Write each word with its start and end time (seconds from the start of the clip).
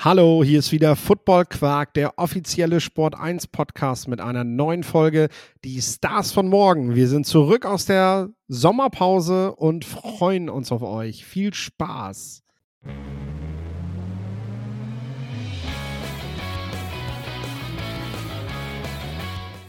Hallo, 0.00 0.44
hier 0.44 0.60
ist 0.60 0.70
wieder 0.70 0.94
Football 0.94 1.46
Quark, 1.46 1.92
der 1.94 2.20
offizielle 2.20 2.80
Sport 2.80 3.16
1 3.16 3.48
Podcast 3.48 4.06
mit 4.06 4.20
einer 4.20 4.44
neuen 4.44 4.84
Folge, 4.84 5.28
die 5.64 5.82
Stars 5.82 6.30
von 6.30 6.48
morgen. 6.48 6.94
Wir 6.94 7.08
sind 7.08 7.26
zurück 7.26 7.66
aus 7.66 7.84
der 7.84 8.28
Sommerpause 8.46 9.56
und 9.56 9.84
freuen 9.84 10.50
uns 10.50 10.70
auf 10.70 10.82
euch. 10.82 11.24
Viel 11.24 11.52
Spaß. 11.52 12.44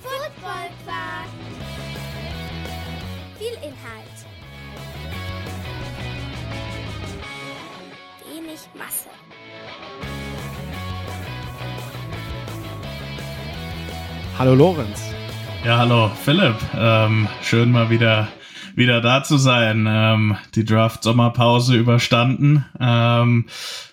Football 0.04 0.70
Quark. 0.86 1.30
Viel 3.40 3.54
Inhalt. 3.64 4.20
Wenig 8.32 8.60
Masse. 8.76 9.10
Hallo 14.40 14.56
Lorenz. 14.56 15.14
Ja, 15.66 15.80
hallo 15.80 16.10
Philipp. 16.24 16.56
Ähm, 16.74 17.28
schön 17.42 17.74
mal 17.74 17.90
wieder 17.90 18.30
wieder 18.74 19.02
da 19.02 19.22
zu 19.22 19.36
sein. 19.36 19.86
Ähm, 19.86 20.38
die 20.56 20.64
Draft 20.64 21.04
Sommerpause 21.04 21.76
überstanden 21.76 22.64
ähm, 22.80 23.48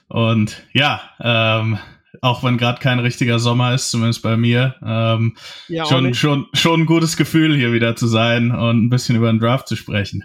und 0.06 0.62
ja, 0.72 1.00
ähm, 1.20 1.78
auch 2.22 2.44
wenn 2.44 2.58
gerade 2.58 2.78
kein 2.78 3.00
richtiger 3.00 3.40
Sommer 3.40 3.74
ist, 3.74 3.90
zumindest 3.90 4.22
bei 4.22 4.36
mir, 4.36 4.76
ähm, 4.86 5.36
Ja, 5.66 5.84
schon 5.84 6.14
schon 6.14 6.46
schon 6.52 6.82
ein 6.82 6.86
gutes 6.86 7.16
Gefühl 7.16 7.56
hier 7.56 7.72
wieder 7.72 7.96
zu 7.96 8.06
sein 8.06 8.52
und 8.52 8.84
ein 8.84 8.88
bisschen 8.88 9.16
über 9.16 9.32
den 9.32 9.40
Draft 9.40 9.66
zu 9.66 9.74
sprechen. 9.74 10.22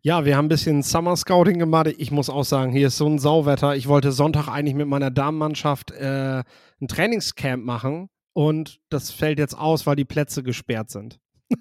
Ja, 0.00 0.24
wir 0.24 0.34
haben 0.34 0.46
ein 0.46 0.48
bisschen 0.48 0.82
Summer 0.82 1.14
Scouting 1.14 1.58
gemacht. 1.58 1.88
Ich 1.98 2.10
muss 2.10 2.30
auch 2.30 2.44
sagen, 2.44 2.72
hier 2.72 2.86
ist 2.86 2.96
so 2.96 3.06
ein 3.06 3.18
Sauwetter. 3.18 3.76
Ich 3.76 3.86
wollte 3.86 4.12
Sonntag 4.12 4.48
eigentlich 4.48 4.74
mit 4.74 4.88
meiner 4.88 5.10
Damenmannschaft 5.10 5.90
äh, 5.90 6.42
ein 6.80 6.88
Trainingscamp 6.88 7.62
machen 7.62 8.08
und 8.34 8.80
das 8.90 9.10
fällt 9.10 9.38
jetzt 9.38 9.56
aus, 9.56 9.86
weil 9.86 9.96
die 9.96 10.04
Plätze 10.04 10.42
gesperrt 10.42 10.90
sind. 10.90 11.18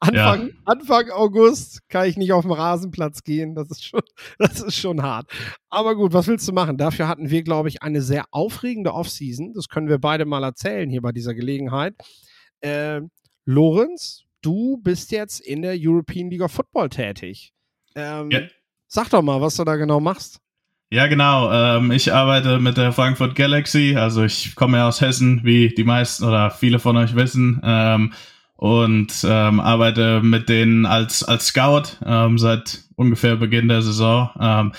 Anfang, 0.00 0.50
Anfang 0.64 1.10
August 1.10 1.88
kann 1.88 2.08
ich 2.08 2.16
nicht 2.16 2.32
auf 2.32 2.42
den 2.42 2.50
Rasenplatz 2.50 3.22
gehen. 3.22 3.54
Das 3.54 3.70
ist, 3.70 3.84
schon, 3.84 4.00
das 4.38 4.60
ist 4.60 4.76
schon 4.76 5.02
hart. 5.02 5.30
Aber 5.70 5.94
gut, 5.94 6.12
was 6.12 6.26
willst 6.26 6.48
du 6.48 6.52
machen? 6.52 6.76
Dafür 6.76 7.06
hatten 7.06 7.30
wir, 7.30 7.44
glaube 7.44 7.68
ich, 7.68 7.82
eine 7.82 8.02
sehr 8.02 8.24
aufregende 8.32 8.92
Offseason. 8.92 9.52
Das 9.54 9.68
können 9.68 9.88
wir 9.88 9.98
beide 9.98 10.24
mal 10.24 10.42
erzählen 10.42 10.90
hier 10.90 11.02
bei 11.02 11.12
dieser 11.12 11.34
Gelegenheit. 11.34 11.94
Äh, 12.60 13.02
Lorenz, 13.44 14.24
du 14.40 14.78
bist 14.78 15.12
jetzt 15.12 15.40
in 15.40 15.62
der 15.62 15.76
European 15.78 16.30
League 16.30 16.42
of 16.42 16.52
Football 16.52 16.88
tätig. 16.88 17.52
Ähm, 17.94 18.30
Ja. 18.30 18.40
Sag 18.88 19.08
doch 19.10 19.22
mal, 19.22 19.40
was 19.40 19.56
du 19.56 19.64
da 19.64 19.76
genau 19.76 20.00
machst. 20.00 20.41
Ja, 20.92 21.06
genau. 21.06 21.50
Ähm, 21.50 21.90
ich 21.90 22.12
arbeite 22.12 22.58
mit 22.58 22.76
der 22.76 22.92
Frankfurt 22.92 23.34
Galaxy. 23.34 23.96
Also 23.96 24.24
ich 24.24 24.54
komme 24.54 24.76
ja 24.76 24.88
aus 24.88 25.00
Hessen, 25.00 25.40
wie 25.42 25.70
die 25.70 25.84
meisten 25.84 26.22
oder 26.22 26.50
viele 26.50 26.78
von 26.78 26.98
euch 26.98 27.16
wissen. 27.16 27.62
Ähm, 27.64 28.12
und 28.56 29.10
ähm, 29.26 29.58
arbeite 29.60 30.20
mit 30.20 30.50
denen 30.50 30.84
als, 30.84 31.24
als 31.24 31.46
Scout 31.46 31.96
ähm, 32.04 32.36
seit 32.36 32.80
ungefähr 32.94 33.36
Beginn 33.36 33.68
der 33.68 33.80
Saison. 33.80 34.72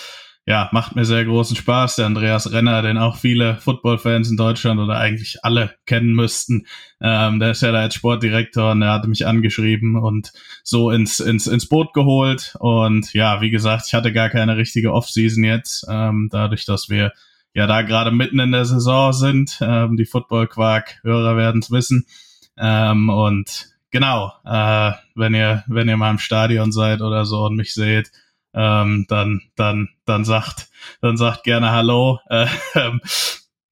Ja, 0.45 0.69
macht 0.73 0.93
mir 0.93 1.05
sehr 1.05 1.23
großen 1.23 1.55
Spaß. 1.55 1.95
Der 1.95 2.05
Andreas 2.05 2.51
Renner, 2.51 2.81
den 2.81 2.97
auch 2.97 3.15
viele 3.15 3.55
Football-Fans 3.57 4.29
in 4.29 4.35
Deutschland 4.35 4.77
oder 4.77 4.97
eigentlich 4.97 5.37
alle 5.43 5.75
kennen 5.85 6.13
müssten, 6.13 6.67
ähm, 6.99 7.39
der 7.39 7.51
ist 7.51 7.61
ja 7.61 7.71
da 7.71 7.83
jetzt 7.83 7.95
Sportdirektor 7.95 8.71
und 8.71 8.81
der 8.81 8.91
hatte 8.91 9.07
mich 9.07 9.25
angeschrieben 9.25 9.95
und 9.95 10.33
so 10.63 10.91
ins, 10.91 11.21
ins, 11.21 11.47
ins 11.47 11.69
Boot 11.69 11.93
geholt. 11.93 12.57
Und 12.59 13.13
ja, 13.13 13.39
wie 13.39 13.51
gesagt, 13.51 13.85
ich 13.87 13.93
hatte 13.93 14.11
gar 14.11 14.29
keine 14.29 14.57
richtige 14.57 14.91
Offseason 14.91 15.45
jetzt, 15.45 15.85
ähm, 15.89 16.27
dadurch, 16.29 16.65
dass 16.65 16.89
wir 16.89 17.13
ja 17.53 17.65
da 17.65 17.81
gerade 17.81 18.11
mitten 18.11 18.39
in 18.39 18.51
der 18.51 18.65
Saison 18.65 19.13
sind. 19.13 19.59
Ähm, 19.61 19.95
die 19.95 20.05
Football-Quark-Hörer 20.05 21.37
werden 21.37 21.61
es 21.61 21.71
wissen. 21.71 22.05
Ähm, 22.57 23.07
und 23.07 23.69
genau, 23.91 24.33
äh, 24.43 24.91
wenn 25.15 25.33
ihr, 25.35 25.63
wenn 25.67 25.87
ihr 25.87 25.95
mal 25.95 26.11
im 26.11 26.19
Stadion 26.19 26.73
seid 26.73 27.01
oder 27.01 27.23
so 27.23 27.45
und 27.45 27.55
mich 27.55 27.73
seht, 27.73 28.11
ähm, 28.53 29.05
dann, 29.07 29.41
dann, 29.55 29.89
dann 30.05 30.25
sagt, 30.25 30.69
dann 31.01 31.17
sagt 31.17 31.43
gerne 31.43 31.71
Hallo. 31.71 32.19
Äh, 32.29 32.47
ähm, 32.75 33.01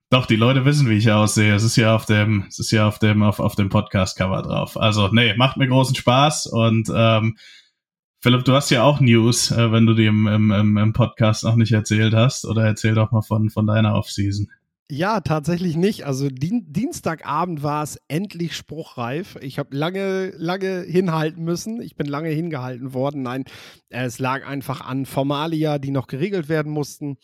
doch, 0.09 0.25
die 0.25 0.35
Leute 0.35 0.65
wissen, 0.65 0.89
wie 0.89 0.97
ich 0.97 1.11
aussehe. 1.11 1.55
Es 1.55 1.63
ist 1.63 1.77
ja 1.77 1.95
auf 1.95 2.05
dem, 2.05 2.45
es 2.49 2.59
ist 2.59 2.71
ja 2.71 2.87
auf 2.87 2.99
dem, 2.99 3.23
auf, 3.23 3.39
auf 3.39 3.55
dem 3.55 3.69
Podcast-Cover 3.69 4.41
drauf. 4.41 4.77
Also, 4.77 5.07
nee, 5.07 5.35
macht 5.35 5.57
mir 5.57 5.67
großen 5.67 5.95
Spaß 5.95 6.47
und 6.47 6.91
ähm, 6.93 7.37
Philipp, 8.23 8.45
du 8.45 8.53
hast 8.53 8.69
ja 8.69 8.83
auch 8.83 8.99
News, 8.99 9.49
äh, 9.49 9.71
wenn 9.71 9.87
du 9.87 9.95
die 9.95 10.05
im, 10.05 10.27
im, 10.27 10.77
im, 10.77 10.93
Podcast 10.93 11.43
noch 11.43 11.55
nicht 11.55 11.71
erzählt 11.71 12.13
hast. 12.13 12.45
Oder 12.45 12.65
erzähl 12.65 12.93
doch 12.93 13.11
mal 13.11 13.23
von, 13.23 13.49
von 13.49 13.65
deiner 13.65 13.95
Offseason. 13.95 14.47
Ja, 14.93 15.21
tatsächlich 15.21 15.77
nicht. 15.77 16.05
Also 16.05 16.27
Dien 16.27 16.65
Dienstagabend 16.67 17.63
war 17.63 17.81
es 17.81 17.97
endlich 18.09 18.57
spruchreif. 18.57 19.37
Ich 19.39 19.57
habe 19.57 19.73
lange, 19.73 20.31
lange 20.35 20.81
hinhalten 20.81 21.45
müssen. 21.45 21.81
Ich 21.81 21.95
bin 21.95 22.07
lange 22.07 22.27
hingehalten 22.27 22.93
worden. 22.93 23.21
Nein, 23.21 23.45
es 23.87 24.19
lag 24.19 24.45
einfach 24.45 24.81
an 24.81 25.05
Formalia, 25.05 25.79
die 25.79 25.91
noch 25.91 26.07
geregelt 26.07 26.49
werden 26.49 26.73
mussten. 26.73 27.15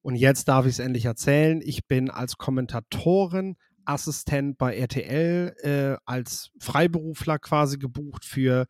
Und 0.00 0.16
jetzt 0.16 0.48
darf 0.48 0.66
ich 0.66 0.72
es 0.72 0.78
endlich 0.80 1.04
erzählen. 1.04 1.60
Ich 1.62 1.86
bin 1.86 2.10
als 2.10 2.38
Kommentatorin 2.38 3.54
Assistent 3.84 4.58
bei 4.58 4.76
RTL 4.76 5.54
äh, 5.62 5.96
als 6.04 6.50
Freiberufler 6.58 7.38
quasi 7.38 7.78
gebucht 7.78 8.24
für 8.24 8.66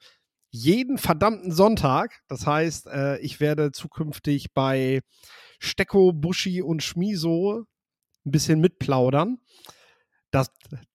jeden 0.51 0.99
verdammten 0.99 1.53
Sonntag. 1.53 2.21
Das 2.29 2.47
heißt, 2.47 2.87
äh, 2.89 3.19
ich 3.21 3.41
werde 3.41 3.73
zukünftig 3.73 4.53
bei 4.53 5.01
Stecko, 5.59 6.13
Buschi 6.13 6.61
und 6.61 6.83
Schmiso 6.83 7.65
ein 8.25 8.31
bisschen 8.31 8.61
mitplaudern. 8.61 9.39
Das, 10.31 10.51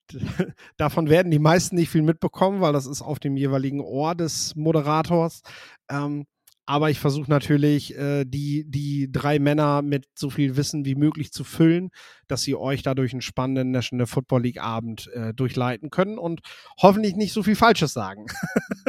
davon 0.77 1.09
werden 1.09 1.31
die 1.31 1.39
meisten 1.39 1.75
nicht 1.75 1.89
viel 1.89 2.01
mitbekommen, 2.01 2.61
weil 2.61 2.73
das 2.73 2.85
ist 2.85 3.01
auf 3.01 3.19
dem 3.19 3.37
jeweiligen 3.37 3.81
Ohr 3.81 4.15
des 4.15 4.55
Moderators. 4.55 5.41
Ähm, 5.89 6.25
aber 6.69 6.89
ich 6.89 6.99
versuche 6.99 7.29
natürlich, 7.29 7.97
äh, 7.97 8.25
die, 8.25 8.65
die 8.69 9.09
drei 9.09 9.39
Männer 9.39 9.81
mit 9.81 10.05
so 10.15 10.29
viel 10.29 10.57
Wissen 10.57 10.83
wie 10.83 10.95
möglich 10.95 11.31
zu 11.31 11.45
füllen, 11.45 11.91
dass 12.27 12.41
sie 12.41 12.55
euch 12.55 12.83
dadurch 12.83 13.13
einen 13.13 13.21
spannenden 13.21 13.71
National 13.71 14.05
Football 14.05 14.41
League 14.41 14.61
Abend 14.61 15.07
äh, 15.13 15.33
durchleiten 15.33 15.91
können 15.91 16.17
und 16.17 16.41
hoffentlich 16.81 17.15
nicht 17.15 17.31
so 17.31 17.41
viel 17.41 17.55
Falsches 17.55 17.93
sagen. 17.93 18.25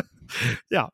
ja, 0.70 0.90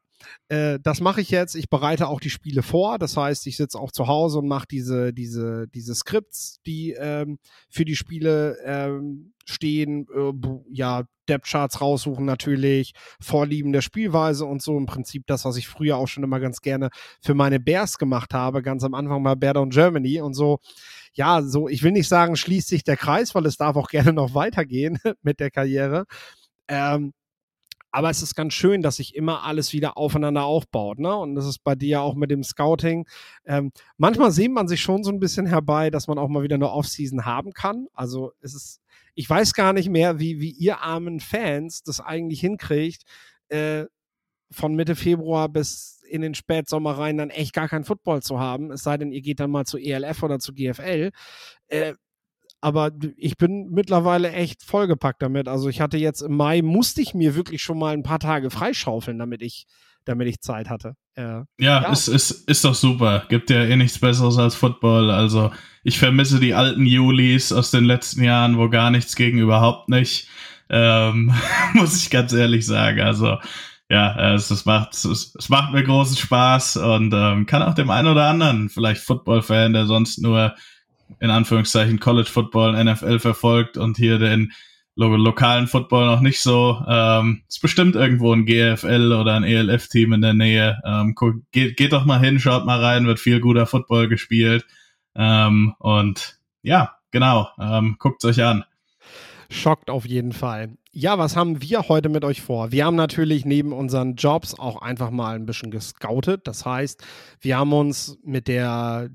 äh, 0.49 0.79
das 0.83 1.01
mache 1.01 1.21
ich 1.21 1.31
jetzt. 1.31 1.55
Ich 1.55 1.69
bereite 1.69 2.09
auch 2.09 2.21
die 2.21 2.31
Spiele 2.31 2.63
vor. 2.63 2.99
Das 2.99 3.17
heißt, 3.17 3.47
ich 3.47 3.57
sitze 3.57 3.79
auch 3.79 3.93
zu 3.93 4.07
Hause 4.07 4.39
und 4.39 4.49
mache 4.49 4.67
diese, 4.71 5.13
diese, 5.13 5.67
diese 5.69 5.95
Skripts, 5.95 6.61
die 6.67 6.93
ähm, 6.93 7.39
für 7.69 7.85
die 7.85 7.97
Spiele 7.97 8.57
ähm, 8.65 9.35
stehen. 9.45 10.07
Äh, 10.15 10.33
ja, 10.73 11.05
Depth-Charts 11.29 11.81
raussuchen 11.81 12.25
natürlich, 12.25 12.93
Vorlieben 13.21 13.73
der 13.73 13.81
Spielweise 13.81 14.45
und 14.45 14.63
so. 14.63 14.77
Im 14.77 14.87
Prinzip 14.87 15.27
das, 15.27 15.45
was 15.45 15.57
ich 15.57 15.69
früher 15.69 15.97
auch 15.97 16.09
schon 16.09 16.25
immer 16.25 16.41
ganz 16.41 16.61
gerne 16.61 16.91
für 17.23 17.35
meine 17.35 17.61
Bears 17.61 17.99
gemacht 17.99 18.35
habe. 18.35 18.63
Ganz 18.63 18.85
am 18.85 18.95
Anfang 18.95 19.23
mal 19.23 19.37
Bear 19.37 19.55
Down 19.55 19.71
Germany 19.71 20.21
und 20.21 20.35
so. 20.35 20.59
Ja, 21.15 21.43
so, 21.43 21.69
ich 21.69 21.83
will 21.83 21.93
nicht 21.93 22.09
sagen, 22.09 22.37
schließt 22.37 22.69
sich 22.69 22.83
der 22.85 22.97
Kreis, 22.97 23.35
weil 23.35 23.47
es 23.47 23.57
darf 23.57 23.77
auch 23.77 23.89
gerne 23.91 24.13
noch 24.13 24.35
weitergehen 24.35 24.99
mit 25.23 25.41
der 25.41 25.51
Karriere. 25.51 26.05
Ähm, 26.69 27.13
aber 27.95 28.11
es 28.11 28.23
ist 28.23 28.35
ganz 28.35 28.55
schön, 28.55 28.83
dass 28.83 28.97
sich 28.97 29.15
immer 29.15 29.45
alles 29.45 29.73
wieder 29.73 29.97
aufeinander 29.97 30.43
aufbaut, 30.43 30.99
ne? 30.99 31.15
Und 31.17 31.37
das 31.37 31.47
ist 31.47 31.63
bei 31.63 31.77
dir 31.77 32.03
auch 32.03 32.17
mit 32.17 32.29
dem 32.29 32.43
Scouting. 32.43 33.07
Ähm, 33.45 33.71
manchmal 33.99 34.33
sehnt 34.33 34.53
man 34.53 34.67
sich 34.67 34.81
schon 34.81 35.05
so 35.05 35.13
ein 35.13 35.21
bisschen 35.21 35.47
herbei, 35.47 35.91
dass 35.91 36.09
man 36.09 36.19
auch 36.19 36.27
mal 36.29 36.43
wieder 36.43 36.57
eine 36.57 36.73
Offseason 36.73 37.25
haben 37.25 37.53
kann. 37.53 37.87
Also 37.93 38.33
es 38.41 38.53
ist, 38.53 38.81
ich 39.15 39.31
weiß 39.31 39.55
gar 39.55 39.73
nicht 39.73 39.91
mehr, 39.91 40.19
wie, 40.19 40.41
wie 40.41 40.51
ihr 40.51 40.81
armen 40.81 41.21
Fans 41.21 41.85
das 41.85 42.01
eigentlich 42.01 42.41
hinkriegt, 42.41 43.05
äh, 43.49 43.85
von 44.51 44.75
Mitte 44.75 44.97
Februar 44.97 45.49
bis 45.49 46.03
in 46.09 46.21
den 46.21 46.35
Spätsommer 46.35 46.99
rein 46.99 47.17
dann 47.17 47.31
echt 47.31 47.53
gar 47.53 47.69
kein 47.69 47.85
Football 47.85 48.23
zu 48.23 48.41
haben. 48.41 48.73
Es 48.73 48.83
sei 48.83 48.97
denn, 48.97 49.13
ihr 49.13 49.23
geht 49.23 49.39
dann 49.39 49.53
mal 49.53 49.67
zu 49.67 49.79
ELF 49.79 50.21
oder 50.25 50.41
zu 50.41 50.53
GFL. 50.53 51.13
Äh, 51.69 51.95
aber 52.65 52.93
ich 53.19 53.37
bin 53.37 53.69
mittlerweile 53.71 54.33
echt 54.33 54.63
vollgepackt 54.63 55.21
damit. 55.21 55.49
Also 55.49 55.69
ich 55.69 55.83
hatte 55.83 55.99
jetzt 55.99 56.23
im 56.23 56.35
Mai, 56.35 56.63
musste 56.63 57.03
ich 57.03 57.13
mir 57.13 57.35
wirklich 57.35 57.63
schon 57.63 57.79
mal 57.79 57.93
ein 57.93 58.03
paar 58.03 58.19
Tage 58.19 58.49
freischaufeln, 58.49 59.19
damit 59.19 59.43
ich, 59.43 59.67
damit 60.07 60.29
ich 60.29 60.41
Zeit 60.41 60.71
hatte. 60.71 60.95
Äh, 61.15 61.43
Ja, 61.59 61.83
Ja. 61.83 61.93
Ist, 61.93 62.09
ist, 62.09 62.49
ist 62.49 62.65
doch 62.65 62.75
super. 62.75 63.27
Gibt 63.29 63.51
ja 63.51 63.65
eh 63.65 63.77
nichts 63.77 63.99
Besseres 63.99 64.39
als 64.39 64.55
Football. 64.55 65.11
Also 65.11 65.51
ich 65.83 65.99
vermisse 65.99 66.41
die 66.41 66.55
alten 66.55 66.87
Julis 66.87 67.53
aus 67.53 67.71
den 67.71 67.85
letzten 67.85 68.25
Jahren, 68.25 68.57
wo 68.57 68.71
gar 68.71 68.91
nichts 68.91 69.15
ging, 69.15 69.37
überhaupt 69.37 69.91
nicht. 69.91 70.29
Ähm, 70.71 71.35
muss 71.75 72.03
ich 72.03 72.09
ganz 72.09 72.33
ehrlich 72.33 72.65
sagen. 72.65 73.03
Also 73.03 73.37
ja, 73.91 74.35
es, 74.35 74.51
es, 74.51 74.65
macht, 74.65 74.95
es, 74.95 75.35
es 75.39 75.49
macht 75.51 75.75
mir 75.75 75.85
großen 75.85 76.17
Spaß 76.17 76.79
und 76.79 77.13
ähm, 77.15 77.45
kann 77.45 77.63
auch 77.63 77.75
dem 77.75 77.91
einen 77.91 78.09
oder 78.09 78.25
anderen, 78.25 78.71
vielleicht 78.71 79.03
Football-Fan, 79.03 79.75
der 79.75 79.85
sonst 79.85 80.23
nur 80.23 80.55
in 81.21 81.31
Anführungszeichen 81.31 82.01
College 82.01 82.31
Football, 82.31 82.83
NFL 82.85 83.19
verfolgt 83.19 83.77
und 83.77 83.97
hier 83.97 84.19
den 84.19 84.53
lo 84.97 85.17
lokalen 85.17 85.67
Football 85.67 86.07
noch 86.07 86.21
nicht 86.21 86.41
so. 86.41 86.83
Ähm, 86.87 87.43
ist 87.49 87.61
bestimmt 87.61 87.97
irgendwo 87.97 88.33
ein 88.33 88.47
GFL 88.47 89.13
oder 89.13 89.35
ein 89.35 89.45
ELF-Team 89.45 90.13
in 90.13 90.21
der 90.21 90.35
Nähe. 90.35 90.81
Ähm, 90.85 91.15
geht, 91.53 91.77
geht 91.77 91.93
doch 91.93 92.05
mal 92.05 92.21
hin, 92.21 92.39
schaut 92.39 92.65
mal 92.65 92.83
rein, 92.83 93.07
wird 93.07 93.21
viel 93.21 93.41
guter 93.41 93.67
Football 93.67 94.09
gespielt. 94.09 94.65
Ähm, 95.17 95.75
und 95.79 96.39
ja, 96.63 96.97
genau, 97.11 97.49
ähm, 97.61 97.97
guckt 97.99 98.25
euch 98.25 98.43
an. 98.43 98.65
Schockt 99.51 99.91
auf 99.91 100.07
jeden 100.07 100.33
Fall. 100.33 100.77
Ja, 100.93 101.19
was 101.19 101.37
haben 101.37 101.61
wir 101.61 101.89
heute 101.89 102.09
mit 102.09 102.25
euch 102.25 102.41
vor? 102.41 102.73
Wir 102.73 102.85
haben 102.87 102.97
natürlich 102.97 103.45
neben 103.45 103.73
unseren 103.73 104.15
Jobs 104.15 104.59
auch 104.59 104.81
einfach 104.81 105.11
mal 105.11 105.37
ein 105.37 105.47
bisschen 105.47 105.71
gescoutet. 105.71 106.47
Das 106.47 106.65
heißt, 106.65 107.05
wir 107.41 107.59
haben 107.59 107.73
uns 107.73 108.17
mit 108.25 108.49
der 108.49 109.11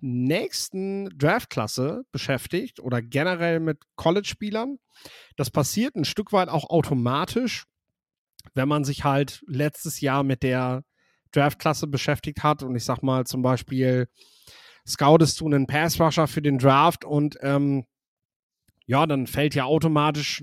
nächsten 0.00 1.10
Draftklasse 1.18 2.04
beschäftigt 2.12 2.80
oder 2.80 3.02
generell 3.02 3.60
mit 3.60 3.78
College-Spielern. 3.96 4.78
Das 5.36 5.50
passiert 5.50 5.96
ein 5.96 6.04
Stück 6.04 6.32
weit 6.32 6.48
auch 6.48 6.70
automatisch, 6.70 7.66
wenn 8.54 8.68
man 8.68 8.84
sich 8.84 9.04
halt 9.04 9.42
letztes 9.46 10.00
Jahr 10.00 10.22
mit 10.22 10.42
der 10.42 10.84
Draftklasse 11.32 11.86
beschäftigt 11.86 12.42
hat 12.42 12.62
und 12.62 12.74
ich 12.74 12.84
sag 12.84 13.02
mal 13.02 13.24
zum 13.26 13.42
Beispiel 13.42 14.08
scoutest 14.86 15.40
du 15.40 15.46
einen 15.46 15.66
Pass-Rusher 15.66 16.26
für 16.26 16.42
den 16.42 16.58
Draft 16.58 17.04
und 17.04 17.36
ähm, 17.42 17.84
ja, 18.86 19.06
dann 19.06 19.26
fällt 19.26 19.54
ja 19.54 19.64
automatisch 19.64 20.42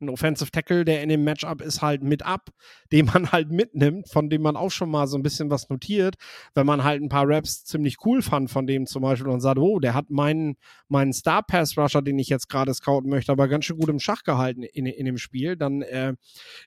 ein 0.00 0.08
Offensive 0.08 0.50
Tackle, 0.50 0.84
der 0.84 1.02
in 1.02 1.08
dem 1.08 1.24
Matchup 1.24 1.60
ist, 1.60 1.82
halt 1.82 2.02
mit 2.02 2.24
ab, 2.24 2.50
den 2.92 3.06
man 3.06 3.32
halt 3.32 3.50
mitnimmt, 3.50 4.08
von 4.08 4.30
dem 4.30 4.42
man 4.42 4.56
auch 4.56 4.70
schon 4.70 4.90
mal 4.90 5.06
so 5.06 5.16
ein 5.16 5.22
bisschen 5.22 5.50
was 5.50 5.68
notiert, 5.68 6.16
wenn 6.54 6.66
man 6.66 6.84
halt 6.84 7.02
ein 7.02 7.08
paar 7.08 7.28
Raps 7.28 7.64
ziemlich 7.64 7.96
cool 8.04 8.22
fand 8.22 8.50
von 8.50 8.66
dem 8.66 8.86
zum 8.86 9.02
Beispiel 9.02 9.28
und 9.28 9.40
sagt, 9.40 9.58
oh, 9.58 9.78
der 9.78 9.94
hat 9.94 10.10
meinen, 10.10 10.56
meinen 10.88 11.12
Star 11.12 11.42
Pass 11.42 11.76
Rusher, 11.76 12.02
den 12.02 12.18
ich 12.18 12.28
jetzt 12.28 12.48
gerade 12.48 12.72
scouten 12.74 13.10
möchte, 13.10 13.32
aber 13.32 13.48
ganz 13.48 13.64
schön 13.64 13.78
gut 13.78 13.88
im 13.88 14.00
Schach 14.00 14.22
gehalten 14.22 14.62
in, 14.62 14.86
in 14.86 15.04
dem 15.04 15.18
Spiel, 15.18 15.56
dann 15.56 15.82
äh, 15.82 16.14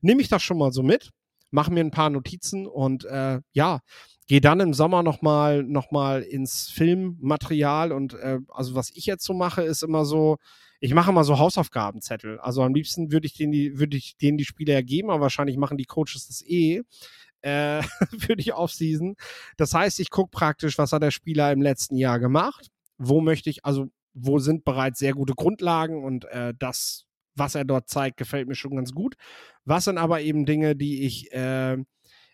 nehme 0.02 0.22
ich 0.22 0.30
das 0.30 0.44
schon 0.44 0.58
mal 0.58 0.72
so 0.72 0.84
mit, 0.84 1.12
mache 1.52 1.72
mir 1.72 1.82
ein 1.82 1.92
paar 1.92 2.10
Notizen 2.10 2.68
und 2.68 3.06
äh, 3.06 3.40
ja, 3.54 3.80
gehe 4.28 4.42
dann 4.42 4.62
im 4.62 4.74
Sommer 4.74 5.04
nochmal 5.04 5.64
noch 5.64 5.92
mal 5.92 6.22
ins 6.22 6.70
Filmmaterial 6.70 7.92
und 7.92 8.14
äh, 8.14 8.40
also 8.50 8.76
was 8.76 8.90
ich 8.92 9.06
jetzt 9.06 9.26
so 9.26 9.34
mache, 9.34 9.62
ist 9.62 9.84
immer 9.84 10.06
so, 10.06 10.38
ich 10.82 10.96
mache 10.96 11.14
mal 11.14 11.24
so 11.24 11.38
Hausaufgabenzettel. 11.38 12.40
Also 12.40 12.64
am 12.64 12.74
liebsten 12.74 13.12
würde 13.12 13.28
ich 13.28 13.36
denen 13.36 13.52
die, 13.52 13.78
würde 13.78 13.96
ich 13.96 14.18
denen 14.18 14.40
die 14.40 14.46
Spieler 14.46 14.74
ergeben, 14.74 15.12
aber 15.12 15.22
wahrscheinlich 15.22 15.56
machen 15.56 15.78
die 15.78 15.86
Coaches 15.86 16.28
das 16.28 16.44
eh. 16.46 16.82
Äh, 17.42 17.84
für 18.20 18.36
die 18.36 18.52
Offseason. 18.52 19.16
Das 19.58 19.74
heißt, 19.74 20.00
ich 20.00 20.10
gucke 20.10 20.32
praktisch, 20.32 20.78
was 20.78 20.92
hat 20.92 21.04
der 21.04 21.12
Spieler 21.12 21.52
im 21.52 21.62
letzten 21.62 21.98
Jahr 21.98 22.20
gemacht. 22.20 22.70
Wo 22.98 23.22
möchte 23.22 23.50
ich, 23.50 23.64
also 23.64 23.90
wo 24.14 24.40
sind 24.40 24.66
bereits 24.66 25.00
sehr 25.00 25.14
gute 25.14 25.34
Grundlagen 25.34 26.04
und 26.04 26.26
äh, 26.26 26.54
das, 26.58 27.06
was 27.36 27.56
er 27.56 27.64
dort 27.64 27.88
zeigt, 27.88 28.18
gefällt 28.18 28.48
mir 28.48 28.56
schon 28.56 28.76
ganz 28.76 28.92
gut. 28.92 29.16
Was 29.66 29.86
sind 29.86 30.00
aber 30.00 30.22
eben 30.22 30.46
Dinge, 30.46 30.76
die 30.76 31.04
ich 31.04 31.32
äh, 31.32 31.78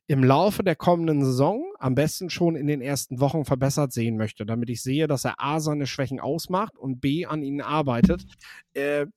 im 0.08 0.24
Laufe 0.24 0.64
der 0.64 0.76
kommenden 0.76 1.24
Saison 1.24 1.64
am 1.80 1.94
besten 1.94 2.30
schon 2.30 2.56
in 2.56 2.68
den 2.68 2.82
ersten 2.82 3.20
Wochen 3.20 3.44
verbessert 3.44 3.92
sehen 3.92 4.18
möchte, 4.18 4.46
damit 4.46 4.70
ich 4.70 4.82
sehe, 4.82 5.08
dass 5.08 5.26
er 5.26 5.36
A 5.38 5.60
seine 5.60 5.86
Schwächen 5.86 6.20
ausmacht 6.20 6.78
und 6.78 7.02
B 7.02 7.26
an 7.26 7.44
ihnen 7.44 7.62
arbeitet. 7.62 8.26
Äh, 8.74 9.08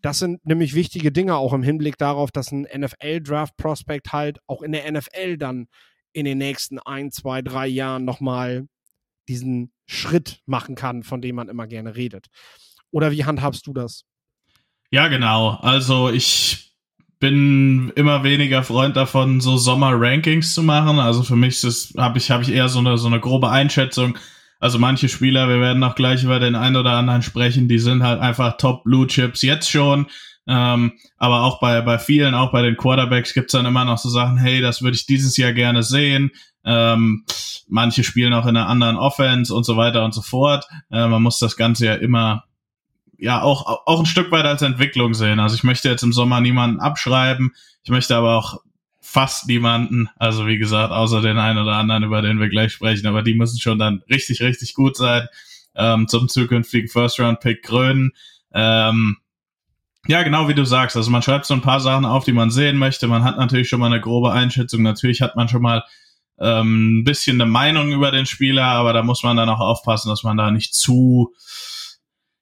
das 0.00 0.20
sind 0.20 0.44
nämlich 0.46 0.74
wichtige 0.74 1.12
Dinge 1.12 1.36
auch 1.36 1.52
im 1.52 1.62
Hinblick 1.62 1.98
darauf, 1.98 2.30
dass 2.30 2.52
ein 2.52 2.66
NFL-Draft-Prospect 2.72 4.12
halt 4.12 4.38
auch 4.46 4.62
in 4.62 4.72
der 4.72 4.90
NFL 4.90 5.36
dann 5.36 5.66
in 6.12 6.24
den 6.24 6.38
nächsten 6.38 6.78
ein, 6.78 7.10
zwei, 7.10 7.42
drei 7.42 7.66
Jahren 7.66 8.04
nochmal 8.04 8.68
diesen 9.28 9.72
Schritt 9.86 10.40
machen 10.46 10.74
kann, 10.74 11.02
von 11.02 11.20
dem 11.20 11.36
man 11.36 11.48
immer 11.48 11.66
gerne 11.66 11.96
redet. 11.96 12.28
Oder 12.90 13.10
wie 13.10 13.24
handhabst 13.24 13.66
du 13.66 13.72
das? 13.72 14.04
Ja, 14.90 15.08
genau. 15.08 15.50
Also 15.60 16.08
ich 16.08 16.67
bin 17.20 17.90
immer 17.96 18.22
weniger 18.22 18.62
Freund 18.62 18.96
davon, 18.96 19.40
so 19.40 19.56
Sommer-Rankings 19.56 20.54
zu 20.54 20.62
machen. 20.62 20.98
Also 20.98 21.22
für 21.22 21.36
mich 21.36 21.62
habe 21.96 22.18
ich, 22.18 22.30
hab 22.30 22.42
ich 22.42 22.52
eher 22.52 22.68
so 22.68 22.78
eine, 22.78 22.96
so 22.96 23.08
eine 23.08 23.20
grobe 23.20 23.50
Einschätzung. 23.50 24.16
Also 24.60 24.78
manche 24.78 25.08
Spieler, 25.08 25.48
wir 25.48 25.60
werden 25.60 25.82
auch 25.84 25.94
gleich 25.94 26.24
über 26.24 26.40
den 26.40 26.54
einen 26.54 26.76
oder 26.76 26.92
anderen 26.92 27.22
sprechen, 27.22 27.68
die 27.68 27.78
sind 27.78 28.02
halt 28.02 28.20
einfach 28.20 28.56
Top 28.56 28.84
Blue 28.84 29.06
Chips 29.06 29.42
jetzt 29.42 29.70
schon. 29.70 30.06
Ähm, 30.46 30.92
aber 31.18 31.42
auch 31.42 31.60
bei, 31.60 31.80
bei 31.82 31.98
vielen, 31.98 32.34
auch 32.34 32.52
bei 32.52 32.62
den 32.62 32.76
Quarterbacks 32.76 33.34
gibt's 33.34 33.52
dann 33.52 33.66
immer 33.66 33.84
noch 33.84 33.98
so 33.98 34.08
Sachen, 34.08 34.38
hey, 34.38 34.60
das 34.60 34.82
würde 34.82 34.96
ich 34.96 35.06
dieses 35.06 35.36
Jahr 35.36 35.52
gerne 35.52 35.82
sehen. 35.82 36.30
Ähm, 36.64 37.24
manche 37.68 38.02
spielen 38.02 38.32
auch 38.32 38.46
in 38.46 38.56
einer 38.56 38.68
anderen 38.68 38.96
Offense 38.96 39.54
und 39.54 39.64
so 39.64 39.76
weiter 39.76 40.04
und 40.04 40.14
so 40.14 40.22
fort. 40.22 40.66
Äh, 40.90 41.06
man 41.06 41.22
muss 41.22 41.38
das 41.38 41.56
Ganze 41.56 41.86
ja 41.86 41.94
immer 41.94 42.44
ja 43.18 43.42
auch, 43.42 43.86
auch 43.86 43.98
ein 43.98 44.06
Stück 44.06 44.30
weit 44.30 44.46
als 44.46 44.62
Entwicklung 44.62 45.12
sehen. 45.14 45.40
Also 45.40 45.56
ich 45.56 45.64
möchte 45.64 45.88
jetzt 45.88 46.02
im 46.02 46.12
Sommer 46.12 46.40
niemanden 46.40 46.80
abschreiben. 46.80 47.52
Ich 47.82 47.90
möchte 47.90 48.16
aber 48.16 48.36
auch 48.36 48.60
fast 49.00 49.48
niemanden, 49.48 50.08
also 50.16 50.46
wie 50.46 50.58
gesagt, 50.58 50.92
außer 50.92 51.20
den 51.20 51.38
einen 51.38 51.58
oder 51.58 51.76
anderen, 51.76 52.04
über 52.04 52.22
den 52.22 52.40
wir 52.40 52.48
gleich 52.48 52.72
sprechen, 52.72 53.06
aber 53.06 53.22
die 53.22 53.34
müssen 53.34 53.58
schon 53.58 53.78
dann 53.78 54.02
richtig, 54.10 54.42
richtig 54.42 54.74
gut 54.74 54.96
sein 54.96 55.28
ähm, 55.74 56.08
zum 56.08 56.28
zukünftigen 56.28 56.88
First-Round-Pick 56.88 57.62
krönen. 57.62 58.12
Ähm, 58.52 59.16
ja, 60.06 60.22
genau 60.22 60.48
wie 60.48 60.54
du 60.54 60.64
sagst. 60.64 60.96
Also 60.96 61.10
man 61.10 61.22
schreibt 61.22 61.46
so 61.46 61.54
ein 61.54 61.62
paar 61.62 61.80
Sachen 61.80 62.04
auf, 62.04 62.24
die 62.24 62.32
man 62.32 62.50
sehen 62.50 62.76
möchte. 62.76 63.08
Man 63.08 63.24
hat 63.24 63.36
natürlich 63.36 63.68
schon 63.68 63.80
mal 63.80 63.86
eine 63.86 64.00
grobe 64.00 64.32
Einschätzung. 64.32 64.82
Natürlich 64.82 65.22
hat 65.22 65.36
man 65.36 65.48
schon 65.48 65.62
mal 65.62 65.84
ähm, 66.38 67.00
ein 67.00 67.04
bisschen 67.04 67.40
eine 67.40 67.50
Meinung 67.50 67.90
über 67.92 68.10
den 68.10 68.26
Spieler, 68.26 68.64
aber 68.64 68.92
da 68.92 69.02
muss 69.02 69.22
man 69.22 69.36
dann 69.36 69.48
auch 69.48 69.60
aufpassen, 69.60 70.08
dass 70.08 70.22
man 70.22 70.36
da 70.36 70.50
nicht 70.50 70.74
zu 70.74 71.34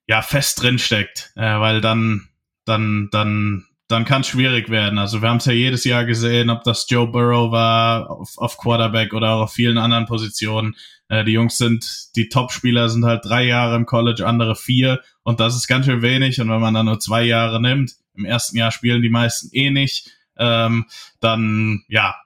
ja 0.06 0.22
fest 0.22 0.62
drin 0.62 0.78
steckt, 0.78 1.32
äh, 1.36 1.58
weil 1.60 1.80
dann 1.80 2.28
dann 2.64 3.08
dann 3.10 3.66
dann 3.88 4.04
kann 4.04 4.22
es 4.22 4.28
schwierig 4.28 4.68
werden. 4.68 4.98
Also 4.98 5.22
wir 5.22 5.28
haben 5.28 5.36
es 5.36 5.44
ja 5.44 5.52
jedes 5.52 5.84
Jahr 5.84 6.04
gesehen, 6.04 6.50
ob 6.50 6.64
das 6.64 6.86
Joe 6.88 7.06
Burrow 7.06 7.52
war 7.52 8.10
auf, 8.10 8.36
auf 8.36 8.58
Quarterback 8.58 9.12
oder 9.12 9.34
auch 9.34 9.42
auf 9.42 9.52
vielen 9.52 9.78
anderen 9.78 10.06
Positionen. 10.06 10.74
Äh, 11.08 11.24
die 11.24 11.32
Jungs 11.32 11.56
sind, 11.56 12.16
die 12.16 12.28
Top-Spieler 12.28 12.88
sind 12.88 13.04
halt 13.04 13.24
drei 13.24 13.44
Jahre 13.44 13.76
im 13.76 13.86
College, 13.86 14.26
andere 14.26 14.56
vier 14.56 15.00
und 15.22 15.38
das 15.38 15.54
ist 15.54 15.68
ganz 15.68 15.86
schön 15.86 16.02
wenig. 16.02 16.40
Und 16.40 16.50
wenn 16.50 16.60
man 16.60 16.74
dann 16.74 16.86
nur 16.86 16.98
zwei 16.98 17.22
Jahre 17.22 17.60
nimmt, 17.60 17.92
im 18.14 18.24
ersten 18.24 18.56
Jahr 18.56 18.72
spielen 18.72 19.02
die 19.02 19.10
meisten 19.10 19.50
eh 19.52 19.70
nicht, 19.70 20.10
ähm, 20.36 20.86
dann 21.20 21.84
ja, 21.88 22.16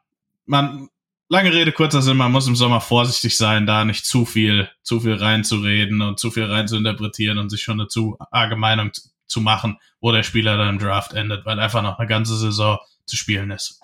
man 0.46 0.88
lange 1.30 1.52
Rede, 1.52 1.72
kurzer 1.72 2.02
Sinn, 2.02 2.16
man 2.16 2.32
muss 2.32 2.48
im 2.48 2.56
Sommer 2.56 2.80
vorsichtig 2.80 3.36
sein, 3.36 3.64
da 3.64 3.84
nicht 3.84 4.04
zu 4.04 4.26
viel, 4.26 4.68
zu 4.82 5.00
viel 5.00 5.14
reinzureden 5.14 6.02
und 6.02 6.18
zu 6.18 6.30
viel 6.30 6.44
reinzuinterpretieren 6.44 7.38
und 7.38 7.48
sich 7.48 7.62
schon 7.62 7.80
eine 7.80 7.88
zu 7.88 8.18
arge 8.30 8.56
Meinung 8.56 8.90
zu 9.26 9.40
machen, 9.40 9.78
wo 10.00 10.10
der 10.12 10.24
Spieler 10.24 10.58
dann 10.58 10.70
im 10.70 10.78
Draft 10.78 11.14
endet, 11.14 11.46
weil 11.46 11.58
einfach 11.60 11.82
noch 11.82 11.98
eine 11.98 12.08
ganze 12.08 12.36
Saison 12.36 12.78
zu 13.06 13.16
spielen 13.16 13.52
ist. 13.52 13.80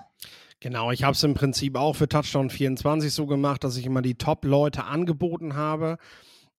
Genau, 0.58 0.90
ich 0.90 1.04
habe 1.04 1.12
es 1.12 1.22
im 1.22 1.34
Prinzip 1.34 1.76
auch 1.76 1.94
für 1.94 2.08
Touchdown 2.08 2.50
24 2.50 3.12
so 3.12 3.26
gemacht, 3.26 3.62
dass 3.62 3.76
ich 3.76 3.86
immer 3.86 4.02
die 4.02 4.16
Top-Leute 4.16 4.84
angeboten 4.84 5.54
habe. 5.54 5.98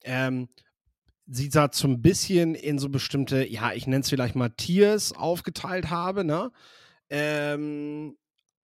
Ähm, 0.04 0.48
sie 1.26 1.50
da 1.50 1.68
so 1.70 1.90
ein 1.90 2.02
bisschen 2.02 2.56
in 2.56 2.80
so 2.80 2.88
bestimmte, 2.88 3.46
ja, 3.46 3.74
ich 3.74 3.88
nenne 3.88 4.02
es 4.02 4.10
vielleicht 4.10 4.36
mal 4.36 4.52
Tiers 4.52 5.12
aufgeteilt 5.12 5.90
habe, 5.90 6.24
ne? 6.24 6.52
Ähm, 7.10 8.16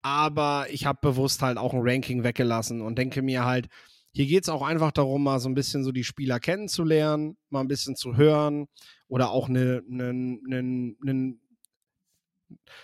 aber 0.03 0.67
ich 0.69 0.85
habe 0.85 0.99
bewusst 1.01 1.41
halt 1.41 1.57
auch 1.57 1.73
ein 1.73 1.81
Ranking 1.81 2.23
weggelassen 2.23 2.81
und 2.81 2.97
denke 2.97 3.21
mir 3.21 3.45
halt, 3.45 3.67
hier 4.11 4.27
geht 4.27 4.43
es 4.43 4.49
auch 4.49 4.61
einfach 4.61 4.91
darum, 4.91 5.23
mal 5.23 5.39
so 5.39 5.49
ein 5.49 5.55
bisschen 5.55 5.83
so 5.83 5.91
die 5.91 6.03
Spieler 6.03 6.39
kennenzulernen, 6.39 7.37
mal 7.49 7.61
ein 7.61 7.67
bisschen 7.67 7.95
zu 7.95 8.15
hören 8.15 8.67
oder 9.07 9.31
auch 9.31 9.49
eine, 9.49 9.81
eine, 9.89 10.09
eine, 10.09 10.95
eine, 11.01 11.35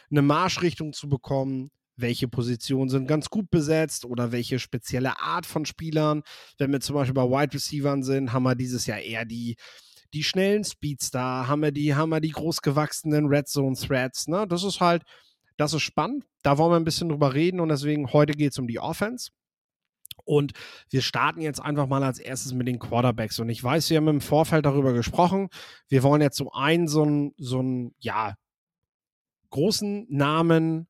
eine 0.09 0.21
Marschrichtung 0.21 0.93
zu 0.93 1.07
bekommen. 1.07 1.69
Welche 1.97 2.29
Positionen 2.29 2.89
sind 2.89 3.07
ganz 3.07 3.29
gut 3.29 3.51
besetzt 3.51 4.05
oder 4.05 4.31
welche 4.31 4.57
spezielle 4.57 5.19
Art 5.19 5.45
von 5.45 5.65
Spielern. 5.65 6.23
Wenn 6.57 6.71
wir 6.71 6.79
zum 6.79 6.95
Beispiel 6.95 7.13
bei 7.13 7.25
Wide 7.25 7.53
Receivern 7.53 8.01
sind, 8.01 8.31
haben 8.31 8.43
wir 8.43 8.55
dieses 8.55 8.85
Jahr 8.85 8.99
eher 8.99 9.25
die, 9.25 9.57
die 10.13 10.23
schnellen 10.23 10.63
Speedstar, 10.63 11.47
haben 11.47 11.61
wir 11.61 11.73
die, 11.73 11.93
haben 11.93 12.09
wir 12.09 12.21
die 12.21 12.31
großgewachsenen 12.31 13.27
Red 13.27 13.49
Zone 13.49 13.75
Threads. 13.75 14.27
Ne? 14.27 14.47
Das 14.47 14.63
ist 14.63 14.79
halt, 14.79 15.03
das 15.59 15.73
ist 15.73 15.81
spannend. 15.81 16.25
Da 16.41 16.57
wollen 16.57 16.71
wir 16.71 16.77
ein 16.77 16.85
bisschen 16.85 17.09
drüber 17.09 17.33
reden 17.33 17.59
und 17.59 17.69
deswegen 17.69 18.13
heute 18.13 18.33
geht 18.33 18.53
es 18.53 18.59
um 18.59 18.67
die 18.67 18.79
Offense. 18.79 19.31
Und 20.23 20.53
wir 20.89 21.01
starten 21.01 21.41
jetzt 21.41 21.59
einfach 21.59 21.87
mal 21.87 22.03
als 22.03 22.19
erstes 22.19 22.53
mit 22.53 22.67
den 22.67 22.79
Quarterbacks. 22.79 23.39
Und 23.39 23.49
ich 23.49 23.61
weiß, 23.61 23.89
wir 23.89 23.97
haben 23.97 24.07
im 24.07 24.21
Vorfeld 24.21 24.65
darüber 24.65 24.93
gesprochen. 24.93 25.49
Wir 25.89 26.03
wollen 26.03 26.21
jetzt 26.21 26.37
zum 26.37 26.49
einen 26.49 26.87
so 26.87 27.03
einen, 27.03 27.33
so 27.37 27.59
einen, 27.59 27.93
ja, 27.99 28.35
großen 29.49 30.05
Namen 30.09 30.87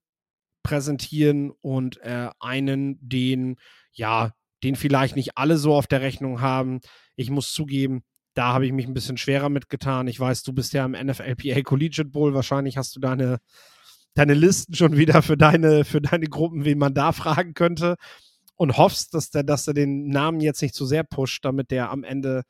präsentieren 0.63 1.51
und 1.61 1.97
äh, 2.01 2.29
einen, 2.39 2.97
den, 3.01 3.55
ja, 3.93 4.33
den 4.63 4.75
vielleicht 4.75 5.15
nicht 5.15 5.37
alle 5.37 5.57
so 5.57 5.73
auf 5.73 5.87
der 5.87 6.01
Rechnung 6.01 6.41
haben. 6.41 6.81
Ich 7.15 7.29
muss 7.29 7.53
zugeben, 7.53 8.03
da 8.35 8.53
habe 8.53 8.65
ich 8.65 8.73
mich 8.73 8.85
ein 8.85 8.93
bisschen 8.93 9.17
schwerer 9.17 9.49
mitgetan. 9.49 10.07
Ich 10.07 10.19
weiß, 10.19 10.43
du 10.43 10.53
bist 10.53 10.73
ja 10.73 10.85
im 10.85 10.91
NFLPA 10.91 11.61
Collegiate 11.61 12.09
Bowl. 12.09 12.33
Wahrscheinlich 12.33 12.77
hast 12.77 12.95
du 12.95 12.99
deine 12.99 13.39
deine 14.13 14.33
Listen 14.33 14.73
schon 14.73 14.97
wieder 14.97 15.21
für 15.21 15.37
deine, 15.37 15.85
für 15.85 16.01
deine 16.01 16.25
Gruppen, 16.27 16.65
wen 16.65 16.77
man 16.77 16.93
da 16.93 17.11
fragen 17.11 17.53
könnte. 17.53 17.95
Und 18.55 18.77
hoffst, 18.77 19.13
dass 19.13 19.29
der, 19.29 19.43
dass 19.43 19.67
er 19.67 19.73
den 19.73 20.09
Namen 20.09 20.41
jetzt 20.41 20.61
nicht 20.61 20.75
zu 20.75 20.85
sehr 20.85 21.03
pusht, 21.03 21.45
damit 21.45 21.71
der 21.71 21.91
am 21.91 22.03
Ende 22.03 22.43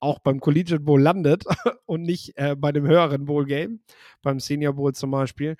auch 0.00 0.20
beim 0.20 0.38
Collegiate 0.38 0.82
Bowl 0.82 1.00
landet 1.00 1.44
und 1.86 2.02
nicht 2.02 2.36
äh, 2.36 2.54
bei 2.56 2.70
dem 2.70 2.86
höheren 2.86 3.24
Bowl 3.24 3.44
Game, 3.44 3.80
beim 4.22 4.38
Senior 4.38 4.74
Bowl 4.74 4.94
zum 4.94 5.10
Beispiel. 5.10 5.56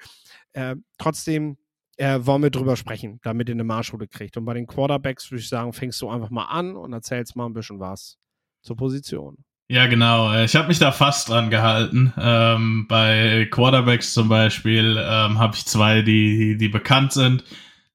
Äh, 0.52 0.76
trotzdem 0.98 1.58
äh, 1.96 2.20
wollen 2.22 2.44
wir 2.44 2.50
drüber 2.50 2.76
sprechen, 2.76 3.18
damit 3.24 3.48
ihr 3.48 3.56
eine 3.56 3.64
Marschroute 3.64 4.06
kriegt. 4.06 4.36
Und 4.36 4.44
bei 4.44 4.54
den 4.54 4.66
Quarterbacks 4.66 5.30
würde 5.30 5.40
ich 5.40 5.48
sagen, 5.48 5.72
fängst 5.72 6.00
du 6.00 6.08
einfach 6.08 6.30
mal 6.30 6.46
an 6.46 6.76
und 6.76 6.92
erzählst 6.92 7.34
mal 7.34 7.46
ein 7.46 7.52
bisschen 7.52 7.80
was 7.80 8.18
zur 8.62 8.76
Position. 8.76 9.44
Ja, 9.70 9.86
genau. 9.86 10.34
Ich 10.42 10.56
habe 10.56 10.68
mich 10.68 10.78
da 10.78 10.92
fast 10.92 11.28
dran 11.28 11.50
gehalten. 11.50 12.14
Ähm, 12.18 12.86
bei 12.88 13.46
Quarterbacks 13.50 14.14
zum 14.14 14.28
Beispiel 14.28 14.96
ähm, 14.98 15.38
habe 15.38 15.56
ich 15.56 15.66
zwei, 15.66 16.00
die, 16.00 16.56
die 16.56 16.68
bekannt 16.68 17.12
sind. 17.12 17.44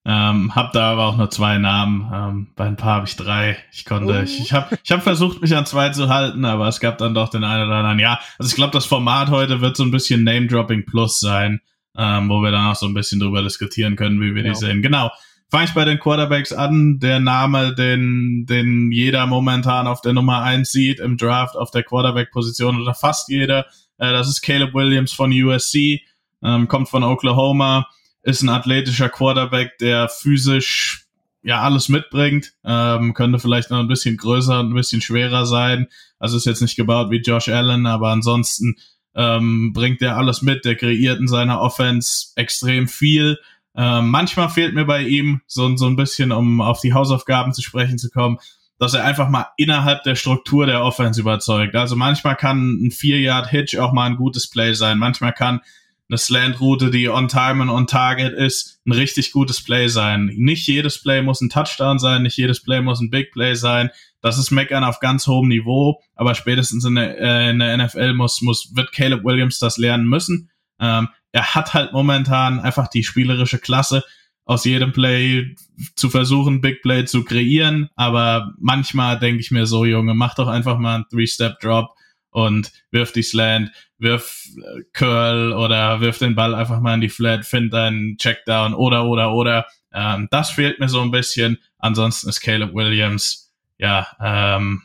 Ähm, 0.06 0.54
hab 0.54 0.74
da 0.74 0.92
aber 0.92 1.06
auch 1.06 1.18
nur 1.18 1.32
zwei 1.32 1.58
Namen. 1.58 2.12
Ähm, 2.14 2.48
bei 2.56 2.66
ein 2.66 2.76
paar 2.76 2.96
habe 2.96 3.08
ich 3.08 3.16
drei. 3.16 3.58
Ich 3.72 3.86
konnte, 3.86 4.20
oh. 4.20 4.22
ich, 4.22 4.40
ich 4.40 4.54
habe 4.54 4.78
ich 4.84 4.92
hab 4.92 5.02
versucht, 5.02 5.42
mich 5.42 5.56
an 5.56 5.66
zwei 5.66 5.90
zu 5.90 6.10
halten, 6.10 6.46
aber 6.46 6.68
es 6.68 6.80
gab 6.80 7.00
dann 7.00 7.16
doch 7.16 7.30
den 7.30 7.44
einen 7.44 7.68
oder 7.68 7.78
anderen. 7.78 8.00
Ja, 8.00 8.20
also 8.38 8.50
ich 8.50 8.56
glaube, 8.56 8.74
das 8.74 8.86
Format 8.86 9.30
heute 9.30 9.62
wird 9.62 9.76
so 9.76 9.84
ein 9.84 9.92
bisschen 9.92 10.24
Name-Dropping 10.24 10.86
Plus 10.86 11.20
sein, 11.20 11.60
ähm, 11.98 12.30
wo 12.30 12.42
wir 12.42 12.52
dann 12.52 12.68
auch 12.68 12.76
so 12.76 12.86
ein 12.86 12.94
bisschen 12.94 13.20
drüber 13.20 13.42
diskutieren 13.42 13.96
können, 13.96 14.22
wie 14.22 14.36
wir 14.36 14.44
genau. 14.44 14.54
die 14.54 14.60
sehen. 14.60 14.84
Genau. 14.84 15.10
Fange 15.50 15.66
ich 15.66 15.74
bei 15.74 15.86
den 15.86 16.00
Quarterbacks 16.00 16.52
an. 16.52 17.00
Der 17.00 17.20
Name, 17.20 17.76
den, 17.76 18.46
den 18.48 18.92
jeder 18.92 19.28
momentan 19.28 19.88
auf 19.88 20.02
der 20.02 20.14
Nummer 20.14 20.42
eins 20.42 20.72
sieht 20.72 21.00
im 21.00 21.18
Draft 21.18 21.56
auf 21.56 21.72
der 21.72 21.84
Quarterback-Position 21.84 22.82
oder 22.82 22.94
fast 22.94 23.30
jeder, 23.30 23.68
äh, 23.98 24.12
das 24.12 24.28
ist 24.28 24.42
Caleb 24.42 24.74
Williams 24.74 25.14
von 25.14 25.32
USC, 25.32 26.02
ähm, 26.44 26.68
kommt 26.68 26.90
von 26.90 27.04
Oklahoma 27.04 27.88
ist 28.24 28.42
ein 28.42 28.50
athletischer 28.50 29.10
Quarterback, 29.10 29.78
der 29.78 30.10
physisch 30.10 31.06
ja 31.44 31.62
alles 31.62 31.90
mitbringt. 31.90 32.54
Ähm, 32.64 33.14
könnte 33.14 33.38
vielleicht 33.38 33.70
noch 33.70 33.80
ein 33.80 33.90
bisschen 33.90 34.18
größer, 34.18 34.60
ein 34.60 34.74
bisschen 34.74 35.02
schwerer 35.02 35.46
sein. 35.46 35.88
Also 36.20 36.38
ist 36.38 36.46
jetzt 36.46 36.62
nicht 36.62 36.78
gebaut 36.78 37.12
wie 37.12 37.22
Josh 37.22 37.50
Allen, 37.50 37.86
aber 37.86 38.10
ansonsten 38.10 38.78
ähm, 39.14 39.74
bringt 39.74 40.02
er 40.02 40.18
alles 40.18 40.42
mit. 40.42 40.64
Der 40.64 40.76
kreiert 40.76 41.20
in 41.20 41.28
seiner 41.28 41.60
Offense 41.60 42.32
extrem 42.36 42.88
viel. 42.88 43.38
Ähm, 43.76 44.10
manchmal 44.10 44.50
fehlt 44.50 44.74
mir 44.74 44.86
bei 44.86 45.02
ihm 45.02 45.42
so, 45.48 45.76
so 45.78 45.88
ein 45.88 45.96
bisschen, 45.96 46.32
um 46.32 46.62
auf 46.62 46.82
die 46.82 46.94
Hausaufgaben 46.94 47.54
zu 47.54 47.62
sprechen 47.62 47.98
zu 47.98 48.10
kommen, 48.10 48.38
dass 48.80 48.94
er 48.94 49.04
einfach 49.04 49.30
mal 49.30 49.48
innerhalb 49.58 50.04
der 50.04 50.16
Struktur 50.16 50.66
der 50.66 50.84
Offense 50.84 51.20
überzeugt. 51.20 51.76
Also 51.76 51.96
manchmal 51.96 52.36
kann 52.36 52.86
ein 52.86 52.92
Vier-Yard-Hitch 52.92 53.78
auch 53.78 53.94
mal 53.94 54.06
ein 54.06 54.16
gutes 54.16 54.50
Play 54.50 54.74
sein. 54.74 54.98
Manchmal 54.98 55.34
kann 55.34 55.62
eine 56.10 56.18
Slant-Route, 56.18 56.92
die 56.92 57.10
on 57.10 57.28
time 57.28 57.62
und 57.62 57.70
on 57.70 57.88
target 57.88 58.34
ist, 58.34 58.82
ein 58.86 58.92
richtig 58.92 59.32
gutes 59.32 59.64
Play 59.64 59.88
sein. 59.88 60.32
Nicht 60.36 60.68
jedes 60.68 61.02
Play 61.02 61.22
muss 61.22 61.42
ein 61.42 61.50
Touchdown 61.50 61.98
sein, 61.98 62.24
nicht 62.24 62.38
jedes 62.38 62.62
Play 62.62 62.82
muss 62.82 63.00
ein 63.00 63.10
Big 63.10 63.32
Play 63.32 63.56
sein. 63.56 63.90
Das 64.22 64.38
ist 64.38 64.52
Meckern 64.52 64.84
auf 64.84 65.00
ganz 65.00 65.28
hohem 65.28 65.48
Niveau, 65.48 66.02
aber 66.16 66.36
spätestens 66.36 66.86
in 66.86 66.96
der, 66.96 67.20
äh, 67.20 67.50
in 67.50 67.60
der 67.60 67.78
NFL 67.78 68.14
muss, 68.14 68.42
muss, 68.42 68.76
wird 68.76 68.92
Caleb 68.92 69.24
Williams 69.24 69.60
das 69.60 69.78
lernen 69.78 70.08
müssen. 70.08 70.50
Ähm, 70.80 71.10
er 71.34 71.56
hat 71.56 71.74
halt 71.74 71.92
momentan 71.92 72.62
einfach 72.62 72.88
die 72.88 73.04
spielerische 73.04 73.60
Klasse, 73.60 74.04
aus 74.46 74.66
jedem 74.66 74.92
Play 74.92 75.56
zu 75.96 76.10
versuchen, 76.10 76.62
Big 76.62 76.82
Play 76.82 77.06
zu 77.06 77.24
kreieren, 77.24 77.90
aber 77.96 78.54
manchmal 78.60 79.20
denke 79.20 79.40
ich 79.40 79.52
mir 79.52 79.66
so, 79.66 79.86
Junge, 79.86 80.14
mach 80.14 80.36
doch 80.36 80.48
einfach 80.48 80.78
mal 80.78 80.96
einen 80.96 81.06
Three-Step-Drop 81.10 81.96
und 82.30 82.72
wirf 82.92 83.14
die 83.14 83.24
Slant, 83.24 83.72
wirf 84.00 84.46
äh, 84.58 84.84
Curl 84.92 85.54
oder 85.54 86.02
wirf 86.02 86.18
den 86.18 86.36
Ball 86.36 86.56
einfach 86.56 86.82
mal 86.82 86.96
in 86.96 87.02
die 87.02 87.10
Flat, 87.10 87.46
find 87.46 87.74
einen 87.74 88.18
Checkdown 88.18 88.74
oder, 88.74 89.06
oder, 89.06 89.34
oder. 89.34 89.66
Ähm, 89.94 90.28
das 90.30 90.50
fehlt 90.50 90.80
mir 90.80 90.90
so 90.90 91.02
ein 91.02 91.12
bisschen. 91.12 91.60
Ansonsten 91.78 92.30
ist 92.30 92.42
Caleb 92.42 92.74
Williams, 92.74 93.54
ja, 93.78 94.08
ähm, 94.20 94.82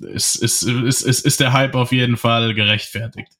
ist, 0.00 0.36
ist, 0.36 0.62
ist, 0.62 1.02
ist, 1.02 1.24
ist 1.24 1.40
der 1.40 1.52
Hype 1.52 1.76
auf 1.76 1.92
jeden 1.92 2.16
Fall 2.16 2.52
gerechtfertigt. 2.52 3.32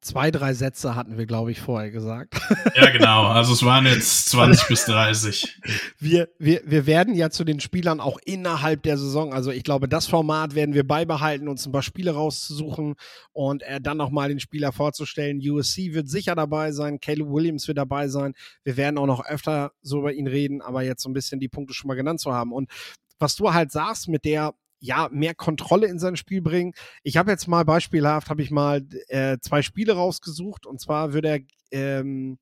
Zwei, 0.00 0.30
drei 0.30 0.54
Sätze 0.54 0.94
hatten 0.94 1.18
wir, 1.18 1.26
glaube 1.26 1.50
ich, 1.50 1.60
vorher 1.60 1.90
gesagt. 1.90 2.34
Ja, 2.74 2.90
genau. 2.90 3.26
Also 3.26 3.54
es 3.54 3.64
waren 3.64 3.86
jetzt 3.86 4.30
20 4.30 4.68
bis 4.68 4.84
30. 4.84 5.60
Wir, 5.98 6.28
wir, 6.38 6.60
wir 6.64 6.86
werden 6.86 7.14
ja 7.14 7.30
zu 7.30 7.42
den 7.42 7.58
Spielern 7.58 7.98
auch 7.98 8.18
innerhalb 8.24 8.82
der 8.84 8.96
Saison, 8.96 9.32
also 9.32 9.50
ich 9.50 9.64
glaube, 9.64 9.88
das 9.88 10.06
Format 10.06 10.54
werden 10.54 10.74
wir 10.74 10.86
beibehalten, 10.86 11.48
uns 11.48 11.66
ein 11.66 11.72
paar 11.72 11.82
Spiele 11.82 12.12
rauszusuchen 12.12 12.94
und 13.32 13.62
äh, 13.62 13.80
dann 13.80 13.96
nochmal 13.96 14.28
den 14.28 14.38
Spieler 14.38 14.70
vorzustellen. 14.70 15.40
USC 15.40 15.92
wird 15.92 16.08
sicher 16.08 16.36
dabei 16.36 16.70
sein, 16.70 17.00
Caleb 17.00 17.28
Williams 17.30 17.66
wird 17.66 17.78
dabei 17.78 18.06
sein. 18.06 18.34
Wir 18.62 18.76
werden 18.76 18.98
auch 18.98 19.06
noch 19.06 19.24
öfter 19.24 19.72
so 19.82 19.98
über 19.98 20.12
ihn 20.12 20.28
reden, 20.28 20.62
aber 20.62 20.82
jetzt 20.82 21.02
so 21.02 21.08
ein 21.08 21.14
bisschen 21.14 21.40
die 21.40 21.48
Punkte 21.48 21.74
schon 21.74 21.88
mal 21.88 21.94
genannt 21.94 22.20
zu 22.20 22.32
haben. 22.32 22.52
Und 22.52 22.70
was 23.18 23.34
du 23.34 23.52
halt 23.52 23.72
sagst 23.72 24.08
mit 24.08 24.24
der 24.24 24.54
ja, 24.80 25.08
mehr 25.10 25.34
Kontrolle 25.34 25.86
in 25.86 25.98
sein 25.98 26.16
Spiel 26.16 26.40
bringen. 26.40 26.72
Ich 27.02 27.16
habe 27.16 27.30
jetzt 27.30 27.48
mal 27.48 27.64
beispielhaft, 27.64 28.30
habe 28.30 28.42
ich 28.42 28.50
mal 28.50 28.86
äh, 29.08 29.38
zwei 29.40 29.62
Spiele 29.62 29.94
rausgesucht 29.94 30.66
und 30.66 30.80
zwar 30.80 31.12
wird 31.12 31.24
er, 31.24 31.40
ähm, 31.72 32.38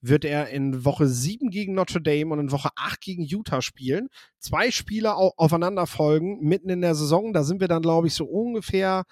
wird 0.00 0.24
er 0.24 0.48
in 0.48 0.84
Woche 0.84 1.08
7 1.08 1.50
gegen 1.50 1.74
Notre 1.74 2.00
Dame 2.00 2.32
und 2.32 2.40
in 2.40 2.52
Woche 2.52 2.70
8 2.76 3.00
gegen 3.00 3.22
Utah 3.22 3.62
spielen. 3.62 4.08
Zwei 4.38 4.70
Spiele 4.70 5.16
au 5.16 5.32
aufeinander 5.36 5.86
folgen, 5.86 6.40
mitten 6.40 6.70
in 6.70 6.80
der 6.80 6.94
Saison. 6.94 7.32
Da 7.32 7.44
sind 7.44 7.60
wir 7.60 7.68
dann, 7.68 7.82
glaube 7.82 8.08
ich, 8.08 8.14
so 8.14 8.24
ungefähr 8.24 9.04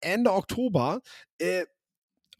Ende 0.00 0.32
Oktober. 0.32 1.00
Äh, 1.38 1.64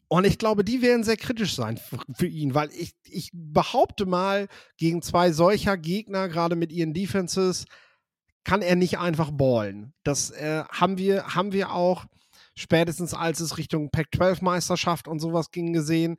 und 0.09 0.25
ich 0.25 0.37
glaube, 0.37 0.63
die 0.63 0.81
werden 0.81 1.03
sehr 1.03 1.17
kritisch 1.17 1.55
sein 1.55 1.79
für, 2.13 2.27
ihn, 2.27 2.53
weil 2.53 2.69
ich, 2.71 2.93
ich 3.03 3.29
behaupte 3.33 4.05
mal, 4.05 4.47
gegen 4.77 5.01
zwei 5.01 5.31
solcher 5.33 5.77
Gegner, 5.77 6.29
gerade 6.29 6.55
mit 6.55 6.71
ihren 6.71 6.93
Defenses, 6.93 7.65
kann 8.47 8.61
er 8.61 8.77
nicht 8.77 8.97
einfach 8.97 9.31
ballen. 9.31 9.93
Das 10.03 10.31
äh, 10.31 10.63
haben, 10.71 10.97
wir, 10.97 11.35
haben 11.35 11.51
wir 11.51 11.73
auch 11.73 12.05
spätestens 12.55 13.13
als 13.13 13.41
es 13.41 13.57
Richtung 13.57 13.91
Pac-12-Meisterschaft 13.91 15.09
und 15.09 15.19
sowas 15.19 15.51
ging 15.51 15.73
gesehen. 15.73 16.15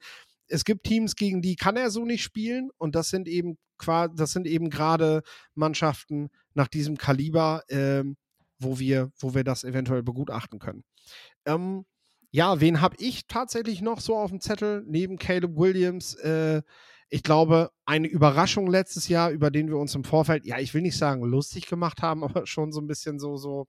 Es 0.47 0.66
gibt 0.66 0.85
Teams, 0.85 1.16
gegen 1.16 1.40
die 1.40 1.56
kann 1.56 1.78
er 1.78 1.90
so 1.90 2.04
nicht 2.04 2.23
spielen 2.23 2.68
und 2.76 2.94
das 2.94 3.08
sind 3.08 3.28
eben 3.28 3.56
das 3.87 4.32
sind 4.32 4.47
eben 4.47 4.70
gerade 4.70 5.23
Mannschaften 5.54 6.28
nach 6.52 6.68
diesem 6.68 6.99
Kaliber, 6.99 7.62
äh, 7.68 8.02
wo 8.58 8.78
wir, 8.78 9.11
wo 9.20 9.35
wir 9.35 9.44
das 9.44 9.64
eventuell 9.64 10.02
begutachten 10.02 10.58
können. 10.58 10.85
Ähm, 11.47 11.87
ja, 12.30 12.61
wen 12.61 12.82
habe 12.82 12.97
ich 12.99 13.26
tatsächlich 13.26 13.80
noch 13.80 14.00
so 14.00 14.16
auf 14.16 14.30
dem 14.30 14.40
Zettel 14.40 14.85
neben 14.87 15.16
Caleb 15.16 15.56
Williams? 15.56 16.14
Äh, 16.16 16.62
ich 17.11 17.23
glaube, 17.23 17.71
eine 17.87 18.07
Überraschung 18.07 18.67
letztes 18.67 19.09
Jahr, 19.09 19.31
über 19.31 19.50
den 19.50 19.69
wir 19.69 19.79
uns 19.79 19.95
im 19.95 20.05
Vorfeld, 20.05 20.45
ja, 20.45 20.59
ich 20.59 20.75
will 20.75 20.83
nicht 20.83 20.99
sagen 20.99 21.23
lustig 21.23 21.67
gemacht 21.67 22.03
haben, 22.03 22.25
aber 22.25 22.47
schon 22.47 22.73
so 22.73 22.81
ein 22.81 22.87
bisschen 22.87 23.19
so, 23.19 23.37
so, 23.37 23.67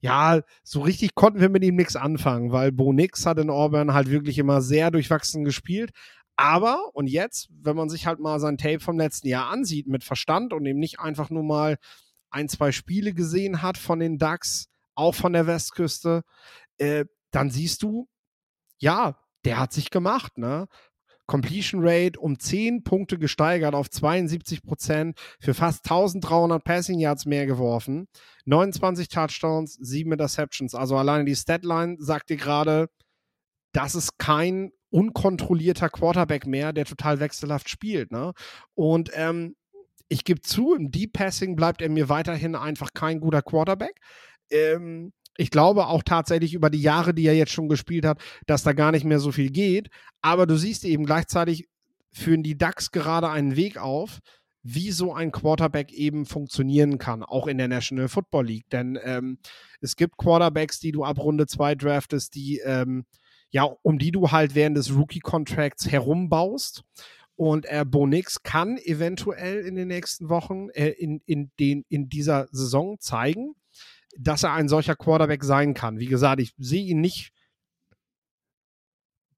ja, 0.00 0.40
so 0.62 0.80
richtig 0.80 1.14
konnten 1.14 1.40
wir 1.40 1.48
mit 1.48 1.64
ihm 1.64 1.76
nichts 1.76 1.96
anfangen, 1.96 2.52
weil 2.52 2.72
Bo 2.72 2.92
Nix 2.92 3.26
hat 3.26 3.38
in 3.38 3.50
Auburn 3.50 3.92
halt 3.92 4.10
wirklich 4.10 4.38
immer 4.38 4.62
sehr 4.62 4.90
durchwachsen 4.90 5.44
gespielt. 5.44 5.90
Aber, 6.36 6.94
und 6.94 7.06
jetzt, 7.06 7.48
wenn 7.50 7.76
man 7.76 7.90
sich 7.90 8.06
halt 8.06 8.18
mal 8.18 8.40
sein 8.40 8.56
Tape 8.56 8.80
vom 8.80 8.96
letzten 8.98 9.28
Jahr 9.28 9.50
ansieht, 9.50 9.86
mit 9.88 10.04
Verstand 10.04 10.54
und 10.54 10.64
eben 10.64 10.78
nicht 10.78 10.98
einfach 10.98 11.28
nur 11.28 11.42
mal 11.42 11.76
ein, 12.30 12.48
zwei 12.48 12.72
Spiele 12.72 13.12
gesehen 13.12 13.60
hat 13.60 13.76
von 13.76 13.98
den 13.98 14.16
Ducks, 14.16 14.68
auch 14.94 15.14
von 15.14 15.34
der 15.34 15.46
Westküste, 15.46 16.22
äh, 16.78 17.04
dann 17.30 17.50
siehst 17.50 17.82
du, 17.82 18.08
ja, 18.78 19.18
der 19.44 19.58
hat 19.58 19.72
sich 19.72 19.90
gemacht, 19.90 20.38
ne? 20.38 20.66
Completion 21.30 21.80
Rate 21.84 22.18
um 22.18 22.40
10 22.40 22.82
Punkte 22.82 23.16
gesteigert 23.16 23.72
auf 23.72 23.88
72 23.88 24.64
Prozent, 24.64 25.16
für 25.38 25.54
fast 25.54 25.84
1300 25.84 26.64
Passing 26.64 26.98
Yards 26.98 27.24
mehr 27.24 27.46
geworfen, 27.46 28.08
29 28.46 29.06
Touchdowns, 29.06 29.74
7 29.74 30.10
Interceptions. 30.10 30.74
Also 30.74 30.96
alleine 30.96 31.24
die 31.24 31.36
Statline 31.36 31.98
sagt 32.00 32.30
dir 32.30 32.36
gerade, 32.36 32.88
das 33.72 33.94
ist 33.94 34.18
kein 34.18 34.72
unkontrollierter 34.90 35.88
Quarterback 35.88 36.48
mehr, 36.48 36.72
der 36.72 36.84
total 36.84 37.20
wechselhaft 37.20 37.70
spielt. 37.70 38.10
Ne? 38.10 38.32
Und 38.74 39.12
ähm, 39.14 39.54
ich 40.08 40.24
gebe 40.24 40.40
zu, 40.40 40.74
im 40.74 40.90
Deep 40.90 41.12
Passing 41.12 41.54
bleibt 41.54 41.80
er 41.80 41.90
mir 41.90 42.08
weiterhin 42.08 42.56
einfach 42.56 42.92
kein 42.92 43.20
guter 43.20 43.42
Quarterback. 43.42 44.00
Ähm, 44.50 45.12
ich 45.36 45.50
glaube 45.50 45.86
auch 45.86 46.02
tatsächlich 46.02 46.54
über 46.54 46.70
die 46.70 46.82
Jahre, 46.82 47.14
die 47.14 47.26
er 47.26 47.34
jetzt 47.34 47.52
schon 47.52 47.68
gespielt 47.68 48.04
hat, 48.04 48.20
dass 48.46 48.62
da 48.62 48.72
gar 48.72 48.92
nicht 48.92 49.04
mehr 49.04 49.20
so 49.20 49.32
viel 49.32 49.50
geht. 49.50 49.88
Aber 50.20 50.46
du 50.46 50.56
siehst 50.56 50.84
eben 50.84 51.06
gleichzeitig 51.06 51.68
führen 52.12 52.42
die 52.42 52.58
Ducks 52.58 52.90
gerade 52.90 53.28
einen 53.30 53.56
Weg 53.56 53.78
auf, 53.78 54.18
wie 54.62 54.90
so 54.90 55.14
ein 55.14 55.32
Quarterback 55.32 55.92
eben 55.92 56.26
funktionieren 56.26 56.98
kann, 56.98 57.22
auch 57.22 57.46
in 57.46 57.58
der 57.58 57.68
National 57.68 58.08
Football 58.08 58.46
League. 58.46 58.68
Denn 58.70 58.98
ähm, 59.02 59.38
es 59.80 59.96
gibt 59.96 60.18
Quarterbacks, 60.18 60.80
die 60.80 60.92
du 60.92 61.04
ab 61.04 61.18
Runde 61.18 61.46
2 61.46 61.76
draftest, 61.76 62.34
die, 62.34 62.60
ähm, 62.64 63.06
ja, 63.50 63.64
um 63.82 63.98
die 63.98 64.12
du 64.12 64.30
halt 64.30 64.54
während 64.54 64.76
des 64.76 64.94
Rookie-Contracts 64.94 65.90
herumbaust. 65.90 66.84
Und 67.36 67.64
äh, 67.66 67.86
Bonix 67.86 68.42
kann 68.42 68.76
eventuell 68.76 69.64
in 69.64 69.74
den 69.74 69.88
nächsten 69.88 70.28
Wochen, 70.28 70.68
äh, 70.70 70.90
in, 70.90 71.22
in, 71.24 71.50
den, 71.58 71.86
in 71.88 72.10
dieser 72.10 72.48
Saison 72.52 72.98
zeigen, 72.98 73.54
dass 74.16 74.42
er 74.42 74.52
ein 74.52 74.68
solcher 74.68 74.96
Quarterback 74.96 75.44
sein 75.44 75.74
kann. 75.74 75.98
Wie 75.98 76.06
gesagt, 76.06 76.40
ich 76.40 76.54
sehe 76.58 76.84
ihn 76.84 77.00
nicht 77.00 77.32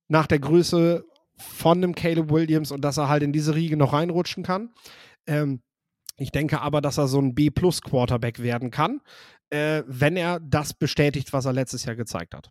nach 0.08 0.26
der 0.26 0.38
Größe 0.38 1.04
von 1.36 1.78
einem 1.78 1.94
Caleb 1.94 2.30
Williams 2.30 2.70
und 2.70 2.82
dass 2.82 2.98
er 2.98 3.08
halt 3.08 3.22
in 3.22 3.32
diese 3.32 3.54
Riege 3.54 3.76
noch 3.76 3.92
reinrutschen 3.92 4.42
kann. 4.42 4.70
Ähm, 5.26 5.62
ich 6.16 6.30
denke 6.30 6.60
aber, 6.60 6.80
dass 6.80 6.98
er 6.98 7.08
so 7.08 7.20
ein 7.20 7.34
B-Plus-Quarterback 7.34 8.42
werden 8.42 8.70
kann, 8.70 9.00
äh, 9.50 9.82
wenn 9.86 10.16
er 10.16 10.40
das 10.40 10.74
bestätigt, 10.74 11.32
was 11.32 11.46
er 11.46 11.52
letztes 11.52 11.84
Jahr 11.84 11.96
gezeigt 11.96 12.34
hat. 12.34 12.50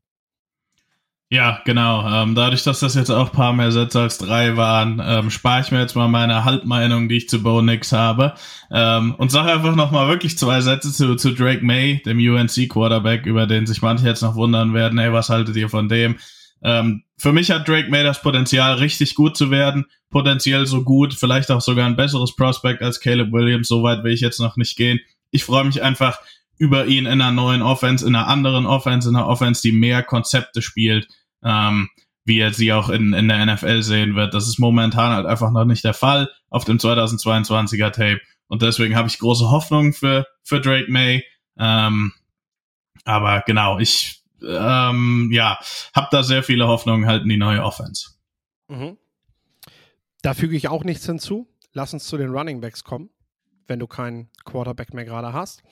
Ja, 1.34 1.62
genau. 1.64 2.06
Ähm, 2.06 2.36
dadurch, 2.36 2.64
dass 2.64 2.82
das 2.82 2.94
jetzt 2.94 3.10
auch 3.10 3.28
ein 3.28 3.32
paar 3.32 3.54
mehr 3.54 3.72
Sätze 3.72 4.02
als 4.02 4.18
drei 4.18 4.58
waren, 4.58 5.02
ähm, 5.02 5.30
spare 5.30 5.62
ich 5.62 5.72
mir 5.72 5.80
jetzt 5.80 5.96
mal 5.96 6.10
meine 6.10 6.44
Halbmeinung, 6.44 7.08
die 7.08 7.16
ich 7.16 7.30
zu 7.30 7.42
Bo 7.42 7.62
Nix 7.62 7.94
habe. 7.94 8.34
Ähm, 8.70 9.16
und 9.16 9.32
sage 9.32 9.54
einfach 9.54 9.78
nochmal 9.78 10.10
wirklich 10.10 10.38
zwei 10.38 10.60
Sätze 10.60 10.92
zu, 10.92 11.16
zu 11.16 11.32
Drake 11.34 11.64
May, 11.64 12.02
dem 12.06 12.18
UNC-Quarterback, 12.18 13.26
über 13.26 13.48
den 13.48 13.66
sich 13.66 13.82
manche 13.82 14.06
jetzt 14.06 14.22
noch 14.22 14.36
wundern 14.36 14.74
werden, 14.74 15.00
ey, 15.00 15.14
was 15.14 15.30
haltet 15.30 15.56
ihr 15.56 15.70
von 15.70 15.88
dem? 15.88 16.18
Ähm, 16.66 17.04
für 17.18 17.32
mich 17.32 17.50
hat 17.50 17.66
Drake 17.66 17.90
May 17.90 18.04
das 18.04 18.22
Potenzial, 18.22 18.74
richtig 18.74 19.16
gut 19.16 19.38
zu 19.38 19.50
werden. 19.52 19.86
Potenziell 20.10 20.66
so 20.66 20.84
gut, 20.84 21.14
vielleicht 21.14 21.50
auch 21.50 21.62
sogar 21.62 21.86
ein 21.86 21.96
besseres 21.96 22.36
Prospect 22.36 22.82
als 22.82 23.00
Caleb 23.00 23.32
Williams. 23.32 23.70
So 23.70 23.84
weit 23.84 24.04
will 24.04 24.12
ich 24.12 24.20
jetzt 24.20 24.42
noch 24.42 24.58
nicht 24.58 24.76
gehen. 24.76 25.00
Ich 25.30 25.46
freue 25.46 25.64
mich 25.64 25.82
einfach 25.82 26.20
über 26.58 26.88
ihn 26.88 27.06
in 27.06 27.22
einer 27.22 27.32
neuen 27.32 27.62
Offense, 27.62 28.06
in 28.06 28.16
einer 28.16 28.28
anderen 28.28 28.66
Offense, 28.66 29.08
in 29.08 29.16
einer 29.16 29.28
Offense, 29.28 29.62
die 29.62 29.72
mehr 29.72 30.04
Konzepte 30.04 30.62
spielt 30.62 31.08
ähm, 31.44 31.90
wie 32.24 32.40
er 32.40 32.54
sie 32.54 32.72
auch 32.74 32.90
in, 32.90 33.14
in 33.14 33.28
der 33.28 33.46
NFL 33.46 33.82
sehen 33.82 34.16
wird. 34.16 34.34
Das 34.34 34.48
ist 34.48 34.60
momentan 34.60 35.12
halt 35.12 35.26
einfach 35.26 35.52
noch 35.52 35.66
nicht 35.66 35.84
der 35.84 35.94
Fall 35.94 36.30
auf 36.50 36.66
dem 36.66 36.78
2022er 36.78 37.92
Tape. 37.92 38.22
Und 38.48 38.62
deswegen 38.62 38.96
habe 38.96 39.08
ich 39.08 39.20
große 39.20 39.50
Hoffnung 39.50 39.94
für, 39.94 40.26
für 40.44 40.60
Drake 40.60 40.92
May. 40.92 41.24
Ähm, 41.58 42.14
aber 43.06 43.44
genau, 43.46 43.80
ich 43.80 44.24
ähm, 44.44 45.30
ja, 45.32 45.60
habe 45.96 46.08
da 46.12 46.24
sehr 46.24 46.44
viele 46.44 46.68
Hoffnungen 46.68 47.08
halt 47.08 47.24
in 47.24 47.30
die 47.30 47.38
neue 47.38 47.64
Offense. 47.64 48.12
Mhm. 48.68 48.98
Da 50.22 50.34
füge 50.34 50.56
ich 50.56 50.68
auch 50.68 50.84
nichts 50.84 51.06
hinzu. 51.06 51.48
Lass 51.74 51.94
uns 51.94 52.06
zu 52.06 52.18
den 52.18 52.30
Running 52.30 52.62
Backs 52.62 52.84
kommen, 52.84 53.10
wenn 53.68 53.80
du 53.80 53.88
keinen 53.88 54.30
Quarterback 54.46 54.94
mehr 54.94 55.06
gerade 55.06 55.34
hast. 55.34 55.64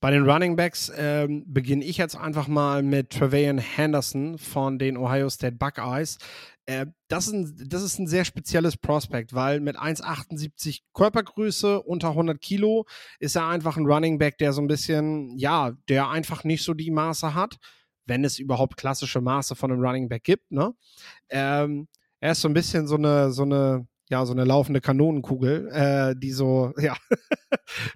Bei 0.00 0.10
den 0.10 0.28
Running 0.28 0.56
Backs 0.56 0.90
ähm, 0.96 1.44
beginne 1.46 1.84
ich 1.84 1.98
jetzt 1.98 2.16
einfach 2.16 2.48
mal 2.48 2.82
mit 2.82 3.10
Trevayan 3.10 3.58
Henderson 3.58 4.38
von 4.38 4.78
den 4.78 4.96
Ohio 4.96 5.28
State 5.28 5.56
Buckeyes. 5.56 6.16
Äh, 6.64 6.86
das, 7.08 7.26
ist 7.26 7.34
ein, 7.34 7.68
das 7.68 7.82
ist 7.82 7.98
ein 7.98 8.06
sehr 8.06 8.24
spezielles 8.24 8.78
Prospekt, 8.78 9.34
weil 9.34 9.60
mit 9.60 9.76
1,78 9.76 10.80
Körpergröße 10.94 11.82
unter 11.82 12.08
100 12.10 12.40
Kilo 12.40 12.86
ist 13.18 13.36
er 13.36 13.48
einfach 13.48 13.76
ein 13.76 13.84
Running 13.84 14.18
Back, 14.18 14.38
der 14.38 14.54
so 14.54 14.62
ein 14.62 14.68
bisschen, 14.68 15.36
ja, 15.36 15.72
der 15.90 16.08
einfach 16.08 16.44
nicht 16.44 16.64
so 16.64 16.72
die 16.72 16.90
Maße 16.90 17.34
hat, 17.34 17.58
wenn 18.06 18.24
es 18.24 18.38
überhaupt 18.38 18.78
klassische 18.78 19.20
Maße 19.20 19.54
von 19.54 19.70
einem 19.70 19.82
Running 19.82 20.08
Back 20.08 20.24
gibt. 20.24 20.50
Ne? 20.50 20.72
Ähm, 21.28 21.88
er 22.20 22.32
ist 22.32 22.40
so 22.40 22.48
ein 22.48 22.54
bisschen 22.54 22.86
so 22.86 22.96
eine, 22.96 23.32
so 23.32 23.42
eine, 23.42 23.86
ja, 24.10 24.26
so 24.26 24.32
eine 24.32 24.44
laufende 24.44 24.80
Kanonenkugel, 24.80 25.68
äh, 25.68 26.14
die 26.18 26.32
so, 26.32 26.74
ja, 26.78 26.96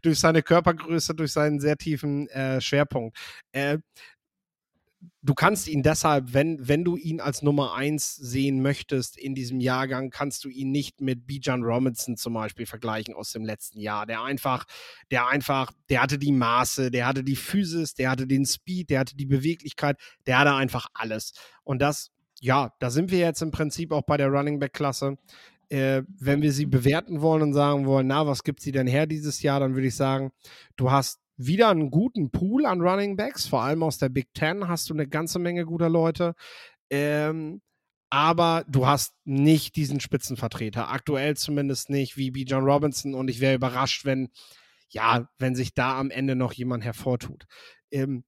durch 0.03 0.19
seine 0.21 0.43
Körpergröße, 0.43 1.15
durch 1.15 1.33
seinen 1.33 1.61
sehr 1.61 1.77
tiefen 1.77 2.29
äh, 2.29 2.61
Schwerpunkt. 2.61 3.19
Äh, 3.53 3.79
du 5.23 5.35
kannst 5.35 5.67
ihn 5.69 5.83
deshalb, 5.83 6.33
wenn, 6.33 6.69
wenn 6.69 6.85
du 6.85 6.97
ihn 6.97 7.21
als 7.21 7.43
Nummer 7.43 7.75
eins 7.75 8.15
sehen 8.15 8.63
möchtest 8.63 9.19
in 9.19 9.35
diesem 9.35 9.59
Jahrgang, 9.59 10.11
kannst 10.11 10.45
du 10.45 10.49
ihn 10.49 10.71
nicht 10.71 11.01
mit 11.01 11.27
Bijan 11.27 11.65
Robinson 11.65 12.17
zum 12.17 12.35
Beispiel 12.35 12.67
vergleichen 12.67 13.15
aus 13.15 13.33
dem 13.33 13.45
letzten 13.45 13.81
Jahr. 13.81 14.07
Der 14.07 14.23
einfach, 14.23 14.65
der 15.11 15.27
einfach, 15.27 15.73
der 15.89 16.01
hatte 16.03 16.19
die 16.19 16.33
Maße, 16.33 16.91
der 16.91 17.07
hatte 17.07 17.25
die 17.25 17.37
Physis, 17.37 17.95
der 17.95 18.11
hatte 18.11 18.29
den 18.29 18.47
Speed, 18.47 18.91
der 18.91 19.01
hatte 19.01 19.17
die 19.17 19.27
Beweglichkeit, 19.27 19.99
der 20.27 20.39
hatte 20.39 20.55
einfach 20.55 20.87
alles. 20.95 21.33
Und 21.65 21.83
das, 21.83 22.13
ja, 22.41 22.73
da 22.79 22.91
sind 22.91 23.11
wir 23.11 23.19
jetzt 23.19 23.43
im 23.43 23.51
Prinzip 23.51 23.91
auch 23.91 24.03
bei 24.03 24.17
der 24.17 24.29
Running 24.29 24.59
Back 24.59 24.75
Klasse 24.75 25.17
äh, 25.69 26.03
wenn 26.09 26.43
wir 26.43 26.53
sie 26.53 26.67
bewerten 26.67 27.21
wollen 27.21 27.43
und 27.43 27.55
sagen 27.55 27.87
wollen, 27.87 28.07
na, 28.07 28.27
was 28.27 28.45
gibt 28.45 28.61
sie 28.61 28.73
denn 28.73 28.87
her 28.87 29.07
dieses 29.07 29.43
Jahr, 29.43 29.61
dann 29.61 29.75
würde 29.75 29.89
ich 29.89 29.97
sagen, 29.97 30.31
du 30.77 30.91
hast 30.91 31.21
wieder 31.37 31.69
einen 31.69 31.91
guten 31.91 32.31
Pool 32.31 32.65
an 32.67 32.81
Running 32.81 33.17
Backs, 33.17 33.47
vor 33.47 33.63
allem 33.63 33.83
aus 33.83 33.99
der 33.99 34.09
Big 34.09 34.33
Ten 34.35 34.69
hast 34.69 34.89
du 34.89 34.95
eine 34.95 35.09
ganze 35.09 35.39
Menge 35.39 35.65
guter 35.65 35.89
Leute. 35.89 36.35
Ähm, 36.91 37.61
aber 38.11 38.65
du 38.69 38.87
hast 38.87 39.15
nicht 39.25 39.75
diesen 39.75 39.99
Spitzenvertreter. 39.99 40.89
Aktuell 40.89 41.37
zumindest 41.37 41.91
nicht, 41.91 42.17
wie 42.17 42.31
B. 42.31 42.45
John 42.45 42.63
Robinson. 42.63 43.15
Und 43.15 43.29
ich 43.29 43.41
wäre 43.41 43.57
überrascht, 43.57 44.05
wenn, 44.05 44.29
ja, 44.89 45.29
wenn 45.39 45.57
sich 45.57 45.75
da 45.75 45.99
am 45.99 46.11
Ende 46.11 46.37
noch 46.37 46.53
jemand 46.53 46.85
hervortut. 46.85 47.47
Ähm, 47.91 48.23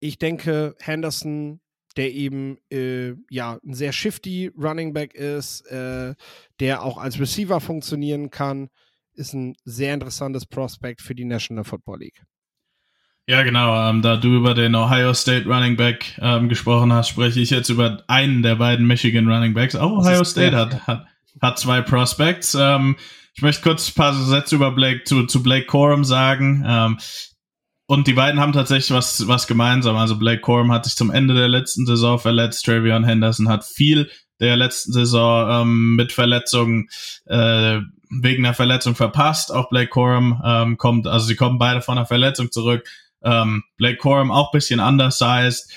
ich 0.00 0.18
denke, 0.18 0.74
Henderson 0.80 1.60
der 1.94 2.12
eben 2.12 2.58
äh, 2.70 3.14
ja 3.30 3.58
ein 3.64 3.74
sehr 3.74 3.92
shifty 3.92 4.50
Running 4.56 4.92
Back 4.92 5.14
ist, 5.14 5.62
äh, 5.66 6.14
der 6.60 6.82
auch 6.82 6.98
als 6.98 7.20
Receiver 7.20 7.60
funktionieren 7.60 8.30
kann, 8.30 8.68
ist 9.14 9.34
ein 9.34 9.54
sehr 9.64 9.94
interessantes 9.94 10.46
Prospect 10.46 11.02
für 11.02 11.14
die 11.14 11.24
National 11.24 11.64
Football 11.64 12.00
League. 12.00 12.22
Ja, 13.26 13.42
genau. 13.42 13.88
Ähm, 13.88 14.02
da 14.02 14.16
du 14.16 14.36
über 14.36 14.54
den 14.54 14.74
Ohio 14.74 15.14
State 15.14 15.46
Running 15.48 15.76
Back 15.76 16.18
ähm, 16.20 16.48
gesprochen 16.48 16.92
hast, 16.92 17.08
spreche 17.08 17.40
ich 17.40 17.50
jetzt 17.50 17.68
über 17.68 18.02
einen 18.08 18.42
der 18.42 18.56
beiden 18.56 18.86
Michigan 18.86 19.28
Running 19.28 19.54
Backs. 19.54 19.76
Auch 19.76 19.92
Ohio 19.92 20.24
State 20.24 20.56
hat, 20.56 20.86
hat, 20.86 21.06
hat 21.40 21.58
zwei 21.58 21.82
Prospects. 21.82 22.56
Ähm, 22.58 22.96
ich 23.34 23.42
möchte 23.42 23.62
kurz 23.62 23.88
ein 23.88 23.94
paar 23.94 24.12
Sätze 24.12 24.56
über 24.56 24.72
Blake 24.72 25.04
zu, 25.04 25.24
zu 25.26 25.42
Blake 25.42 25.66
Corum 25.66 26.04
sagen. 26.04 26.64
Ähm, 26.66 26.98
und 27.92 28.06
die 28.06 28.14
beiden 28.14 28.40
haben 28.40 28.54
tatsächlich 28.54 28.90
was, 28.90 29.28
was 29.28 29.46
gemeinsam. 29.46 29.96
Also 29.96 30.16
Blake 30.16 30.40
Corum 30.40 30.72
hat 30.72 30.86
sich 30.86 30.96
zum 30.96 31.10
Ende 31.10 31.34
der 31.34 31.48
letzten 31.48 31.84
Saison 31.84 32.18
verletzt. 32.18 32.64
Travion 32.64 33.04
Henderson 33.04 33.50
hat 33.50 33.66
viel 33.66 34.10
der 34.40 34.56
letzten 34.56 34.94
Saison 34.94 35.46
ähm, 35.50 35.94
mit 35.94 36.10
Verletzungen 36.10 36.88
äh, 37.26 37.80
wegen 38.08 38.46
einer 38.46 38.54
Verletzung 38.54 38.94
verpasst. 38.94 39.52
Auch 39.52 39.68
Blake 39.68 39.90
Corum 39.90 40.40
ähm, 40.42 40.78
kommt, 40.78 41.06
also 41.06 41.26
sie 41.26 41.36
kommen 41.36 41.58
beide 41.58 41.82
von 41.82 41.98
einer 41.98 42.06
Verletzung 42.06 42.50
zurück. 42.50 42.88
Ähm, 43.22 43.62
Blake 43.76 43.98
Corum 43.98 44.30
auch 44.30 44.52
bisschen 44.52 44.80
undersized, 44.80 45.70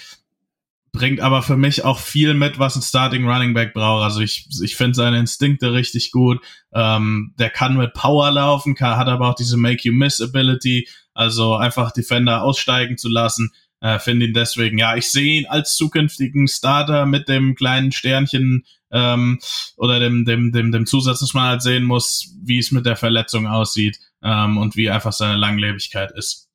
bringt 0.94 1.20
aber 1.20 1.42
für 1.42 1.58
mich 1.58 1.84
auch 1.84 2.00
viel 2.00 2.34
mit, 2.34 2.60
was 2.60 2.78
ein 2.78 2.82
Starting 2.82 3.28
Running 3.28 3.54
Back 3.54 3.74
braucht. 3.74 4.06
Also 4.06 4.22
ich, 4.22 4.48
ich 4.64 4.78
finde 4.78 4.96
seine 4.96 5.20
Instinkte 5.20 5.74
richtig 5.74 6.12
gut. 6.12 6.40
Ähm, 6.74 7.34
der 7.38 7.50
kann 7.50 7.76
mit 7.76 7.94
Power 7.94 8.32
laufen, 8.32 8.74
kann, 8.74 8.96
hat 8.96 9.10
aber 9.10 9.32
auch 9.32 9.36
diese 9.36 9.58
Make 9.58 9.82
You 9.84 9.92
Miss 9.92 10.22
Ability. 10.22 10.88
Also 11.16 11.56
einfach 11.56 11.92
Defender 11.92 12.44
aussteigen 12.44 12.98
zu 12.98 13.10
lassen, 13.10 13.52
äh, 13.80 14.00
finde 14.00 14.26
ihn 14.26 14.34
deswegen, 14.34 14.78
ja, 14.78 14.96
ich 14.96 15.10
sehe 15.10 15.40
ihn 15.40 15.46
als 15.48 15.76
zukünftigen 15.76 16.48
Starter 16.48 17.06
mit 17.06 17.30
dem 17.30 17.56
kleinen 17.56 17.92
Sternchen 17.92 18.66
ähm, 18.92 19.40
oder 19.78 20.00
dem, 20.00 20.26
dem, 20.26 20.52
dem, 20.52 20.72
dem 20.72 20.86
Zusatz, 20.86 21.22
dass 21.22 21.34
man 21.34 21.48
halt 21.48 21.62
sehen 21.62 21.84
muss, 21.84 22.36
wie 22.44 22.60
es 22.60 22.72
mit 22.72 22.86
der 22.86 22.96
Verletzung 22.96 23.48
aussieht 23.48 23.98
ähm, 24.22 24.58
und 24.58 24.76
wie 24.76 24.90
einfach 24.90 25.14
seine 25.14 25.38
Langlebigkeit 25.38 26.12
ist. 26.12 26.50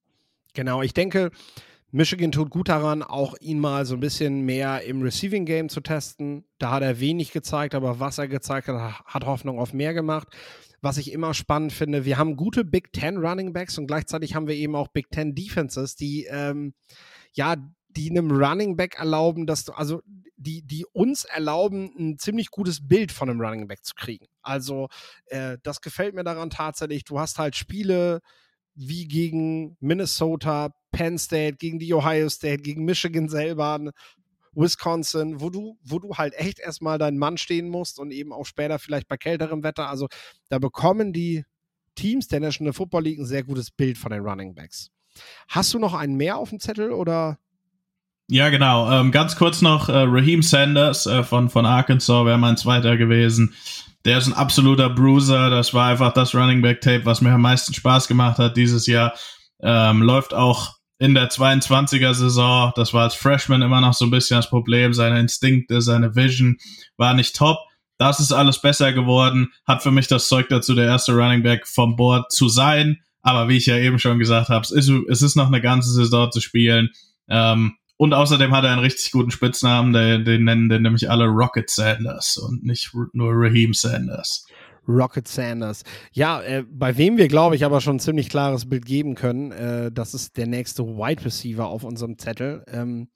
Genau, 0.54 0.82
ich 0.82 0.92
denke, 0.92 1.30
Michigan 1.90 2.32
tut 2.32 2.50
gut 2.50 2.68
daran, 2.68 3.02
auch 3.02 3.34
ihn 3.40 3.60
mal 3.60 3.84
so 3.86 3.94
ein 3.94 4.00
bisschen 4.00 4.42
mehr 4.42 4.82
im 4.82 5.02
Receiving 5.02 5.44
Game 5.44 5.68
zu 5.68 5.80
testen. 5.80 6.44
Da 6.58 6.72
hat 6.72 6.82
er 6.82 7.00
wenig 7.00 7.32
gezeigt, 7.32 7.74
aber 7.74 7.98
was 7.98 8.18
er 8.18 8.28
gezeigt 8.28 8.68
hat, 8.68 9.04
hat 9.04 9.26
Hoffnung 9.26 9.58
auf 9.58 9.72
mehr 9.72 9.94
gemacht 9.94 10.28
was 10.82 10.98
ich 10.98 11.12
immer 11.12 11.34
spannend 11.34 11.72
finde. 11.72 12.04
Wir 12.04 12.18
haben 12.18 12.36
gute 12.36 12.64
Big 12.64 12.92
Ten 12.92 13.18
Running 13.18 13.52
Backs 13.52 13.78
und 13.78 13.86
gleichzeitig 13.86 14.34
haben 14.34 14.48
wir 14.48 14.54
eben 14.54 14.74
auch 14.74 14.88
Big 14.88 15.10
Ten 15.10 15.34
Defenses, 15.34 15.96
die 15.96 16.26
ähm, 16.30 16.74
ja, 17.32 17.56
die 17.96 18.10
einem 18.10 18.30
Running 18.30 18.76
Back 18.76 18.98
erlauben, 18.98 19.46
dass 19.46 19.64
du, 19.64 19.72
also 19.72 20.00
die, 20.36 20.62
die 20.62 20.86
uns 20.92 21.24
erlauben, 21.24 21.90
ein 21.98 22.18
ziemlich 22.18 22.50
gutes 22.50 22.86
Bild 22.86 23.12
von 23.12 23.28
einem 23.28 23.40
Running 23.40 23.68
Back 23.68 23.84
zu 23.84 23.94
kriegen. 23.94 24.26
Also 24.42 24.88
äh, 25.26 25.58
das 25.62 25.80
gefällt 25.80 26.14
mir 26.14 26.24
daran 26.24 26.50
tatsächlich. 26.50 27.04
Du 27.04 27.18
hast 27.18 27.38
halt 27.38 27.56
Spiele 27.56 28.20
wie 28.74 29.06
gegen 29.06 29.76
Minnesota, 29.80 30.72
Penn 30.92 31.18
State, 31.18 31.56
gegen 31.56 31.78
die 31.78 31.92
Ohio 31.92 32.28
State, 32.28 32.62
gegen 32.62 32.84
Michigan 32.84 33.28
selber, 33.28 33.78
Wisconsin, 34.52 35.40
wo 35.40 35.50
du, 35.50 35.78
wo 35.82 35.98
du 35.98 36.16
halt 36.16 36.34
echt 36.34 36.58
erstmal 36.58 36.98
deinen 36.98 37.18
Mann 37.18 37.36
stehen 37.36 37.68
musst 37.68 37.98
und 37.98 38.10
eben 38.10 38.32
auch 38.32 38.46
später 38.46 38.78
vielleicht 38.78 39.08
bei 39.08 39.16
kälterem 39.16 39.62
Wetter. 39.62 39.88
Also 39.88 40.08
da 40.48 40.58
bekommen 40.58 41.12
die 41.12 41.44
Teams 41.94 42.28
der 42.28 42.40
National 42.40 42.72
Football 42.72 43.04
League 43.04 43.18
ein 43.18 43.26
sehr 43.26 43.42
gutes 43.42 43.70
Bild 43.70 43.98
von 43.98 44.10
den 44.10 44.22
Running 44.22 44.54
Backs. 44.54 44.90
Hast 45.48 45.74
du 45.74 45.78
noch 45.78 45.94
einen 45.94 46.16
mehr 46.16 46.36
auf 46.36 46.50
dem 46.50 46.60
Zettel 46.60 46.92
oder? 46.92 47.38
Ja, 48.28 48.48
genau. 48.48 48.90
Ähm, 48.90 49.10
ganz 49.10 49.36
kurz 49.36 49.60
noch 49.60 49.88
äh, 49.88 50.04
Raheem 50.06 50.42
Sanders 50.42 51.06
äh, 51.06 51.24
von, 51.24 51.48
von 51.48 51.66
Arkansas 51.66 52.24
wäre 52.24 52.38
mein 52.38 52.56
zweiter 52.56 52.96
gewesen. 52.96 53.54
Der 54.04 54.18
ist 54.18 54.28
ein 54.28 54.32
absoluter 54.32 54.88
Bruiser. 54.88 55.50
Das 55.50 55.74
war 55.74 55.88
einfach 55.88 56.12
das 56.12 56.34
Running 56.34 56.62
Back 56.62 56.80
Tape, 56.80 57.04
was 57.04 57.20
mir 57.20 57.32
am 57.32 57.42
meisten 57.42 57.74
Spaß 57.74 58.08
gemacht 58.08 58.38
hat 58.38 58.56
dieses 58.56 58.86
Jahr. 58.86 59.14
Ähm, 59.60 60.02
läuft 60.02 60.32
auch 60.32 60.79
in 61.00 61.14
der 61.14 61.30
22er 61.30 62.12
Saison. 62.12 62.72
Das 62.76 62.92
war 62.94 63.04
als 63.04 63.14
Freshman 63.14 63.62
immer 63.62 63.80
noch 63.80 63.94
so 63.94 64.04
ein 64.04 64.10
bisschen 64.10 64.36
das 64.36 64.50
Problem. 64.50 64.92
Seine 64.92 65.18
Instinkte, 65.18 65.80
seine 65.80 66.14
Vision 66.14 66.58
war 66.96 67.14
nicht 67.14 67.34
top. 67.34 67.58
Das 67.98 68.20
ist 68.20 68.32
alles 68.32 68.60
besser 68.60 68.92
geworden. 68.92 69.48
Hat 69.66 69.82
für 69.82 69.90
mich 69.90 70.06
das 70.06 70.28
Zeug 70.28 70.48
dazu, 70.50 70.74
der 70.74 70.84
erste 70.84 71.12
Running 71.12 71.42
Back 71.42 71.66
vom 71.66 71.96
Board 71.96 72.30
zu 72.30 72.48
sein. 72.48 73.00
Aber 73.22 73.48
wie 73.48 73.56
ich 73.56 73.66
ja 73.66 73.76
eben 73.76 73.98
schon 73.98 74.18
gesagt 74.18 74.50
habe, 74.50 74.62
es 74.62 74.70
ist, 74.70 74.90
es 75.08 75.22
ist 75.22 75.36
noch 75.36 75.48
eine 75.48 75.62
ganze 75.62 75.90
Saison 75.90 76.30
zu 76.30 76.40
spielen. 76.40 76.90
Ähm, 77.28 77.76
und 77.96 78.14
außerdem 78.14 78.54
hat 78.54 78.64
er 78.64 78.72
einen 78.72 78.80
richtig 78.80 79.10
guten 79.12 79.30
Spitznamen, 79.30 79.92
den, 79.92 80.24
den 80.24 80.44
nennen 80.44 80.68
den 80.68 80.82
nämlich 80.82 81.10
alle 81.10 81.26
Rocket 81.26 81.68
Sanders 81.68 82.36
und 82.36 82.64
nicht 82.64 82.92
nur 83.12 83.32
Raheem 83.34 83.74
Sanders. 83.74 84.46
Rocket 84.88 85.28
Sanders. 85.28 85.82
Ja, 86.12 86.42
äh, 86.42 86.64
bei 86.68 86.96
wem 86.96 87.16
wir, 87.16 87.28
glaube 87.28 87.56
ich, 87.56 87.64
aber 87.64 87.80
schon 87.80 87.96
ein 87.96 88.00
ziemlich 88.00 88.28
klares 88.28 88.68
Bild 88.68 88.84
geben 88.84 89.14
können, 89.14 89.52
äh, 89.52 89.92
das 89.92 90.14
ist 90.14 90.36
der 90.36 90.46
nächste 90.46 90.84
Wide 90.84 91.24
Receiver 91.24 91.66
auf 91.66 91.84
unserem 91.84 92.18
Zettel. 92.18 92.64
Ähm, 92.68 93.08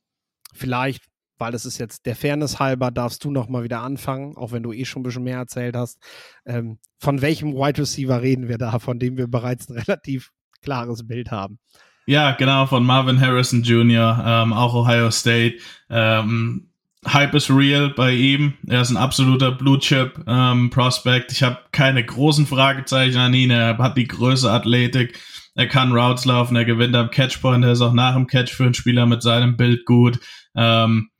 vielleicht 0.53 1.05
weil 1.39 1.55
es 1.55 1.67
ist 1.67 1.79
jetzt 1.79 2.07
der 2.07 2.17
Fairness 2.17 2.59
halber, 2.59 2.91
darfst 2.91 3.25
du 3.25 3.31
noch 3.31 3.49
mal 3.49 3.65
wieder 3.65 3.81
anfangen, 3.81 4.37
auch 4.37 4.53
wenn 4.53 4.63
du 4.63 4.73
eh 4.73 4.85
schon 4.85 5.01
ein 5.01 5.03
bisschen 5.05 5.25
mehr 5.25 5.39
erzählt 5.39 5.77
hast. 5.77 5.99
Ähm, 6.47 6.79
von 6.99 7.23
welchem 7.23 7.55
Wide 7.55 7.81
Receiver 7.81 8.23
reden 8.23 8.49
wir 8.49 8.59
da, 8.59 8.79
von 8.79 8.99
dem 8.99 9.17
wir 9.17 9.27
bereits 9.27 9.69
ein 9.69 9.79
relativ 9.79 10.31
klares 10.63 11.07
Bild 11.07 11.31
haben? 11.31 11.59
Ja, 12.07 12.33
genau, 12.33 12.67
von 12.67 12.85
Marvin 12.85 13.21
Harrison 13.21 13.63
Jr., 13.63 14.23
ähm, 14.25 14.53
auch 14.53 14.75
Ohio 14.75 15.11
State. 15.11 15.57
Ähm, 15.89 16.71
Hype 17.07 17.35
is 17.35 17.51
real 17.51 17.91
bei 17.91 18.13
ihm. 18.13 18.55
Er 18.67 18.81
ist 18.81 18.91
ein 18.91 18.97
absoluter 18.97 19.53
Blue 19.53 19.79
Chip 19.79 20.19
ähm, 20.27 20.71
Prospect. 20.71 21.33
Ich 21.33 21.43
habe 21.43 21.59
keine 21.73 22.05
großen 22.05 22.47
Fragezeichen 22.47 23.19
an 23.19 23.35
ihn. 23.35 23.51
Er 23.51 23.79
hat 23.79 23.97
die 23.97 24.09
Größe, 24.09 24.51
Athletik. 24.51 25.19
Er 25.55 25.69
kann 25.69 25.93
Routes 25.93 26.25
laufen. 26.25 26.57
Er 26.57 26.65
gewinnt 26.65 26.97
am 26.97 27.11
Catchpoint. 27.11 27.65
Er 27.65 27.73
ist 27.73 27.81
auch 27.81 27.93
nach 27.93 28.15
dem 28.15 28.27
Catch 28.27 28.53
für 28.53 28.65
einen 28.65 28.75
Spieler 28.75 29.07
mit 29.07 29.23
seinem 29.23 29.57
Bild 29.57 29.85
gut. 29.85 30.19
Ähm, 30.57 31.11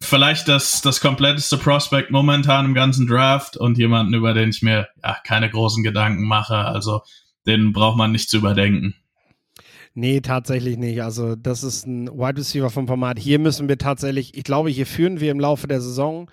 vielleicht 0.00 0.48
das, 0.48 0.80
das 0.80 1.00
kompletteste 1.00 1.58
Prospect 1.58 2.10
momentan 2.10 2.64
im 2.64 2.74
ganzen 2.74 3.06
Draft 3.06 3.56
und 3.56 3.78
jemanden, 3.78 4.14
über 4.14 4.34
den 4.34 4.50
ich 4.50 4.62
mir 4.62 4.88
ja, 5.02 5.16
keine 5.24 5.50
großen 5.50 5.82
Gedanken 5.82 6.26
mache. 6.26 6.56
Also 6.56 7.02
den 7.46 7.72
braucht 7.72 7.96
man 7.96 8.12
nicht 8.12 8.30
zu 8.30 8.38
überdenken. 8.38 8.94
Nee, 10.00 10.20
tatsächlich 10.20 10.76
nicht. 10.78 11.02
Also, 11.02 11.34
das 11.34 11.64
ist 11.64 11.84
ein 11.84 12.06
Wide 12.06 12.38
Receiver 12.38 12.70
vom 12.70 12.86
Format. 12.86 13.18
Hier 13.18 13.40
müssen 13.40 13.68
wir 13.68 13.78
tatsächlich, 13.78 14.36
ich 14.36 14.44
glaube, 14.44 14.70
hier 14.70 14.86
führen 14.86 15.18
wir 15.18 15.32
im 15.32 15.40
Laufe 15.40 15.66
der 15.66 15.80
Saison, 15.80 16.30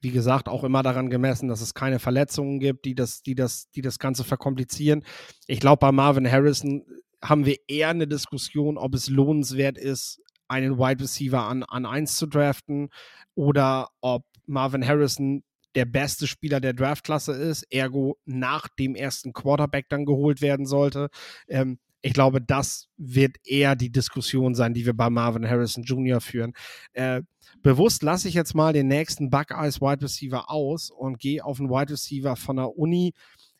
wie 0.00 0.10
gesagt, 0.10 0.48
auch 0.48 0.64
immer 0.64 0.82
daran 0.82 1.08
gemessen, 1.08 1.48
dass 1.48 1.60
es 1.60 1.74
keine 1.74 2.00
Verletzungen 2.00 2.58
gibt, 2.58 2.86
die 2.86 2.96
das, 2.96 3.22
die 3.22 3.36
das, 3.36 3.70
die 3.70 3.82
das 3.82 4.00
Ganze 4.00 4.24
verkomplizieren. 4.24 5.04
Ich 5.46 5.60
glaube, 5.60 5.78
bei 5.78 5.92
Marvin 5.92 6.28
Harrison 6.28 6.82
haben 7.22 7.46
wir 7.46 7.58
eher 7.68 7.90
eine 7.90 8.08
Diskussion, 8.08 8.76
ob 8.76 8.96
es 8.96 9.08
lohnenswert 9.08 9.78
ist, 9.78 10.20
einen 10.48 10.76
Wide 10.76 11.04
Receiver 11.04 11.44
an, 11.44 11.62
an 11.62 11.86
1 11.86 12.16
zu 12.16 12.26
draften 12.26 12.88
oder 13.36 13.90
ob 14.00 14.24
Marvin 14.46 14.84
Harrison 14.84 15.44
der 15.76 15.84
beste 15.84 16.26
Spieler 16.26 16.60
der 16.60 16.72
Draftklasse 16.72 17.30
ist, 17.30 17.62
ergo 17.70 18.18
nach 18.24 18.66
dem 18.76 18.96
ersten 18.96 19.32
Quarterback 19.32 19.88
dann 19.88 20.04
geholt 20.04 20.40
werden 20.40 20.66
sollte. 20.66 21.10
Ähm, 21.46 21.78
ich 22.00 22.12
glaube, 22.12 22.40
das 22.40 22.88
wird 22.96 23.36
eher 23.44 23.74
die 23.74 23.90
Diskussion 23.90 24.54
sein, 24.54 24.72
die 24.72 24.86
wir 24.86 24.94
bei 24.94 25.10
Marvin 25.10 25.48
Harrison 25.48 25.82
Jr. 25.82 26.20
führen. 26.20 26.52
Äh, 26.92 27.22
bewusst 27.62 28.02
lasse 28.02 28.28
ich 28.28 28.34
jetzt 28.34 28.54
mal 28.54 28.72
den 28.72 28.86
nächsten 28.86 29.30
Buckeyes 29.30 29.80
Wide 29.80 30.02
Receiver 30.02 30.48
aus 30.50 30.90
und 30.90 31.18
gehe 31.18 31.44
auf 31.44 31.58
einen 31.58 31.70
Wide 31.70 31.92
Receiver 31.92 32.36
von 32.36 32.56
der 32.56 32.76
Uni, 32.76 33.14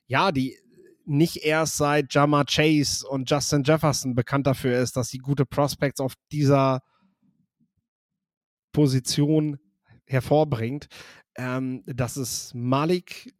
ja, 0.06 0.30
die 0.30 0.56
nicht 1.04 1.38
erst 1.38 1.78
seit 1.78 2.12
Jama 2.12 2.44
Chase 2.44 3.06
und 3.08 3.28
Justin 3.28 3.64
Jefferson 3.64 4.14
bekannt 4.14 4.46
dafür 4.46 4.78
ist, 4.78 4.96
dass 4.96 5.08
sie 5.08 5.18
gute 5.18 5.46
Prospects 5.46 6.00
auf 6.00 6.14
dieser 6.30 6.80
Position 8.72 9.58
hervorbringt. 10.04 10.86
Ähm, 11.38 11.84
das 11.86 12.16
ist 12.16 12.52
Malik 12.52 13.32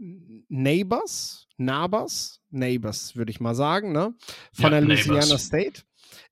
Neighbors, 0.49 1.49
Nabas, 1.57 2.41
Neighbors, 2.51 3.17
würde 3.17 3.33
ich 3.33 3.41
mal 3.41 3.57
sagen, 3.57 3.91
ne? 3.91 4.15
Von 4.53 4.65
ja, 4.65 4.71
der 4.71 4.81
Louisiana 4.83 5.21
Neighbors. 5.21 5.45
State. 5.45 5.83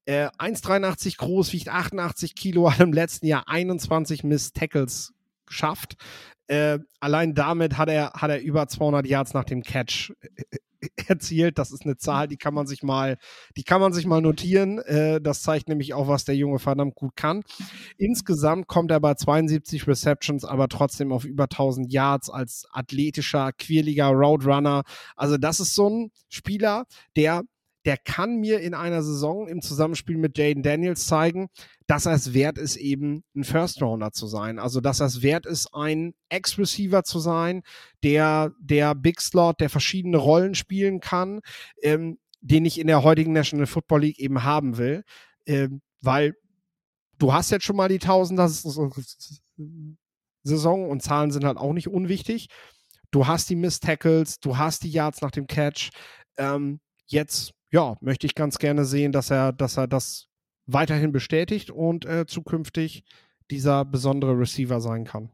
Äh, 0.05 0.29
1,83 0.39 1.19
groß, 1.19 1.53
wiegt 1.53 1.69
88 1.69 2.37
Kilo, 2.37 2.71
hat 2.73 2.79
im 2.79 2.93
letzten 2.93 3.27
Jahr 3.27 3.49
21 3.49 4.23
Miss 4.23 4.53
Tackles 4.53 5.13
geschafft. 5.45 5.97
Äh, 6.47 6.79
allein 7.01 7.35
damit 7.35 7.77
hat 7.77 7.89
er, 7.89 8.13
hat 8.13 8.31
er 8.31 8.41
über 8.41 8.69
200 8.69 9.05
Yards 9.05 9.35
nach 9.35 9.45
dem 9.45 9.65
Catch 9.65 10.13
äh, 10.21 10.59
erzielt. 11.09 11.59
Das 11.59 11.73
ist 11.73 11.85
eine 11.85 11.97
Zahl, 11.97 12.29
die 12.29 12.37
kann 12.37 12.55
man 12.55 12.67
sich 12.67 12.83
mal, 12.83 13.19
die 13.57 13.63
kann 13.63 13.81
man 13.81 13.93
sich 13.93 14.07
mal 14.07 14.21
notieren. 14.21 14.79
Äh, 14.79 15.21
das 15.21 15.43
zeigt 15.43 15.69
nämlich 15.69 15.95
auch, 15.95 16.09
was 16.09 16.25
der 16.25 16.37
Junge 16.37 16.59
verdammt 16.59 16.95
gut 16.95 17.17
kann. 17.17 17.43
Insgesamt 17.97 18.67
kommt 18.67 18.91
er 18.91 19.01
bei 19.01 19.15
72 19.15 19.87
Receptions, 19.87 20.45
aber 20.45 20.69
trotzdem 20.69 21.13
auf 21.13 21.25
über 21.25 21.45
1000 21.45 21.93
Yards 21.93 22.31
als 22.31 22.67
athletischer, 22.73 23.53
quirliger 23.53 24.09
Roadrunner. 24.09 24.83
Also 25.17 25.37
das 25.37 25.61
ist 25.61 25.75
so 25.75 25.89
ein 25.89 26.11
Spieler, 26.29 26.87
der 27.17 27.43
der 27.87 27.97
kann 27.97 28.41
mir 28.41 28.61
in 28.61 28.75
einer 28.75 29.01
Saison 29.03 29.47
im 29.47 29.63
Zusammenspiel 29.63 30.19
mit 30.19 30.37
Jaden 30.37 30.65
Daniels 30.65 31.07
zeigen, 31.07 31.49
dass 31.87 32.07
es 32.07 32.35
wert 32.35 32.59
ist, 32.59 32.77
eben 32.77 33.23
ein 33.35 33.45
First 33.45 33.81
Rounder 33.81 34.13
zu 34.13 34.27
sein. 34.27 34.59
Also, 34.59 34.81
dass 34.81 35.01
er 35.01 35.07
es 35.07 35.23
wert 35.23 35.47
ist, 35.47 35.73
ein 35.73 36.15
Ex-Receiver 36.29 37.05
zu 37.05 37.19
sein, 37.21 37.63
der, 38.03 38.53
der 38.61 38.95
Big 38.95 39.21
Slot, 39.21 39.61
der 39.61 39.71
verschiedene 39.71 40.17
Rollen 40.17 40.55
spielen 40.55 41.01
kann, 41.01 41.41
ähm, 41.83 42.19
den 42.41 42.65
ich 42.65 42.81
in 42.81 42.89
der 42.89 43.03
heutigen 43.03 43.33
National 43.33 43.67
Football 43.67 44.01
League 44.01 44.19
eben 44.19 44.43
haben 44.43 44.79
will. 44.79 45.05
Ähm, 45.47 45.81
weil 46.03 46.35
du 47.19 47.33
hast 47.33 47.51
jetzt 47.51 47.65
schon 47.65 47.77
mal 47.77 47.89
die 47.89 47.99
Tausender 47.99 48.49
Saison 50.43 50.91
und 50.91 51.03
Zahlen 51.03 51.31
sind 51.31 51.45
halt 51.45 51.59
auch 51.59 51.73
nicht 51.73 51.89
unwichtig. 51.89 52.49
Du 53.11 53.27
hast 53.27 53.49
die 53.49 53.57
Miss 53.57 53.81
Tackles, 53.81 54.41
du 54.41 54.59
hast 54.59 54.83
die 54.83 54.91
Yards 54.91 55.21
nach 55.23 55.31
dem 55.31 55.47
Catch. 55.47 55.91
Ähm, 56.37 56.81
jetzt 57.07 57.53
ja, 57.71 57.97
möchte 58.01 58.27
ich 58.27 58.35
ganz 58.35 58.59
gerne 58.59 58.85
sehen, 58.85 59.13
dass 59.13 59.31
er, 59.31 59.53
dass 59.53 59.77
er 59.77 59.87
das 59.87 60.29
weiterhin 60.67 61.13
bestätigt 61.13 61.71
und 61.71 62.05
äh, 62.05 62.27
zukünftig 62.27 63.05
dieser 63.51 63.85
besondere 63.85 64.39
Receiver 64.39 64.81
sein 64.81 65.05
kann. 65.05 65.31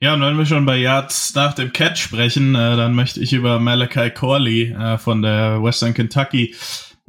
Ja, 0.00 0.14
und 0.14 0.22
wenn 0.22 0.36
wir 0.36 0.46
schon 0.46 0.66
bei 0.66 0.78
Yards 0.78 1.34
nach 1.36 1.54
dem 1.54 1.72
Catch 1.72 1.98
sprechen, 1.98 2.56
äh, 2.56 2.76
dann 2.76 2.94
möchte 2.94 3.20
ich 3.20 3.32
über 3.32 3.60
Malachi 3.60 4.10
Corley 4.10 4.72
äh, 4.72 4.98
von 4.98 5.22
der 5.22 5.62
Western 5.62 5.94
Kentucky 5.94 6.56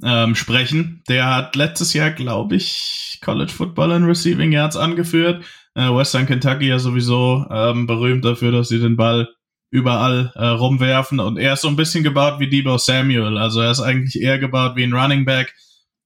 ähm, 0.03 0.35
sprechen. 0.35 1.01
Der 1.09 1.33
hat 1.33 1.55
letztes 1.55 1.93
Jahr, 1.93 2.11
glaube 2.11 2.55
ich, 2.55 3.19
College 3.23 3.51
Football 3.51 3.91
in 3.93 4.03
Receiving 4.03 4.51
Yards 4.51 4.77
angeführt. 4.77 5.43
Äh, 5.73 5.89
Western 5.89 6.27
Kentucky 6.27 6.67
ja 6.67 6.77
sowieso 6.77 7.45
ähm, 7.49 7.87
berühmt 7.87 8.25
dafür, 8.25 8.51
dass 8.51 8.69
sie 8.69 8.79
den 8.79 8.95
Ball 8.95 9.27
überall 9.71 10.31
äh, 10.35 10.45
rumwerfen. 10.45 11.19
Und 11.19 11.37
er 11.37 11.53
ist 11.53 11.61
so 11.61 11.67
ein 11.67 11.75
bisschen 11.75 12.03
gebaut 12.03 12.39
wie 12.39 12.49
Debo 12.49 12.77
Samuel. 12.77 13.39
Also 13.39 13.61
er 13.61 13.71
ist 13.71 13.79
eigentlich 13.79 14.21
eher 14.21 14.37
gebaut 14.37 14.75
wie 14.75 14.83
ein 14.83 14.93
Running 14.93 15.25
Back, 15.25 15.55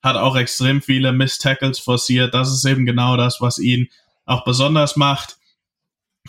hat 0.07 0.15
auch 0.15 0.35
extrem 0.35 0.81
viele 0.81 1.11
Miss-Tackles 1.11 1.79
forciert. 1.79 2.33
Das 2.33 2.51
ist 2.51 2.65
eben 2.65 2.85
genau 2.85 3.17
das, 3.17 3.41
was 3.41 3.59
ihn 3.59 3.89
auch 4.25 4.43
besonders 4.43 4.95
macht. 4.95 5.37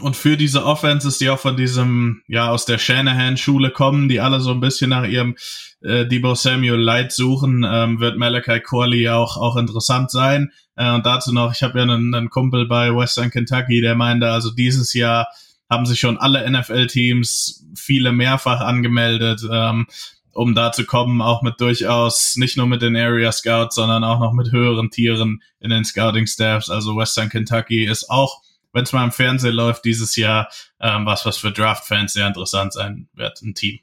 Und 0.01 0.17
für 0.17 0.37
diese 0.37 0.65
Offenses, 0.65 1.19
die 1.19 1.29
auch 1.29 1.41
von 1.41 1.57
diesem, 1.57 2.23
ja, 2.29 2.51
aus 2.51 2.65
der 2.65 2.79
Shanahan-Schule 2.79 3.71
kommen, 3.71 4.09
die 4.09 4.21
alle 4.21 4.41
so 4.41 4.53
ein 4.53 4.61
bisschen 4.61 4.91
nach 4.91 5.05
ihrem 5.05 5.37
äh, 5.83 6.07
Debo 6.07 6.35
Samuel 6.35 6.79
Light 6.79 7.13
suchen, 7.13 7.67
ähm, 7.69 7.99
wird 7.99 8.17
Malachi 8.17 8.61
Corley 8.61 9.09
auch, 9.09 9.37
auch 9.37 9.57
interessant 9.57 10.11
sein. 10.11 10.53
Äh, 10.77 10.93
und 10.93 11.05
dazu 11.05 11.33
noch, 11.33 11.53
ich 11.53 11.63
habe 11.63 11.79
ja 11.79 11.83
einen, 11.83 12.15
einen 12.15 12.31
Kumpel 12.31 12.67
bei 12.67 12.95
Western 12.95 13.31
Kentucky, 13.31 13.81
der 13.81 13.97
meinte, 13.97 14.31
also 14.31 14.51
dieses 14.53 14.95
Jahr 14.95 15.27
haben 15.69 15.85
sich 15.85 16.01
schon 16.01 16.17
alle 16.17 16.49
NFL-Teams 16.49 17.67
viele 17.75 18.13
mehrfach 18.13 18.61
angemeldet, 18.61 19.43
ähm, 19.51 19.87
um 20.33 20.55
da 20.55 20.73
zu 20.73 20.85
kommen, 20.85 21.21
auch 21.21 21.43
mit 21.43 21.61
durchaus 21.61 22.37
nicht 22.37 22.57
nur 22.57 22.67
mit 22.67 22.83
den 22.83 22.97
Area 22.97 23.33
Scouts, 23.33 23.75
sondern 23.75 24.05
auch 24.05 24.21
noch 24.21 24.33
mit 24.33 24.53
höheren 24.53 24.91
Tieren 24.91 25.43
in 25.61 25.71
den 25.71 25.85
Scouting-Staffs. 25.85 26.71
Also 26.71 26.97
Western 26.97 27.29
Kentucky 27.29 27.85
ist 27.85 28.11
auch, 28.11 28.43
wenn 28.73 28.85
es 28.85 28.93
mal 28.93 29.05
im 29.05 29.13
Fernsehen 29.13 29.55
läuft, 29.55 29.85
dieses 29.85 30.17
Jahr 30.17 30.49
ähm, 30.81 31.07
was, 31.07 31.25
was 31.25 31.37
für 31.37 31.53
Draft-Fans 31.53 32.13
sehr 32.13 32.27
interessant 32.27 32.73
sein 32.73 33.09
wird, 33.15 33.41
ein 33.43 33.55
Team. 33.55 33.81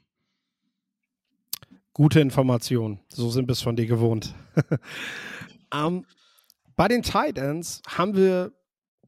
Gute 1.92 2.20
Information. 2.20 3.00
So 3.08 3.30
sind 3.30 3.48
wir 3.48 3.52
es 3.52 3.62
von 3.62 3.76
dir 3.76 3.86
gewohnt. 3.86 4.34
um, 4.54 4.78
ähm, 5.74 6.06
bei 6.76 6.88
den 6.88 7.02
Titans 7.02 7.80
haben 7.88 8.14
wir 8.14 8.52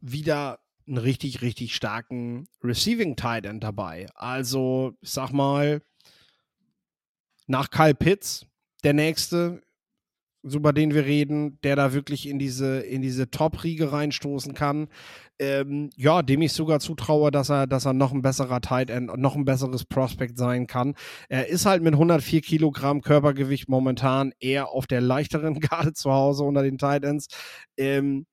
wieder 0.01 0.59
einen 0.87 0.97
richtig, 0.97 1.43
richtig 1.43 1.75
starken 1.75 2.49
Receiving 2.65 3.15
Tight 3.15 3.45
End 3.45 3.63
dabei. 3.63 4.07
Also, 4.15 4.95
ich 5.03 5.11
sag 5.11 5.33
mal, 5.33 5.83
nach 7.49 7.71
Kyle 7.71 7.95
Pitts, 7.95 8.47
der 8.85 8.93
nächste, 8.93 9.63
über 10.43 10.73
den 10.73 10.95
wir 10.95 11.05
reden, 11.05 11.59
der 11.63 11.77
da 11.77 11.93
wirklich 11.93 12.29
in 12.29 12.39
diese, 12.39 12.81
in 12.81 13.03
diese 13.03 13.31
Top-Riege 13.31 13.93
reinstoßen 13.93 14.55
kann. 14.55 14.89
Ähm, 15.41 15.91
ja, 15.97 16.23
dem 16.23 16.43
ich 16.43 16.53
sogar 16.53 16.81
zutraue, 16.81 17.31
dass 17.31 17.49
er, 17.49 17.67
dass 17.67 17.87
er 17.87 17.93
noch 17.93 18.13
ein 18.13 18.23
besserer 18.23 18.61
Tight 18.61 18.91
End 18.91 19.17
noch 19.17 19.37
ein 19.37 19.45
besseres 19.45 19.85
Prospect 19.85 20.37
sein 20.37 20.67
kann. 20.67 20.95
Er 21.29 21.49
ist 21.49 21.65
halt 21.65 21.83
mit 21.83 21.95
104 21.95 22.41
Kilogramm 22.41 23.03
Körpergewicht 23.03 23.69
momentan 23.69 24.33
eher 24.41 24.71
auf 24.71 24.87
der 24.87 25.01
leichteren 25.01 25.55
Garde 25.61 25.93
zu 25.93 26.13
Hause 26.13 26.45
unter 26.45 26.63
den 26.63 26.79
Tight 26.79 27.05
Ends. 27.05 27.29
Ähm, 27.77 28.27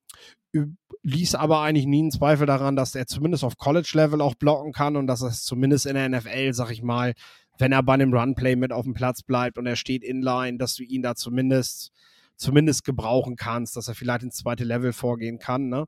ließ 1.03 1.35
aber 1.35 1.61
eigentlich 1.61 1.85
nie 1.85 1.99
einen 1.99 2.11
Zweifel 2.11 2.47
daran, 2.47 2.75
dass 2.75 2.95
er 2.95 3.07
zumindest 3.07 3.43
auf 3.43 3.57
College-Level 3.57 4.21
auch 4.21 4.35
blocken 4.35 4.71
kann 4.71 4.95
und 4.95 5.07
dass 5.07 5.21
er 5.21 5.29
es 5.29 5.43
zumindest 5.43 5.85
in 5.85 5.95
der 5.95 6.09
NFL, 6.09 6.53
sag 6.53 6.71
ich 6.71 6.81
mal, 6.81 7.13
wenn 7.57 7.71
er 7.71 7.83
bei 7.83 7.93
einem 7.93 8.13
Runplay 8.13 8.55
mit 8.55 8.71
auf 8.71 8.85
dem 8.85 8.93
Platz 8.93 9.23
bleibt 9.23 9.57
und 9.57 9.65
er 9.65 9.75
steht 9.75 10.03
inline, 10.03 10.57
dass 10.57 10.75
du 10.75 10.83
ihn 10.83 11.01
da 11.01 11.15
zumindest, 11.15 11.91
zumindest 12.35 12.83
gebrauchen 12.83 13.35
kannst, 13.35 13.75
dass 13.75 13.87
er 13.87 13.95
vielleicht 13.95 14.23
ins 14.23 14.37
zweite 14.37 14.63
Level 14.63 14.93
vorgehen 14.93 15.39
kann, 15.39 15.69
ne? 15.69 15.85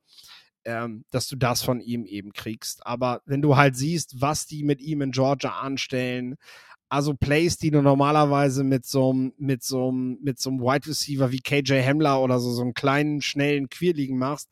Ähm, 0.66 1.06
dass 1.12 1.30
du 1.30 1.38
das 1.38 1.62
von 1.64 1.80
ihm 1.80 2.06
eben 2.06 2.34
kriegst. 2.34 2.86
Aber 2.86 3.22
wenn 3.26 3.42
du 3.42 3.56
halt 3.56 3.78
siehst, 3.78 4.22
was 4.22 4.48
die 4.48 4.64
mit 4.64 4.82
ihm 4.82 5.02
in 5.02 5.12
Georgia 5.12 5.60
anstellen, 5.60 6.36
also 6.90 7.14
Plays, 7.14 7.58
die 7.58 7.72
du 7.72 7.82
normalerweise 7.82 8.64
mit 8.64 8.86
so 8.86 9.12
einem, 9.12 9.34
mit 9.38 9.64
mit 10.22 10.40
Wide 10.46 10.88
Receiver 10.88 11.32
wie 11.32 11.40
KJ 11.40 11.82
Hamler 11.84 12.22
oder 12.22 12.40
so, 12.40 12.52
so 12.52 12.62
einen 12.62 12.74
kleinen, 12.74 13.22
schnellen 13.22 13.70
Queerligen 13.70 14.18
machst, 14.18 14.50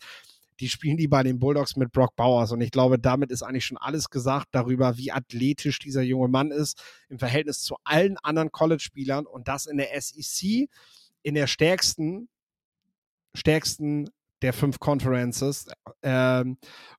die 0.59 0.69
spielen 0.69 0.97
die 0.97 1.07
bei 1.07 1.23
den 1.23 1.39
Bulldogs 1.39 1.75
mit 1.75 1.91
Brock 1.91 2.15
Bowers. 2.15 2.51
Und 2.51 2.61
ich 2.61 2.71
glaube, 2.71 2.97
damit 2.97 3.31
ist 3.31 3.43
eigentlich 3.43 3.65
schon 3.65 3.77
alles 3.77 4.09
gesagt 4.09 4.47
darüber, 4.51 4.97
wie 4.97 5.11
athletisch 5.11 5.79
dieser 5.79 6.01
junge 6.01 6.27
Mann 6.27 6.51
ist 6.51 6.81
im 7.09 7.19
Verhältnis 7.19 7.61
zu 7.61 7.75
allen 7.83 8.17
anderen 8.19 8.51
College-Spielern 8.51 9.25
und 9.25 9.47
das 9.47 9.65
in 9.65 9.77
der 9.77 9.89
SEC, 9.99 10.69
in 11.23 11.35
der 11.35 11.47
stärksten, 11.47 12.29
stärksten 13.33 14.09
der 14.41 14.53
fünf 14.53 14.79
Conferences, 14.79 15.67
äh, 16.01 16.45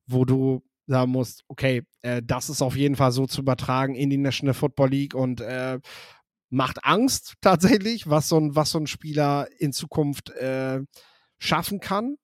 wo 0.06 0.24
du 0.24 0.62
sagen 0.86 1.10
musst, 1.10 1.42
okay, 1.48 1.82
äh, 2.02 2.22
das 2.24 2.50
ist 2.50 2.62
auf 2.62 2.76
jeden 2.76 2.96
Fall 2.96 3.12
so 3.12 3.26
zu 3.26 3.40
übertragen 3.40 3.94
in 3.94 4.10
die 4.10 4.18
National 4.18 4.54
Football 4.54 4.90
League 4.90 5.14
und 5.14 5.40
äh, 5.40 5.80
macht 6.50 6.84
Angst 6.84 7.34
tatsächlich, 7.40 8.08
was 8.08 8.28
so 8.28 8.38
ein, 8.38 8.54
was 8.54 8.70
so 8.70 8.78
ein 8.78 8.86
Spieler 8.86 9.48
in 9.58 9.72
Zukunft 9.72 10.30
äh, 10.30 10.80
schaffen 11.38 11.80
kann 11.80 12.16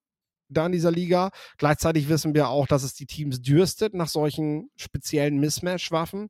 da 0.53 0.67
in 0.67 0.73
dieser 0.73 0.91
Liga. 0.91 1.31
Gleichzeitig 1.59 2.09
wissen 2.09 2.35
wir 2.35 2.49
auch, 2.49 2.67
dass 2.67 2.83
es 2.83 2.95
die 2.95 3.07
Teams 3.07 3.41
dürstet 3.41 3.95
nach 3.95 4.09
solchen 4.09 4.71
speziellen 4.77 5.39
Mismatch-Waffen. 5.39 6.29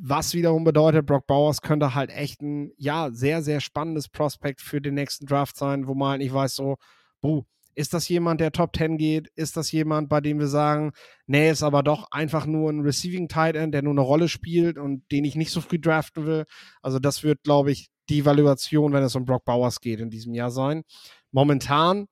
Was 0.00 0.34
wiederum 0.34 0.64
bedeutet, 0.64 1.06
Brock 1.06 1.26
Bowers 1.26 1.62
könnte 1.62 1.94
halt 1.94 2.10
echt 2.10 2.42
ein, 2.42 2.72
ja, 2.76 3.10
sehr, 3.10 3.42
sehr 3.42 3.60
spannendes 3.60 4.08
Prospekt 4.08 4.60
für 4.60 4.80
den 4.80 4.94
nächsten 4.94 5.26
Draft 5.26 5.56
sein, 5.56 5.86
wo 5.86 5.94
man 5.94 6.10
halt 6.10 6.20
nicht 6.20 6.32
weiß, 6.32 6.54
so, 6.54 6.76
buh, 7.20 7.44
ist 7.74 7.94
das 7.94 8.08
jemand, 8.08 8.40
der 8.40 8.52
Top 8.52 8.76
10 8.76 8.98
geht? 8.98 9.28
Ist 9.36 9.56
das 9.56 9.72
jemand, 9.72 10.08
bei 10.08 10.20
dem 10.20 10.38
wir 10.38 10.48
sagen, 10.48 10.92
nee, 11.26 11.50
ist 11.50 11.62
aber 11.62 11.82
doch 11.82 12.08
einfach 12.10 12.46
nur 12.46 12.70
ein 12.70 12.80
Receiving 12.80 13.28
Tight 13.28 13.56
End, 13.56 13.72
der 13.74 13.82
nur 13.82 13.92
eine 13.92 14.00
Rolle 14.00 14.28
spielt 14.28 14.76
und 14.76 15.10
den 15.10 15.24
ich 15.24 15.36
nicht 15.36 15.50
so 15.50 15.60
früh 15.60 15.78
draften 15.78 16.26
will? 16.26 16.44
Also, 16.82 16.98
das 16.98 17.22
wird, 17.22 17.42
glaube 17.42 17.70
ich, 17.72 17.88
die 18.08 18.20
Evaluation, 18.20 18.92
wenn 18.92 19.02
es 19.02 19.14
um 19.14 19.24
Brock 19.24 19.44
Bowers 19.44 19.80
geht, 19.80 20.00
in 20.00 20.10
diesem 20.10 20.34
Jahr 20.34 20.50
sein. 20.50 20.82
Momentan 21.30 22.06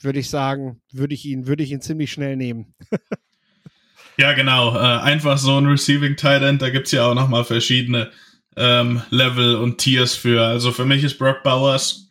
würde 0.00 0.18
ich 0.18 0.30
sagen, 0.30 0.80
würde 0.92 1.14
ich 1.14 1.24
ihn, 1.24 1.46
würde 1.46 1.62
ich 1.62 1.70
ihn 1.70 1.80
ziemlich 1.80 2.12
schnell 2.12 2.36
nehmen. 2.36 2.74
ja, 4.18 4.32
genau. 4.32 4.74
Äh, 4.74 5.00
einfach 5.00 5.38
so 5.38 5.58
ein 5.58 5.66
Receiving 5.66 6.16
Tight 6.16 6.42
End, 6.42 6.62
da 6.62 6.70
gibt 6.70 6.86
es 6.86 6.92
ja 6.92 7.06
auch 7.06 7.14
nochmal 7.14 7.44
verschiedene 7.44 8.10
ähm, 8.56 9.02
Level 9.10 9.56
und 9.56 9.78
Tiers 9.78 10.14
für. 10.14 10.44
Also 10.44 10.72
für 10.72 10.84
mich 10.84 11.02
ist 11.04 11.18
Brock 11.18 11.42
Bowers 11.42 12.08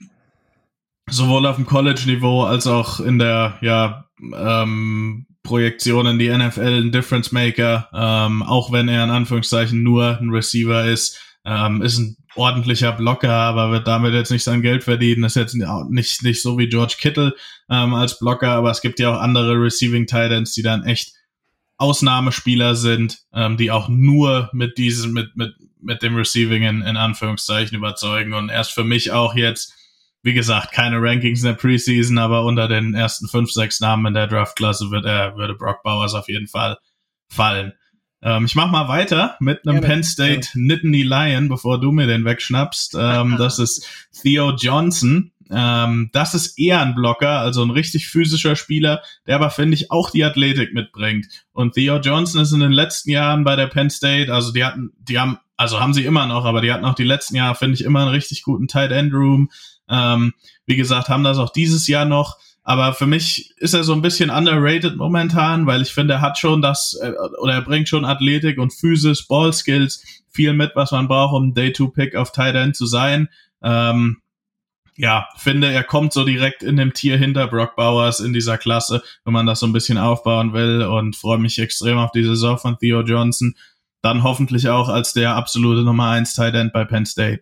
sowohl 1.10 1.46
auf 1.46 1.58
dem 1.58 1.66
College-Niveau 1.66 2.44
als 2.44 2.68
auch 2.68 3.00
in 3.00 3.20
der 3.20 3.58
ja, 3.62 4.06
ähm, 4.20 5.26
Projektion 5.44 6.06
in 6.06 6.20
die 6.20 6.30
NFL 6.30 6.84
ein 6.84 6.92
Difference 6.92 7.32
Maker, 7.32 7.90
ähm, 7.94 8.42
auch 8.44 8.72
wenn 8.72 8.88
er 8.88 9.04
in 9.04 9.10
Anführungszeichen 9.10 9.84
nur 9.84 10.18
ein 10.20 10.30
Receiver 10.30 10.86
ist, 10.86 11.20
ähm, 11.46 11.82
ist 11.82 11.98
ein 11.98 12.18
ordentlicher 12.36 12.92
Blocker, 12.92 13.32
aber 13.32 13.72
wird 13.72 13.88
damit 13.88 14.14
jetzt 14.14 14.32
nicht 14.32 14.44
sein 14.44 14.62
Geld 14.62 14.84
verdienen. 14.84 15.24
ist 15.24 15.36
jetzt 15.36 15.56
nicht, 15.56 16.24
nicht 16.24 16.42
so 16.42 16.58
wie 16.58 16.70
George 16.70 16.96
Kittle 17.00 17.36
ähm, 17.70 17.94
als 17.94 18.20
Blocker, 18.20 18.52
aber 18.52 18.72
es 18.72 18.82
gibt 18.82 19.00
ja 19.00 19.14
auch 19.14 19.20
andere 19.20 19.54
Receiving 19.62 20.08
Titans, 20.08 20.54
die 20.54 20.64
dann 20.64 20.84
echt 20.84 21.14
Ausnahmespieler 21.78 22.76
sind, 22.76 23.20
ähm, 23.34 23.58
die 23.58 23.72
auch 23.72 23.90
nur 23.90 24.50
mit 24.54 24.78
diesem, 24.78 25.14
mit, 25.14 25.36
mit, 25.36 25.54
mit 25.82 26.02
dem 26.02 26.16
Receiving 26.16 26.64
in, 26.64 26.82
in 26.82 26.98
Anführungszeichen 26.98 27.78
überzeugen. 27.78 28.34
Und 28.34 28.50
erst 28.50 28.72
für 28.72 28.84
mich 28.84 29.12
auch 29.12 29.36
jetzt 29.36 29.74
wie 30.24 30.34
gesagt, 30.34 30.72
keine 30.72 31.02
Rankings 31.02 31.42
in 31.42 31.48
der 31.48 31.54
Preseason, 31.54 32.18
aber 32.18 32.46
unter 32.46 32.70
den 32.70 32.94
ersten 32.94 33.28
fünf, 33.28 33.52
sechs 33.52 33.82
Namen 33.82 34.08
in 34.08 34.14
der 34.14 34.28
Draftklasse 34.28 34.90
wird 34.90 35.06
er, 35.06 35.36
würde 35.36 35.54
Brock 35.54 35.84
Bowers 35.84 36.14
auf 36.14 36.30
jeden 36.30 36.48
Fall 36.48 36.78
fallen. 37.28 37.74
Ähm, 38.24 38.46
ich 38.46 38.56
mach 38.56 38.72
mal 38.72 38.88
weiter 38.88 39.36
mit 39.40 39.68
einem 39.68 39.82
Penn 39.82 40.04
State 40.04 40.50
ja. 40.54 40.62
Nittany 40.62 41.04
Lion, 41.04 41.50
bevor 41.50 41.80
du 41.80 41.92
mir 41.92 42.08
den 42.08 42.24
wegschnappst. 42.24 42.96
Ähm, 42.98 43.36
das 43.40 43.60
ist 43.60 43.86
Theo 44.22 44.52
Johnson. 44.52 45.32
Ähm, 45.52 46.10
das 46.14 46.34
ist 46.34 46.58
eher 46.58 46.82
ein 46.82 46.96
Blocker, 46.96 47.40
also 47.40 47.64
ein 47.64 47.70
richtig 47.70 48.08
physischer 48.08 48.56
Spieler, 48.56 49.02
der 49.28 49.36
aber, 49.36 49.50
finde 49.50 49.76
ich, 49.76 49.92
auch 49.92 50.10
die 50.10 50.24
Athletik 50.24 50.74
mitbringt. 50.74 51.28
Und 51.52 51.74
Theo 51.74 51.98
Johnson 51.98 52.42
ist 52.42 52.54
in 52.54 52.62
den 52.62 52.72
letzten 52.72 53.12
Jahren 53.12 53.44
bei 53.44 53.56
der 53.56 53.68
Penn 53.68 53.90
State, 53.90 54.34
also 54.34 54.54
die 54.54 54.64
hatten, 54.64 54.94
die 54.98 55.20
haben, 55.20 55.38
also 55.58 55.80
haben 55.80 55.94
sie 55.94 56.06
immer 56.06 56.26
noch, 56.26 56.46
aber 56.46 56.62
die 56.62 56.72
hatten 56.72 56.86
auch 56.86 56.96
die 56.96 57.04
letzten 57.04 57.36
Jahre, 57.36 57.56
finde 57.56 57.76
ich, 57.76 57.84
immer 57.84 58.02
einen 58.02 58.10
richtig 58.10 58.44
guten 58.44 58.68
Tight 58.68 58.92
End 58.92 59.14
Room. 59.14 59.50
Ähm, 59.90 60.34
wie 60.66 60.78
gesagt, 60.78 61.10
haben 61.10 61.26
das 61.26 61.38
auch 61.38 61.52
dieses 61.52 61.88
Jahr 61.88 62.06
noch. 62.06 62.38
Aber 62.64 62.94
für 62.94 63.06
mich 63.06 63.54
ist 63.58 63.74
er 63.74 63.84
so 63.84 63.94
ein 63.94 64.02
bisschen 64.02 64.30
underrated 64.30 64.96
momentan, 64.96 65.68
weil 65.68 65.82
ich 65.82 65.94
finde, 65.94 66.16
er 66.16 66.22
hat 66.22 66.38
schon 66.38 66.62
das, 66.62 66.98
äh, 67.02 67.12
oder 67.42 67.54
er 67.54 67.62
bringt 67.62 67.90
schon 67.90 68.06
Athletik 68.06 68.58
und 68.58 68.74
Physis, 68.74 69.28
Ballskills, 69.28 70.04
viel 70.30 70.54
mit, 70.54 70.72
was 70.76 70.92
man 70.92 71.08
braucht, 71.08 71.36
um 71.36 71.54
Day-to-Pick 71.54 72.16
auf 72.16 72.32
Tight 72.32 72.56
End 72.56 72.76
zu 72.76 72.86
sein. 72.86 73.28
Ähm, 73.62 74.22
ja, 74.96 75.28
finde, 75.38 75.72
er 75.72 75.84
kommt 75.84 76.14
so 76.14 76.24
direkt 76.24 76.64
in 76.64 76.78
dem 76.78 76.94
Tier 76.94 77.18
hinter 77.18 77.48
Brock 77.48 77.76
Bowers 77.76 78.20
in 78.20 78.32
dieser 78.32 78.58
Klasse, 78.58 79.04
wenn 79.26 79.34
man 79.34 79.46
das 79.46 79.60
so 79.60 79.66
ein 79.66 79.74
bisschen 79.74 79.98
aufbauen 79.98 80.54
will 80.54 80.84
und 80.84 81.16
freue 81.16 81.40
mich 81.40 81.60
extrem 81.60 81.98
auf 81.98 82.12
die 82.12 82.24
Saison 82.24 82.58
von 82.58 82.78
Theo 82.78 83.02
Johnson. 83.02 83.56
Dann 84.02 84.24
hoffentlich 84.24 84.70
auch 84.70 84.90
als 84.90 85.14
der 85.14 85.36
absolute 85.36 85.84
Nummer 85.84 86.10
1 86.10 86.34
Tight 86.36 86.54
End 86.56 86.74
bei 86.74 86.86
Penn 86.86 87.06
State. 87.06 87.42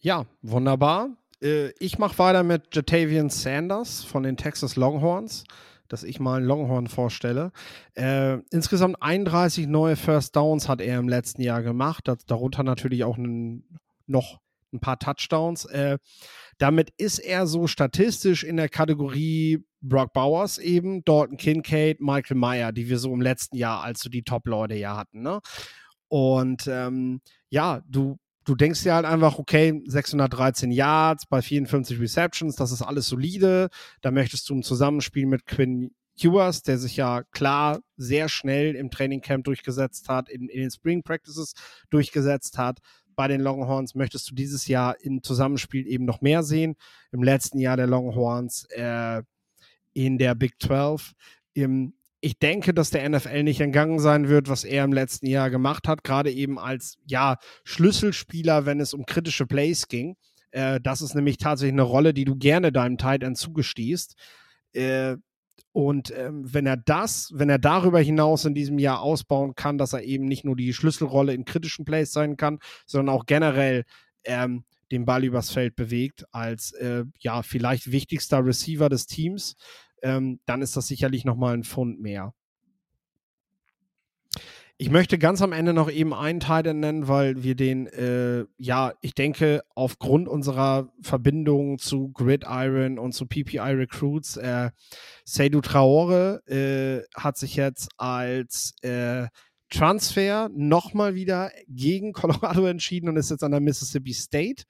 Ja, 0.00 0.24
wunderbar. 0.40 1.10
Äh, 1.42 1.72
ich 1.78 1.98
mache 1.98 2.18
weiter 2.18 2.42
mit 2.42 2.74
Jatavian 2.74 3.30
Sanders 3.30 4.04
von 4.04 4.22
den 4.22 4.36
Texas 4.36 4.76
Longhorns, 4.76 5.44
dass 5.88 6.04
ich 6.04 6.20
mal 6.20 6.36
einen 6.36 6.46
Longhorn 6.46 6.86
vorstelle. 6.86 7.52
Äh, 7.94 8.38
insgesamt 8.50 9.02
31 9.02 9.66
neue 9.66 9.96
First 9.96 10.36
Downs 10.36 10.68
hat 10.68 10.80
er 10.80 10.98
im 10.98 11.08
letzten 11.08 11.42
Jahr 11.42 11.62
gemacht, 11.62 12.10
darunter 12.26 12.62
natürlich 12.62 13.04
auch 13.04 13.18
einen, 13.18 13.78
noch 14.06 14.40
ein 14.72 14.80
paar 14.80 14.98
Touchdowns. 14.98 15.66
Äh, 15.66 15.98
damit 16.58 16.90
ist 16.96 17.18
er 17.18 17.46
so 17.46 17.66
statistisch 17.66 18.44
in 18.44 18.56
der 18.56 18.68
Kategorie 18.68 19.64
Brock 19.82 20.12
Bowers 20.12 20.58
eben, 20.58 21.04
Dalton 21.04 21.36
Kincaid, 21.36 22.00
Michael 22.00 22.36
Meyer, 22.36 22.72
die 22.72 22.88
wir 22.88 22.98
so 22.98 23.12
im 23.12 23.20
letzten 23.20 23.56
Jahr 23.56 23.82
als 23.82 24.00
so 24.00 24.08
die 24.08 24.22
Top-Leute 24.22 24.74
ja 24.74 24.96
hatten. 24.96 25.22
Ne? 25.22 25.40
Und 26.08 26.66
ähm, 26.68 27.20
ja, 27.50 27.82
du 27.86 28.18
du 28.44 28.54
denkst 28.54 28.82
dir 28.82 28.94
halt 28.94 29.06
einfach, 29.06 29.38
okay, 29.38 29.82
613 29.86 30.70
Yards 30.70 31.26
bei 31.26 31.42
54 31.42 32.00
Receptions, 32.00 32.56
das 32.56 32.72
ist 32.72 32.82
alles 32.82 33.06
solide. 33.08 33.68
Da 34.00 34.10
möchtest 34.10 34.48
du 34.48 34.54
ein 34.54 34.62
Zusammenspiel 34.62 35.26
mit 35.26 35.46
Quinn 35.46 35.92
Ewers, 36.16 36.62
der 36.62 36.78
sich 36.78 36.96
ja 36.96 37.22
klar 37.30 37.80
sehr 37.96 38.28
schnell 38.28 38.74
im 38.74 38.90
Trainingcamp 38.90 39.44
durchgesetzt 39.44 40.08
hat, 40.08 40.28
in, 40.28 40.48
in 40.48 40.60
den 40.60 40.70
Spring 40.70 41.02
Practices 41.02 41.54
durchgesetzt 41.90 42.58
hat. 42.58 42.80
Bei 43.14 43.28
den 43.28 43.40
Longhorns 43.40 43.94
möchtest 43.94 44.30
du 44.30 44.34
dieses 44.34 44.66
Jahr 44.66 45.00
im 45.00 45.22
Zusammenspiel 45.22 45.86
eben 45.86 46.04
noch 46.04 46.20
mehr 46.20 46.42
sehen. 46.42 46.76
Im 47.12 47.22
letzten 47.22 47.58
Jahr 47.58 47.76
der 47.76 47.86
Longhorns 47.86 48.66
äh, 48.70 49.22
in 49.92 50.18
der 50.18 50.34
Big 50.34 50.54
12 50.60 51.12
im 51.54 51.94
ich 52.24 52.38
denke, 52.38 52.72
dass 52.72 52.90
der 52.90 53.06
NFL 53.08 53.42
nicht 53.42 53.60
entgangen 53.60 53.98
sein 53.98 54.28
wird, 54.28 54.48
was 54.48 54.62
er 54.62 54.84
im 54.84 54.92
letzten 54.92 55.26
Jahr 55.26 55.50
gemacht 55.50 55.88
hat, 55.88 56.04
gerade 56.04 56.30
eben 56.30 56.56
als 56.56 56.96
ja 57.04 57.36
Schlüsselspieler, 57.64 58.64
wenn 58.64 58.78
es 58.78 58.94
um 58.94 59.04
kritische 59.04 59.44
Plays 59.44 59.88
ging. 59.88 60.16
Äh, 60.52 60.80
das 60.80 61.02
ist 61.02 61.16
nämlich 61.16 61.36
tatsächlich 61.36 61.72
eine 61.72 61.82
Rolle, 61.82 62.14
die 62.14 62.24
du 62.24 62.36
gerne 62.36 62.70
deinem 62.70 62.96
Tight 62.96 63.24
End 63.24 63.36
zugestehst. 63.36 64.14
Äh, 64.72 65.16
und 65.72 66.12
ähm, 66.16 66.44
wenn 66.44 66.64
er 66.64 66.76
das, 66.76 67.32
wenn 67.34 67.48
er 67.48 67.58
darüber 67.58 67.98
hinaus 67.98 68.44
in 68.44 68.54
diesem 68.54 68.78
Jahr 68.78 69.00
ausbauen 69.00 69.56
kann, 69.56 69.76
dass 69.76 69.92
er 69.92 70.04
eben 70.04 70.26
nicht 70.26 70.44
nur 70.44 70.54
die 70.54 70.72
Schlüsselrolle 70.72 71.34
in 71.34 71.44
kritischen 71.44 71.84
Plays 71.84 72.12
sein 72.12 72.36
kann, 72.36 72.60
sondern 72.86 73.16
auch 73.16 73.26
generell 73.26 73.84
ähm, 74.22 74.64
den 74.92 75.06
Ball 75.06 75.24
übers 75.24 75.50
Feld 75.50 75.74
bewegt 75.74 76.24
als 76.30 76.72
äh, 76.72 77.04
ja 77.18 77.42
vielleicht 77.42 77.90
wichtigster 77.90 78.44
Receiver 78.44 78.88
des 78.88 79.06
Teams, 79.06 79.56
ähm, 80.02 80.40
dann 80.46 80.62
ist 80.62 80.76
das 80.76 80.86
sicherlich 80.86 81.24
nochmal 81.24 81.54
ein 81.54 81.64
Pfund 81.64 82.00
mehr. 82.00 82.34
Ich 84.78 84.90
möchte 84.90 85.16
ganz 85.16 85.42
am 85.42 85.52
Ende 85.52 85.72
noch 85.72 85.88
eben 85.88 86.12
einen 86.12 86.40
Teil 86.40 86.74
nennen, 86.74 87.06
weil 87.06 87.44
wir 87.44 87.54
den, 87.54 87.86
äh, 87.86 88.46
ja, 88.58 88.94
ich 89.00 89.14
denke, 89.14 89.62
aufgrund 89.76 90.28
unserer 90.28 90.90
Verbindung 91.00 91.78
zu 91.78 92.10
Gridiron 92.10 92.98
und 92.98 93.12
zu 93.12 93.26
PPI 93.26 93.58
Recruits, 93.60 94.36
äh, 94.38 94.70
Seydou 95.24 95.60
Traore 95.60 96.42
äh, 96.48 97.02
hat 97.14 97.36
sich 97.36 97.54
jetzt 97.54 97.90
als 97.96 98.74
äh, 98.82 99.28
Transfer 99.70 100.50
nochmal 100.52 101.14
wieder 101.14 101.52
gegen 101.68 102.12
Colorado 102.12 102.66
entschieden 102.66 103.08
und 103.08 103.16
ist 103.16 103.30
jetzt 103.30 103.44
an 103.44 103.52
der 103.52 103.60
Mississippi 103.60 104.12
State 104.12 104.64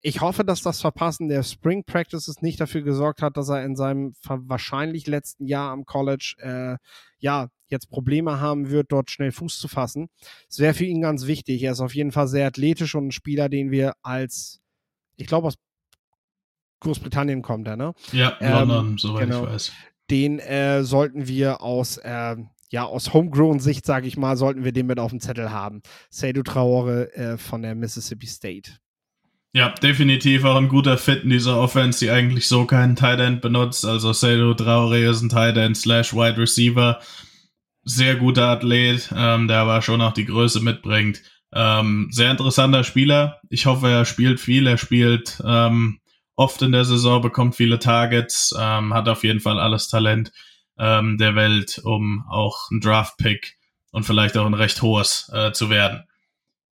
ich 0.00 0.20
hoffe, 0.20 0.44
dass 0.44 0.62
das 0.62 0.80
Verpassen 0.80 1.28
der 1.28 1.42
Spring 1.42 1.84
Practices 1.84 2.42
nicht 2.42 2.60
dafür 2.60 2.82
gesorgt 2.82 3.22
hat, 3.22 3.36
dass 3.36 3.48
er 3.48 3.64
in 3.64 3.76
seinem 3.76 4.14
wahrscheinlich 4.22 5.06
letzten 5.06 5.46
Jahr 5.46 5.72
am 5.72 5.84
College 5.84 6.34
äh, 6.38 6.76
ja 7.18 7.48
jetzt 7.68 7.90
Probleme 7.90 8.40
haben 8.40 8.70
wird, 8.70 8.92
dort 8.92 9.10
schnell 9.10 9.32
Fuß 9.32 9.58
zu 9.58 9.68
fassen. 9.68 10.08
Es 10.48 10.58
wäre 10.58 10.74
für 10.74 10.84
ihn 10.84 11.00
ganz 11.00 11.26
wichtig. 11.26 11.62
Er 11.62 11.72
ist 11.72 11.80
auf 11.80 11.94
jeden 11.94 12.12
Fall 12.12 12.28
sehr 12.28 12.46
athletisch 12.46 12.94
und 12.94 13.08
ein 13.08 13.12
Spieler, 13.12 13.48
den 13.48 13.70
wir 13.70 13.94
als, 14.02 14.60
ich 15.16 15.26
glaube, 15.26 15.48
aus 15.48 15.56
Großbritannien 16.80 17.42
kommt 17.42 17.66
er, 17.66 17.76
ne? 17.76 17.94
Ja, 18.12 18.36
ähm, 18.40 18.68
London, 18.68 18.98
soweit 18.98 19.24
genau, 19.24 19.44
ich 19.44 19.50
weiß. 19.50 19.72
Den 20.10 20.38
äh, 20.38 20.84
sollten 20.84 21.26
wir 21.26 21.62
aus 21.62 21.96
äh, 21.96 22.36
ja, 22.70 22.84
aus 22.84 23.12
Homegrown-Sicht, 23.12 23.86
sage 23.86 24.06
ich 24.06 24.16
mal, 24.16 24.36
sollten 24.36 24.64
wir 24.64 24.72
den 24.72 24.86
mit 24.86 24.98
auf 24.98 25.10
dem 25.10 25.20
Zettel 25.20 25.50
haben. 25.50 25.82
Seydou 26.10 26.42
Traore 26.42 27.12
äh, 27.14 27.38
von 27.38 27.62
der 27.62 27.74
Mississippi 27.74 28.26
State. 28.26 28.78
Ja, 29.52 29.70
definitiv 29.70 30.44
auch 30.44 30.56
ein 30.56 30.68
guter 30.68 30.98
Fit 30.98 31.24
in 31.24 31.30
dieser 31.30 31.58
Offense, 31.58 31.98
die 31.98 32.10
eigentlich 32.10 32.46
so 32.46 32.66
keinen 32.66 32.94
Tight 32.94 33.20
End 33.20 33.40
benutzt. 33.40 33.86
Also 33.86 34.12
Selu 34.12 34.52
Traore 34.54 34.98
ist 34.98 35.22
ein 35.22 35.30
Tight 35.30 35.56
End 35.56 35.76
slash 35.76 36.12
Wide 36.12 36.36
Receiver. 36.36 37.00
Sehr 37.82 38.16
guter 38.16 38.48
Athlet, 38.48 39.10
ähm, 39.16 39.48
der 39.48 39.60
aber 39.60 39.80
schon 39.80 40.02
auch 40.02 40.12
die 40.12 40.26
Größe 40.26 40.60
mitbringt. 40.60 41.22
Ähm, 41.54 42.08
sehr 42.10 42.30
interessanter 42.30 42.84
Spieler. 42.84 43.40
Ich 43.48 43.64
hoffe, 43.64 43.88
er 43.88 44.04
spielt 44.04 44.40
viel. 44.40 44.66
Er 44.66 44.76
spielt 44.76 45.40
ähm, 45.44 46.00
oft 46.36 46.60
in 46.60 46.72
der 46.72 46.84
Saison, 46.84 47.22
bekommt 47.22 47.56
viele 47.56 47.78
Targets, 47.78 48.54
ähm, 48.58 48.92
hat 48.92 49.08
auf 49.08 49.24
jeden 49.24 49.40
Fall 49.40 49.58
alles 49.58 49.88
Talent 49.88 50.32
ähm, 50.78 51.16
der 51.18 51.34
Welt, 51.34 51.80
um 51.82 52.24
auch 52.28 52.70
ein 52.70 52.80
Draft-Pick 52.80 53.56
und 53.90 54.04
vielleicht 54.04 54.36
auch 54.36 54.46
ein 54.46 54.54
recht 54.54 54.82
hohes 54.82 55.30
äh, 55.32 55.52
zu 55.52 55.70
werden. 55.70 56.04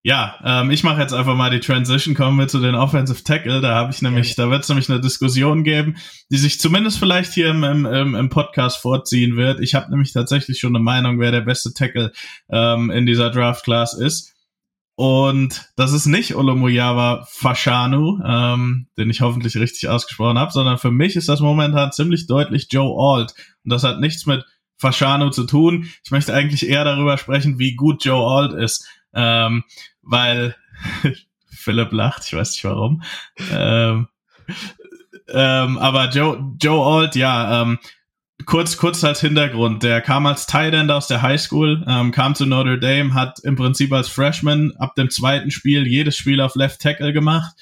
Ja, 0.02 0.38
ähm, 0.42 0.70
ich 0.70 0.82
mache 0.82 1.02
jetzt 1.02 1.12
einfach 1.12 1.34
mal 1.36 1.50
die 1.50 1.60
Transition, 1.60 2.14
kommen 2.14 2.38
wir 2.38 2.48
zu 2.48 2.58
den 2.58 2.74
Offensive 2.74 3.22
Tackle. 3.22 3.60
Da 3.60 3.74
habe 3.74 3.92
ich 3.92 4.00
nämlich, 4.00 4.34
da 4.34 4.50
wird 4.50 4.62
es 4.62 4.68
nämlich 4.70 4.88
eine 4.88 5.00
Diskussion 5.00 5.62
geben, 5.62 5.96
die 6.30 6.38
sich 6.38 6.58
zumindest 6.58 6.98
vielleicht 6.98 7.34
hier 7.34 7.50
im, 7.50 7.64
im, 7.64 8.14
im 8.14 8.28
Podcast 8.30 8.78
vorziehen 8.78 9.36
wird. 9.36 9.60
Ich 9.60 9.74
habe 9.74 9.90
nämlich 9.90 10.12
tatsächlich 10.12 10.58
schon 10.58 10.74
eine 10.74 10.82
Meinung, 10.82 11.20
wer 11.20 11.32
der 11.32 11.42
beste 11.42 11.74
Tackle 11.74 12.12
ähm, 12.48 12.90
in 12.90 13.04
dieser 13.04 13.30
Draft 13.30 13.64
Class 13.64 13.92
ist. 13.92 14.34
Und 14.96 15.70
das 15.76 15.92
ist 15.92 16.06
nicht 16.06 16.34
Olomoyava 16.34 17.26
Fashanu, 17.30 18.20
ähm, 18.24 18.86
den 18.96 19.10
ich 19.10 19.20
hoffentlich 19.20 19.56
richtig 19.56 19.88
ausgesprochen 19.88 20.38
habe, 20.38 20.52
sondern 20.52 20.78
für 20.78 20.90
mich 20.90 21.16
ist 21.16 21.28
das 21.28 21.40
momentan 21.40 21.92
ziemlich 21.92 22.26
deutlich 22.26 22.68
Joe 22.70 22.96
Alt. 22.98 23.34
Und 23.64 23.72
das 23.72 23.84
hat 23.84 24.00
nichts 24.00 24.24
mit 24.24 24.44
Fashanu 24.78 25.28
zu 25.28 25.44
tun. 25.44 25.90
Ich 26.04 26.10
möchte 26.10 26.34
eigentlich 26.34 26.66
eher 26.68 26.84
darüber 26.84 27.18
sprechen, 27.18 27.58
wie 27.58 27.76
gut 27.76 28.04
Joe 28.04 28.26
Alt 28.26 28.54
ist. 28.54 28.88
Ähm, 29.14 29.64
weil 30.02 30.56
Philipp 31.50 31.92
lacht, 31.92 32.24
ich 32.26 32.34
weiß 32.34 32.52
nicht 32.52 32.64
warum. 32.64 33.02
Ähm, 33.52 34.08
ähm, 35.28 35.78
aber 35.78 36.08
Joe, 36.10 36.54
Joe 36.60 37.00
Alt, 37.00 37.16
ja, 37.16 37.62
ähm, 37.62 37.78
kurz, 38.46 38.76
kurz 38.76 39.04
als 39.04 39.20
Hintergrund. 39.20 39.82
Der 39.82 40.00
kam 40.00 40.26
als 40.26 40.46
Tight 40.46 40.74
End 40.74 40.90
aus 40.90 41.06
der 41.06 41.22
High 41.22 41.40
School, 41.40 41.84
ähm, 41.86 42.12
kam 42.12 42.34
zu 42.34 42.46
Notre 42.46 42.78
Dame, 42.78 43.14
hat 43.14 43.40
im 43.40 43.56
Prinzip 43.56 43.92
als 43.92 44.08
Freshman 44.08 44.72
ab 44.78 44.94
dem 44.94 45.10
zweiten 45.10 45.50
Spiel 45.50 45.86
jedes 45.86 46.16
Spiel 46.16 46.40
auf 46.40 46.54
Left 46.54 46.80
Tackle 46.80 47.12
gemacht, 47.12 47.54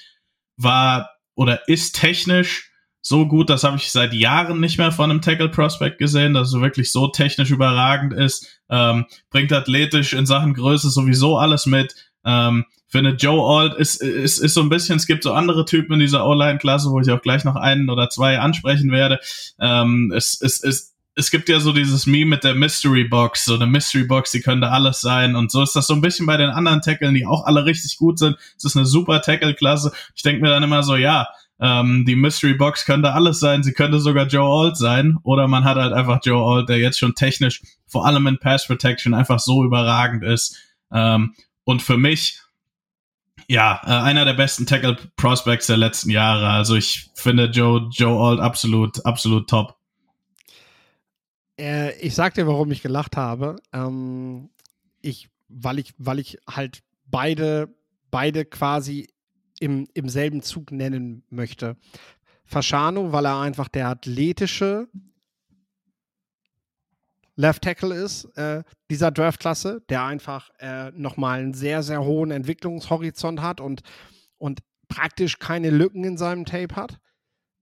war 0.56 1.10
oder 1.34 1.68
ist 1.68 1.94
technisch 1.94 2.67
so 3.00 3.26
gut, 3.26 3.48
das 3.48 3.64
habe 3.64 3.76
ich 3.76 3.90
seit 3.90 4.12
Jahren 4.12 4.60
nicht 4.60 4.78
mehr 4.78 4.92
von 4.92 5.10
einem 5.10 5.22
Tackle 5.22 5.48
Prospect 5.48 5.98
gesehen, 5.98 6.34
dass 6.34 6.52
er 6.52 6.60
wirklich 6.60 6.92
so 6.92 7.08
technisch 7.08 7.50
überragend 7.50 8.12
ist, 8.12 8.60
ähm, 8.70 9.06
bringt 9.30 9.52
athletisch 9.52 10.12
in 10.12 10.26
Sachen 10.26 10.54
Größe 10.54 10.90
sowieso 10.90 11.38
alles 11.38 11.66
mit. 11.66 11.94
Ähm, 12.24 12.64
finde 12.88 13.10
Joe 13.10 13.60
Alt 13.60 13.74
ist, 13.74 14.02
ist, 14.02 14.38
ist 14.38 14.54
so 14.54 14.62
ein 14.62 14.68
bisschen, 14.68 14.96
es 14.96 15.06
gibt 15.06 15.22
so 15.22 15.32
andere 15.32 15.64
Typen 15.64 15.94
in 15.94 16.00
dieser 16.00 16.26
O-Line-Klasse, 16.26 16.90
wo 16.90 17.00
ich 17.00 17.10
auch 17.10 17.22
gleich 17.22 17.44
noch 17.44 17.56
einen 17.56 17.90
oder 17.90 18.08
zwei 18.08 18.38
ansprechen 18.38 18.90
werde. 18.90 19.20
Ähm, 19.60 20.12
es, 20.14 20.40
es, 20.40 20.62
es, 20.62 20.94
es 21.14 21.30
gibt 21.30 21.48
ja 21.48 21.60
so 21.60 21.72
dieses 21.72 22.06
Meme 22.06 22.30
mit 22.30 22.44
der 22.44 22.54
Mystery 22.54 23.04
Box, 23.04 23.44
so 23.44 23.54
eine 23.54 23.66
Mystery 23.66 24.04
Box, 24.04 24.30
die 24.30 24.40
könnte 24.40 24.70
alles 24.70 25.00
sein. 25.00 25.36
Und 25.36 25.50
so 25.50 25.62
ist 25.62 25.76
das 25.76 25.86
so 25.86 25.94
ein 25.94 26.00
bisschen 26.00 26.26
bei 26.26 26.36
den 26.36 26.50
anderen 26.50 26.80
Tackeln, 26.80 27.14
die 27.14 27.26
auch 27.26 27.44
alle 27.44 27.64
richtig 27.64 27.96
gut 27.98 28.18
sind. 28.18 28.36
Es 28.56 28.64
ist 28.64 28.76
eine 28.76 28.86
super 28.86 29.20
Tackle-Klasse. 29.20 29.92
Ich 30.14 30.22
denke 30.22 30.42
mir 30.42 30.50
dann 30.50 30.62
immer 30.62 30.82
so, 30.82 30.96
ja, 30.96 31.28
ähm, 31.60 32.04
die 32.06 32.16
Mystery 32.16 32.54
Box 32.54 32.84
könnte 32.84 33.12
alles 33.12 33.40
sein, 33.40 33.62
sie 33.62 33.72
könnte 33.72 33.98
sogar 34.00 34.26
Joe 34.26 34.66
Alt 34.66 34.76
sein, 34.76 35.18
oder 35.22 35.48
man 35.48 35.64
hat 35.64 35.76
halt 35.76 35.92
einfach 35.92 36.20
Joe 36.22 36.56
Alt, 36.56 36.68
der 36.68 36.78
jetzt 36.78 36.98
schon 36.98 37.14
technisch, 37.14 37.62
vor 37.86 38.06
allem 38.06 38.26
in 38.26 38.38
Pass 38.38 38.66
Protection, 38.66 39.14
einfach 39.14 39.40
so 39.40 39.64
überragend 39.64 40.22
ist. 40.22 40.56
Ähm, 40.92 41.34
und 41.64 41.82
für 41.82 41.96
mich, 41.96 42.40
ja, 43.48 43.80
äh, 43.84 43.90
einer 43.90 44.24
der 44.24 44.34
besten 44.34 44.66
Tackle 44.66 44.96
Prospects 45.16 45.66
der 45.66 45.76
letzten 45.76 46.10
Jahre. 46.10 46.48
Also 46.48 46.76
ich 46.76 47.10
finde 47.14 47.46
Joe, 47.46 47.88
Joe 47.90 48.28
Alt 48.28 48.40
absolut, 48.40 49.04
absolut 49.04 49.48
top. 49.48 49.76
Äh, 51.58 51.98
ich 51.98 52.14
sag 52.14 52.34
dir, 52.34 52.46
warum 52.46 52.70
ich 52.70 52.82
gelacht 52.82 53.16
habe. 53.16 53.56
Ähm, 53.72 54.50
ich, 55.00 55.28
weil 55.48 55.78
ich, 55.78 55.94
weil 55.98 56.20
ich 56.20 56.38
halt 56.48 56.82
beide, 57.06 57.74
beide 58.10 58.44
quasi 58.44 59.08
im, 59.60 59.86
im 59.94 60.08
selben 60.08 60.42
Zug 60.42 60.72
nennen 60.72 61.24
möchte. 61.30 61.76
Fasciano, 62.44 63.12
weil 63.12 63.26
er 63.26 63.40
einfach 63.40 63.68
der 63.68 63.88
athletische 63.88 64.88
Left 67.36 67.62
Tackle 67.62 67.94
ist, 67.94 68.24
äh, 68.36 68.64
dieser 68.90 69.12
Draftklasse, 69.12 69.80
der 69.88 70.04
einfach 70.04 70.50
äh, 70.58 70.90
nochmal 70.90 71.38
einen 71.38 71.54
sehr, 71.54 71.84
sehr 71.84 72.02
hohen 72.02 72.32
Entwicklungshorizont 72.32 73.40
hat 73.40 73.60
und, 73.60 73.82
und 74.38 74.60
praktisch 74.88 75.38
keine 75.38 75.70
Lücken 75.70 76.02
in 76.02 76.16
seinem 76.16 76.44
Tape 76.44 76.74
hat. 76.74 76.98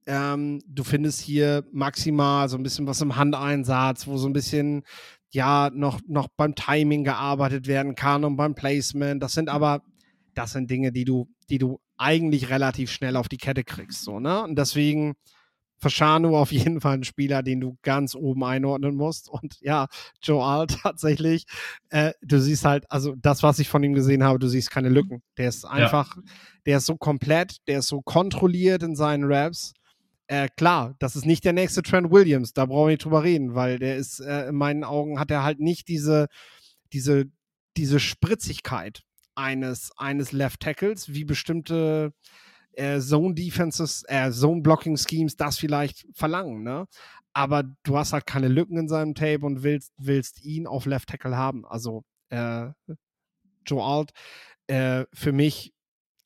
Ähm, 0.07 0.63
du 0.67 0.83
findest 0.83 1.21
hier 1.21 1.63
maximal 1.73 2.49
so 2.49 2.57
ein 2.57 2.63
bisschen 2.63 2.87
was 2.87 3.03
im 3.03 3.17
Handeinsatz, 3.17 4.07
wo 4.07 4.17
so 4.17 4.29
ein 4.29 4.33
bisschen 4.33 4.83
ja 5.31 5.69
noch, 5.75 6.01
noch 6.09 6.29
beim 6.29 6.55
Timing 6.55 7.05
gearbeitet 7.05 7.67
werden 7.67 7.95
kann 7.95 8.25
und 8.25 8.37
beim 8.37 8.55
Placement. 8.55 9.23
Das 9.23 9.35
sind 9.35 9.51
aber, 9.51 9.83
das 10.35 10.53
sind 10.53 10.71
Dinge, 10.71 10.91
die 10.91 11.05
du, 11.05 11.29
die 11.51 11.59
du 11.59 11.81
eigentlich 11.97 12.51
relativ 12.51 12.91
schnell 12.91 13.17
auf 13.17 13.29
die 13.29 13.39
Kette 13.39 13.65
kriegst. 13.65 14.03
So, 14.03 14.21
ne? 14.21 14.43
Und 14.43 14.57
deswegen 14.57 15.15
Fashanu 15.79 16.37
auf 16.37 16.53
jeden 16.53 16.81
Fall 16.81 16.95
ein 16.95 17.05
Spieler, 17.05 17.43
den 17.43 17.61
du 17.61 17.77
ganz 17.83 18.15
oben 18.15 18.45
einordnen 18.45 18.97
musst. 18.97 19.29
Und 19.29 19.59
ja, 19.61 19.87
Joe 20.23 20.43
Alt 20.43 20.79
tatsächlich, 20.83 21.45
äh, 21.91 22.13
du 22.23 22.41
siehst 22.41 22.65
halt, 22.65 22.91
also 22.91 23.15
das, 23.17 23.43
was 23.43 23.59
ich 23.59 23.69
von 23.69 23.83
ihm 23.83 23.95
gesehen 23.95 24.25
habe, 24.25 24.39
du 24.39 24.49
siehst 24.49 24.71
keine 24.71 24.89
Lücken. 24.89 25.23
Der 25.37 25.49
ist 25.49 25.65
einfach, 25.65 26.17
ja. 26.17 26.23
der 26.67 26.77
ist 26.79 26.87
so 26.87 26.97
komplett, 26.97 27.59
der 27.67 27.81
ist 27.81 27.89
so 27.89 28.03
kontrolliert 28.03 28.83
in 28.83 28.97
seinen 28.97 29.25
Raps. 29.25 29.73
Äh, 30.29 30.49
klar, 30.57 30.97
das 30.99 31.15
ist 31.15 31.25
nicht 31.25 31.45
der 31.45 31.53
nächste 31.53 31.83
Trent 31.83 32.11
Williams, 32.11 32.53
da 32.53 32.67
brauchen 32.67 32.89
wir 32.89 32.93
nicht 32.93 33.05
drüber 33.05 33.23
reden, 33.23 33.55
weil 33.55 33.79
der 33.79 33.97
ist, 33.97 34.19
äh, 34.19 34.49
in 34.49 34.57
meinen 34.57 34.83
Augen 34.83 35.21
hat 35.21 35.31
er 35.31 35.45
halt 35.45 35.61
nicht 35.61 35.87
diese, 35.87 36.27
diese, 36.93 37.27
diese 37.77 38.01
Spritzigkeit, 38.01 39.03
eines, 39.37 39.93
eines 39.97 40.33
Left 40.33 40.61
Tackles, 40.61 41.13
wie 41.13 41.25
bestimmte 41.25 42.13
äh, 42.73 43.01
Zone 43.01 43.35
Defenses, 43.35 44.05
äh, 44.09 44.31
Zone 44.31 44.63
Blocking 44.63 44.97
Schemes 44.97 45.37
das 45.37 45.59
vielleicht 45.59 46.07
verlangen, 46.15 46.63
ne? 46.63 46.87
Aber 47.33 47.65
du 47.83 47.99
hast 47.99 48.13
halt 48.13 48.27
keine 48.27 48.49
Lücken 48.49 48.79
in 48.79 48.89
seinem 48.89 49.15
Tape 49.15 49.45
und 49.45 49.63
willst, 49.63 49.93
willst 49.99 50.43
ihn 50.43 50.67
auf 50.67 50.87
Left 50.87 51.09
Tackle 51.09 51.37
haben. 51.37 51.67
Also 51.67 52.03
äh, 52.31 52.69
Joe 53.67 53.83
Alt, 53.83 54.13
äh, 54.69 55.05
für 55.13 55.33
mich 55.33 55.75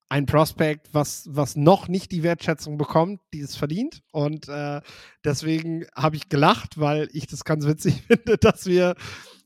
ein 0.09 0.27
Prospect, 0.27 0.92
was, 0.92 1.29
was 1.31 1.55
noch 1.55 1.87
nicht 1.87 2.11
die 2.11 2.25
Wertschätzung 2.25 2.77
bekommt, 2.77 3.20
die 3.33 3.40
es 3.40 3.57
verdient. 3.57 4.03
Und 4.12 4.49
äh, 4.49 4.81
deswegen 5.25 5.87
habe 5.94 6.16
ich 6.16 6.29
gelacht, 6.29 6.81
weil 6.81 7.09
ich 7.12 7.29
das 7.29 7.44
ganz 7.44 7.64
witzig 7.64 8.03
finde, 8.09 8.37
dass 8.37 8.66
wir 8.66 8.96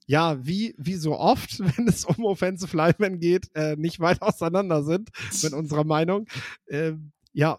ja, 0.07 0.37
wie, 0.45 0.75
wie 0.79 0.97
so 0.97 1.19
oft, 1.19 1.59
wenn 1.77 1.89
es 1.89 2.05
um 2.05 2.25
Offensive 2.25 2.77
Linemen 2.77 3.21
geht, 3.21 3.55
äh, 3.55 3.77
nicht 3.77 4.01
weit 4.01 4.23
auseinander 4.23 4.83
sind 4.83 5.11
mit 5.43 5.53
unserer 5.53 5.85
Meinung. 5.85 6.27
Äh, 6.67 6.93
ja. 7.33 7.59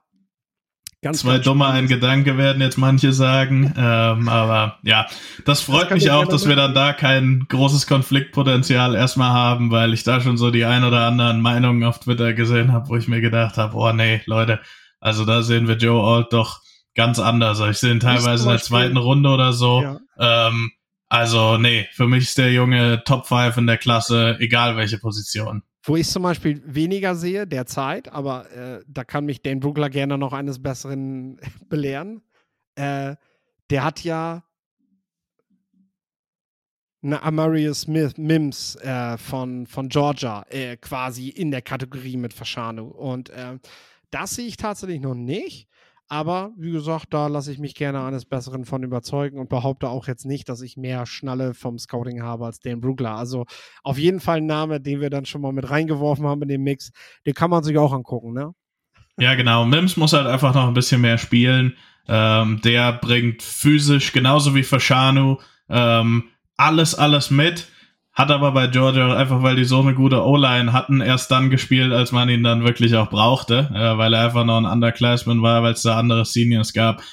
Ganz, 1.01 1.19
Zwei 1.19 1.34
ganz 1.34 1.45
dumme 1.45 1.67
ein 1.67 1.88
Gedanke 1.88 2.36
werden 2.36 2.63
jetzt 2.63 2.79
manche 2.79 3.13
sagen, 3.13 3.71
ähm, 3.77 4.27
aber 4.27 4.79
ja, 4.81 5.05
das 5.45 5.62
freut 5.62 5.91
das 5.91 6.01
mich 6.01 6.10
auch, 6.10 6.25
dass 6.27 6.47
wir 6.47 6.55
dann 6.55 6.73
da 6.73 6.93
kein 6.93 7.45
großes 7.47 7.86
Konfliktpotenzial 7.86 8.95
erstmal 8.95 9.29
haben, 9.29 9.69
weil 9.69 9.93
ich 9.93 10.03
da 10.03 10.19
schon 10.19 10.38
so 10.38 10.49
die 10.49 10.65
ein 10.65 10.84
oder 10.84 11.01
anderen 11.01 11.41
Meinungen 11.41 11.84
auf 11.84 11.99
Twitter 11.99 12.34
gesehen 12.34 12.71
habe, 12.71 12.89
wo 12.89 12.95
ich 12.95 13.08
mir 13.08 13.21
gedacht 13.21 13.58
habe, 13.58 13.75
oh 13.75 13.91
nee, 13.91 14.23
Leute, 14.25 14.62
also 14.99 15.25
da 15.25 15.43
sehen 15.43 15.67
wir 15.67 15.75
Joe 15.75 16.01
Alt 16.03 16.34
doch 16.34 16.62
ganz 16.95 17.19
anders. 17.19 17.60
Ich 17.60 17.77
sehe 17.77 17.91
ihn 17.91 17.99
teilweise 17.99 18.45
in 18.45 18.49
der 18.49 18.62
zweiten 18.62 18.97
Runde 18.97 19.29
oder 19.29 19.53
so. 19.53 19.84
Ja. 19.84 19.99
Ähm, 20.47 20.71
also, 21.10 21.58
nee, 21.58 21.88
für 21.91 22.08
mich 22.08 22.24
ist 22.24 22.38
der 22.38 22.52
Junge 22.52 23.04
Top 23.06 23.28
5 23.28 23.58
in 23.58 23.68
der 23.68 23.78
Klasse, 23.78 24.38
egal 24.39 24.76
welche 24.76 24.98
Position. 24.98 25.63
Wo 25.84 25.96
ich 25.96 26.08
zum 26.08 26.24
Beispiel 26.24 26.62
weniger 26.65 27.15
sehe 27.15 27.46
derzeit, 27.46 28.12
aber 28.12 28.50
äh, 28.52 28.84
da 28.88 29.04
kann 29.04 29.26
mich 29.26 29.44
Dan 29.44 29.60
Brugler 29.60 29.89
gerne 29.89 30.18
noch 30.18 30.34
eines 30.34 30.62
Besseren 30.62 31.39
belehren. 31.70 32.22
Äh, 32.76 33.15
der 33.70 33.84
hat 33.84 34.04
ja 34.04 34.44
eine 37.04 37.22
Amarius 37.22 37.88
Mims 37.88 38.76
äh, 38.78 39.18
von, 39.20 39.68
von 39.68 39.89
Georgia 39.89 40.44
äh, 40.50 40.76
quasi 40.78 41.30
in 41.30 41.52
der 41.52 41.62
Kategorie 41.62 42.18
mit 42.18 42.34
Fashanu. 42.34 42.88
Und 42.88 43.30
äh, 43.30 43.60
das 44.10 44.32
sehe 44.36 44.47
ich 44.47 44.58
tatsächlich 44.58 45.01
noch 45.01 45.14
nicht. 45.14 45.68
Aber 46.08 46.51
wie 46.58 46.72
gesagt, 46.72 47.08
da 47.10 47.28
lasse 47.28 47.51
ich 47.51 47.58
mich 47.58 47.74
gerne 47.74 48.03
eines 48.03 48.26
Besseren 48.26 48.66
von 48.66 48.84
überzeugen 48.84 49.39
und 49.39 49.49
behaupte 49.49 49.89
auch 49.89 50.08
jetzt 50.08 50.26
nicht, 50.26 50.47
dass 50.49 50.62
ich 50.62 50.78
mehr 50.78 51.06
Schnalle 51.08 51.53
vom 51.56 51.80
Scouting 51.80 52.22
habe 52.22 52.45
als 52.45 52.60
Dan 52.60 52.80
Brugler. 52.80 53.16
Also 53.16 53.45
auf 53.84 53.97
jeden 53.97 54.20
Fall 54.20 54.38
ein 54.38 54.45
Name, 54.45 54.80
den 54.80 55.01
wir 55.01 55.10
dann 55.10 55.26
schon 55.26 55.41
mal 55.41 55.51
mit 55.51 55.70
reingeworfen 55.70 56.28
haben 56.28 56.43
in 56.43 56.47
den 56.47 56.62
Mix. 56.62 56.91
Den 57.26 57.34
kann 57.34 57.49
man 57.49 57.64
sich 57.64 57.78
auch 57.78 57.91
angucken, 57.91 58.34
ne? 58.34 58.53
Ja, 59.18 59.34
genau. 59.36 59.66
Mims 59.66 59.97
muss 59.97 60.14
halt 60.14 60.28
einfach 60.28 60.53
noch 60.53 60.68
ein 60.68 60.74
bisschen 60.74 61.01
mehr 61.01 61.18
spielen. 61.18 61.76
Ähm, 62.08 62.62
der 62.64 62.93
bringt 62.93 63.41
physisch 63.41 64.12
genauso 64.12 64.53
wie 64.53 64.64
Fashanu 64.64 65.38
ähm, 65.70 66.26
alles, 66.58 66.93
alles 66.93 67.32
mit 67.32 67.68
hat 68.16 68.32
aber 68.32 68.53
bei 68.53 68.68
Georgia 68.68 69.16
einfach, 69.16 69.43
weil 69.43 69.57
die 69.57 69.66
so 69.66 69.82
eine 69.82 69.93
gute 69.93 70.26
O-Line 70.26 70.72
hatten, 70.72 71.01
erst 71.01 71.30
dann 71.32 71.49
gespielt, 71.49 71.91
als 71.91 72.13
man 72.13 72.30
ihn 72.30 72.43
dann 72.43 72.63
wirklich 72.63 72.95
auch 72.95 73.09
brauchte, 73.09 73.70
äh, 73.74 73.97
weil 73.97 74.13
er 74.13 74.26
einfach 74.26 74.45
noch 74.45 74.57
ein 74.57 74.66
Underclassman 74.66 75.41
war, 75.41 75.63
weil 75.63 75.74
es 75.74 75.82
da 75.82 75.99
andere 75.99 76.24
Seniors 76.24 76.72
gab, 76.72 77.03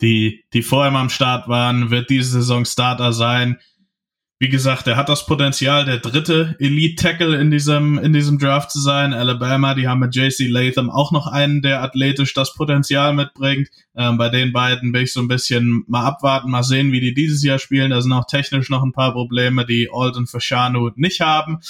die, 0.00 0.44
die 0.52 0.62
vor 0.62 0.86
ihm 0.86 0.96
am 0.96 1.10
Start 1.10 1.48
waren, 1.48 1.90
wird 1.90 2.10
diese 2.10 2.30
Saison 2.30 2.64
Starter 2.64 3.12
sein 3.12 3.58
wie 4.42 4.48
gesagt, 4.48 4.88
er 4.88 4.96
hat 4.96 5.08
das 5.08 5.24
Potenzial, 5.24 5.84
der 5.84 5.98
dritte 5.98 6.56
Elite-Tackle 6.58 7.40
in 7.40 7.52
diesem, 7.52 7.96
in 7.96 8.12
diesem 8.12 8.40
Draft 8.40 8.72
zu 8.72 8.80
sein. 8.80 9.14
Alabama, 9.14 9.74
die 9.74 9.86
haben 9.86 10.00
mit 10.00 10.16
JC 10.16 10.48
Latham 10.48 10.90
auch 10.90 11.12
noch 11.12 11.28
einen, 11.28 11.62
der 11.62 11.80
athletisch 11.80 12.34
das 12.34 12.52
Potenzial 12.52 13.14
mitbringt. 13.14 13.68
Ähm, 13.94 14.18
bei 14.18 14.30
den 14.30 14.52
beiden 14.52 14.92
will 14.92 15.02
ich 15.02 15.12
so 15.12 15.20
ein 15.20 15.28
bisschen 15.28 15.84
mal 15.86 16.04
abwarten, 16.04 16.50
mal 16.50 16.64
sehen, 16.64 16.90
wie 16.90 16.98
die 16.98 17.14
dieses 17.14 17.44
Jahr 17.44 17.60
spielen. 17.60 17.92
Da 17.92 18.00
sind 18.00 18.12
auch 18.12 18.26
technisch 18.26 18.68
noch 18.68 18.82
ein 18.82 18.90
paar 18.90 19.12
Probleme, 19.12 19.64
die 19.64 19.88
Alden 19.92 20.26
Fashanu 20.26 20.90
nicht 20.96 21.20
haben. 21.20 21.60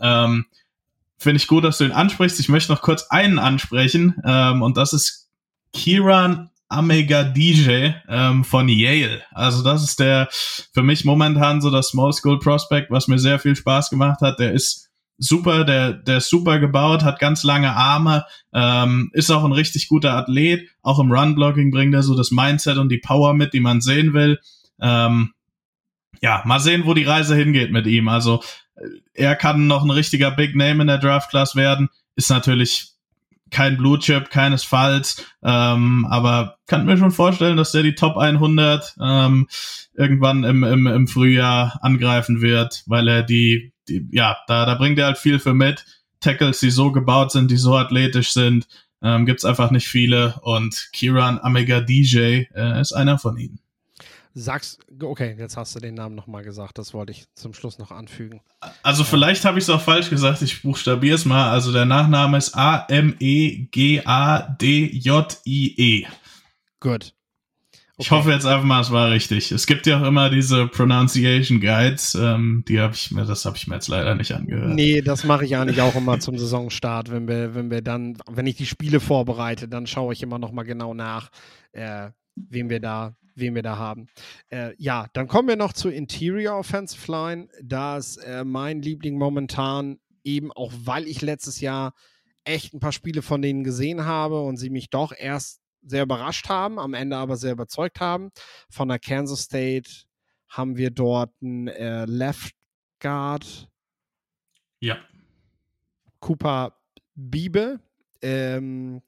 Ähm, 0.00 0.46
Finde 1.18 1.36
ich 1.36 1.46
gut, 1.46 1.64
dass 1.64 1.76
du 1.76 1.84
ihn 1.84 1.92
ansprichst. 1.92 2.40
Ich 2.40 2.48
möchte 2.48 2.72
noch 2.72 2.80
kurz 2.80 3.02
einen 3.10 3.38
ansprechen, 3.38 4.14
ähm, 4.24 4.62
und 4.62 4.78
das 4.78 4.94
ist 4.94 5.28
Kieran 5.74 6.48
Amega 6.68 7.24
DJ 7.24 7.90
ähm, 8.08 8.44
von 8.44 8.68
Yale. 8.68 9.22
Also 9.32 9.62
das 9.62 9.84
ist 9.84 10.00
der 10.00 10.28
für 10.30 10.82
mich 10.82 11.04
momentan 11.04 11.60
so 11.60 11.70
das 11.70 11.88
Small 11.88 12.12
School 12.12 12.38
Prospect, 12.38 12.90
was 12.90 13.08
mir 13.08 13.18
sehr 13.18 13.38
viel 13.38 13.54
Spaß 13.54 13.90
gemacht 13.90 14.20
hat. 14.20 14.38
Der 14.38 14.52
ist 14.52 14.90
super, 15.18 15.64
der, 15.64 15.92
der 15.92 16.18
ist 16.18 16.28
super 16.28 16.58
gebaut, 16.58 17.02
hat 17.02 17.18
ganz 17.18 17.44
lange 17.44 17.74
Arme, 17.74 18.24
ähm, 18.52 19.10
ist 19.12 19.30
auch 19.30 19.44
ein 19.44 19.52
richtig 19.52 19.88
guter 19.88 20.14
Athlet. 20.14 20.68
Auch 20.82 20.98
im 20.98 21.12
Run-Blocking 21.12 21.70
bringt 21.70 21.94
er 21.94 22.02
so 22.02 22.16
das 22.16 22.30
Mindset 22.30 22.78
und 22.78 22.88
die 22.90 22.98
Power 22.98 23.34
mit, 23.34 23.52
die 23.52 23.60
man 23.60 23.80
sehen 23.80 24.12
will. 24.14 24.40
Ähm, 24.80 25.32
ja, 26.20 26.42
mal 26.44 26.60
sehen, 26.60 26.86
wo 26.86 26.94
die 26.94 27.04
Reise 27.04 27.36
hingeht 27.36 27.70
mit 27.70 27.86
ihm. 27.86 28.08
Also 28.08 28.42
äh, 28.76 28.86
er 29.12 29.36
kann 29.36 29.66
noch 29.66 29.84
ein 29.84 29.90
richtiger 29.90 30.30
Big 30.30 30.56
Name 30.56 30.82
in 30.82 30.88
der 30.88 30.98
Draft 30.98 31.30
Class 31.30 31.54
werden. 31.54 31.88
Ist 32.16 32.30
natürlich 32.30 32.93
kein 33.54 33.76
Blue 33.76 34.00
Chip, 34.00 34.30
keinesfalls, 34.30 35.24
ähm, 35.44 36.06
aber 36.10 36.56
kann 36.66 36.84
mir 36.86 36.98
schon 36.98 37.12
vorstellen, 37.12 37.56
dass 37.56 37.70
der 37.70 37.84
die 37.84 37.94
Top 37.94 38.16
100 38.16 38.96
ähm, 39.00 39.46
irgendwann 39.96 40.42
im, 40.42 40.64
im, 40.64 40.88
im 40.88 41.06
Frühjahr 41.06 41.78
angreifen 41.80 42.42
wird, 42.42 42.82
weil 42.86 43.06
er 43.06 43.22
die, 43.22 43.72
die 43.88 44.08
ja, 44.10 44.36
da, 44.48 44.66
da 44.66 44.74
bringt 44.74 44.98
er 44.98 45.06
halt 45.06 45.18
viel 45.18 45.38
für 45.38 45.54
mit. 45.54 45.84
Tackles, 46.18 46.58
die 46.58 46.70
so 46.70 46.90
gebaut 46.90 47.30
sind, 47.30 47.50
die 47.50 47.56
so 47.56 47.76
athletisch 47.76 48.32
sind, 48.32 48.66
ähm, 49.02 49.24
gibt 49.24 49.44
einfach 49.44 49.70
nicht 49.70 49.86
viele 49.86 50.34
und 50.42 50.88
Kiran 50.92 51.38
Amega 51.38 51.80
DJ 51.80 52.46
äh, 52.54 52.80
ist 52.80 52.92
einer 52.92 53.18
von 53.18 53.36
ihnen. 53.36 53.60
Sagst, 54.36 54.80
okay, 55.00 55.36
jetzt 55.38 55.56
hast 55.56 55.76
du 55.76 55.80
den 55.80 55.94
Namen 55.94 56.16
nochmal 56.16 56.42
gesagt, 56.42 56.78
das 56.78 56.92
wollte 56.92 57.12
ich 57.12 57.26
zum 57.34 57.54
Schluss 57.54 57.78
noch 57.78 57.92
anfügen. 57.92 58.40
Also 58.82 59.04
vielleicht 59.04 59.44
habe 59.44 59.58
ich 59.58 59.64
es 59.64 59.70
auch 59.70 59.80
falsch 59.80 60.10
gesagt, 60.10 60.42
ich 60.42 60.62
buchstabiere 60.62 61.14
es 61.14 61.24
mal. 61.24 61.52
Also 61.52 61.72
der 61.72 61.84
Nachname 61.84 62.36
ist 62.38 62.56
A-M-E-G-A-D-J-I-E. 62.56 63.66
-E. 66.04 66.06
Gut. 66.80 67.14
Okay. 67.96 68.02
Ich 68.06 68.10
hoffe 68.10 68.32
jetzt 68.32 68.44
einfach 68.44 68.64
mal, 68.64 68.80
es 68.80 68.90
war 68.90 69.12
richtig. 69.12 69.52
Es 69.52 69.66
gibt 69.66 69.86
ja 69.86 70.00
auch 70.00 70.04
immer 70.04 70.28
diese 70.28 70.66
Pronunciation 70.66 71.60
Guides, 71.60 72.16
ähm, 72.16 72.64
die 72.66 72.80
habe 72.80 72.92
ich 72.92 73.12
mir, 73.12 73.24
das 73.24 73.44
habe 73.44 73.56
ich 73.56 73.68
mir 73.68 73.76
jetzt 73.76 73.86
leider 73.86 74.16
nicht 74.16 74.32
angehört. 74.32 74.74
Nee, 74.74 75.00
das 75.00 75.22
mache 75.22 75.44
ich 75.44 75.56
eigentlich 75.56 75.80
auch 75.80 75.94
immer 75.94 76.18
zum 76.18 76.36
Saisonstart, 76.36 77.12
wenn 77.12 77.28
wir, 77.28 77.54
wenn 77.54 77.70
wir 77.70 77.82
dann, 77.82 78.18
wenn 78.28 78.48
ich 78.48 78.56
die 78.56 78.66
Spiele 78.66 78.98
vorbereite, 78.98 79.68
dann 79.68 79.86
schaue 79.86 80.12
ich 80.12 80.24
immer 80.24 80.40
nochmal 80.40 80.64
genau 80.64 80.92
nach, 80.92 81.30
äh, 81.70 82.10
wem 82.34 82.68
wir 82.68 82.80
da 82.80 83.14
wen 83.34 83.54
wir 83.54 83.62
da 83.62 83.76
haben. 83.78 84.08
Äh, 84.50 84.74
ja, 84.78 85.06
dann 85.12 85.28
kommen 85.28 85.48
wir 85.48 85.56
noch 85.56 85.72
zur 85.72 85.92
Interior 85.92 86.58
Offensive 86.58 87.10
Line. 87.10 87.48
Da 87.62 87.98
ist 87.98 88.16
äh, 88.18 88.44
mein 88.44 88.82
Liebling 88.82 89.18
momentan 89.18 89.98
eben 90.22 90.52
auch, 90.52 90.72
weil 90.76 91.06
ich 91.06 91.22
letztes 91.22 91.60
Jahr 91.60 91.94
echt 92.44 92.74
ein 92.74 92.80
paar 92.80 92.92
Spiele 92.92 93.22
von 93.22 93.42
denen 93.42 93.64
gesehen 93.64 94.04
habe 94.04 94.42
und 94.42 94.56
sie 94.56 94.70
mich 94.70 94.90
doch 94.90 95.12
erst 95.16 95.60
sehr 95.82 96.02
überrascht 96.02 96.48
haben, 96.48 96.78
am 96.78 96.94
Ende 96.94 97.16
aber 97.16 97.36
sehr 97.36 97.52
überzeugt 97.52 98.00
haben. 98.00 98.30
Von 98.70 98.88
der 98.88 98.98
Kansas 98.98 99.42
State 99.42 99.90
haben 100.48 100.76
wir 100.76 100.90
dort 100.90 101.30
einen 101.42 101.68
äh, 101.68 102.04
Left 102.06 102.54
Guard. 103.00 103.68
Ja. 104.80 104.98
Cooper 106.20 106.76
Biebe, 107.14 107.80
ähm, 108.22 109.02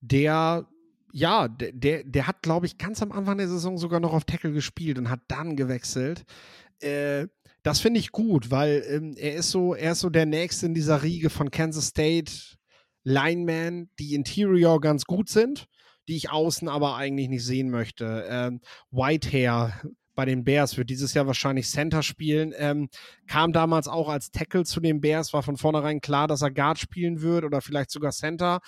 der 0.00 0.68
ja, 1.12 1.48
der, 1.48 2.04
der 2.04 2.26
hat, 2.26 2.42
glaube 2.42 2.66
ich, 2.66 2.78
ganz 2.78 3.02
am 3.02 3.12
Anfang 3.12 3.38
der 3.38 3.48
Saison 3.48 3.78
sogar 3.78 4.00
noch 4.00 4.12
auf 4.12 4.24
Tackle 4.24 4.52
gespielt 4.52 4.98
und 4.98 5.10
hat 5.10 5.20
dann 5.28 5.56
gewechselt. 5.56 6.24
Äh, 6.80 7.28
das 7.62 7.80
finde 7.80 8.00
ich 8.00 8.12
gut, 8.12 8.50
weil 8.50 8.84
ähm, 8.88 9.14
er 9.16 9.34
ist 9.34 9.50
so, 9.50 9.74
er 9.74 9.92
ist 9.92 10.00
so 10.00 10.10
der 10.10 10.26
Nächste 10.26 10.66
in 10.66 10.74
dieser 10.74 11.02
Riege 11.02 11.30
von 11.30 11.50
Kansas 11.50 11.88
State 11.88 12.32
Linemen, 13.04 13.90
die 13.98 14.14
Interior 14.14 14.80
ganz 14.80 15.04
gut 15.04 15.28
sind, 15.28 15.66
die 16.08 16.16
ich 16.16 16.30
außen 16.30 16.68
aber 16.68 16.96
eigentlich 16.96 17.28
nicht 17.28 17.44
sehen 17.44 17.70
möchte. 17.70 18.26
Ähm, 18.28 18.60
Whitehair 18.90 19.80
bei 20.14 20.24
den 20.24 20.44
Bears 20.44 20.76
wird 20.76 20.90
dieses 20.90 21.14
Jahr 21.14 21.26
wahrscheinlich 21.26 21.68
Center 21.68 22.02
spielen. 22.02 22.52
Ähm, 22.56 22.88
kam 23.28 23.52
damals 23.52 23.86
auch 23.86 24.08
als 24.08 24.30
Tackle 24.30 24.64
zu 24.64 24.80
den 24.80 25.00
Bears, 25.00 25.32
war 25.32 25.42
von 25.42 25.56
vornherein 25.56 26.00
klar, 26.00 26.26
dass 26.26 26.42
er 26.42 26.50
Guard 26.50 26.78
spielen 26.78 27.22
wird 27.22 27.44
oder 27.44 27.60
vielleicht 27.60 27.90
sogar 27.90 28.10
Center. 28.10 28.60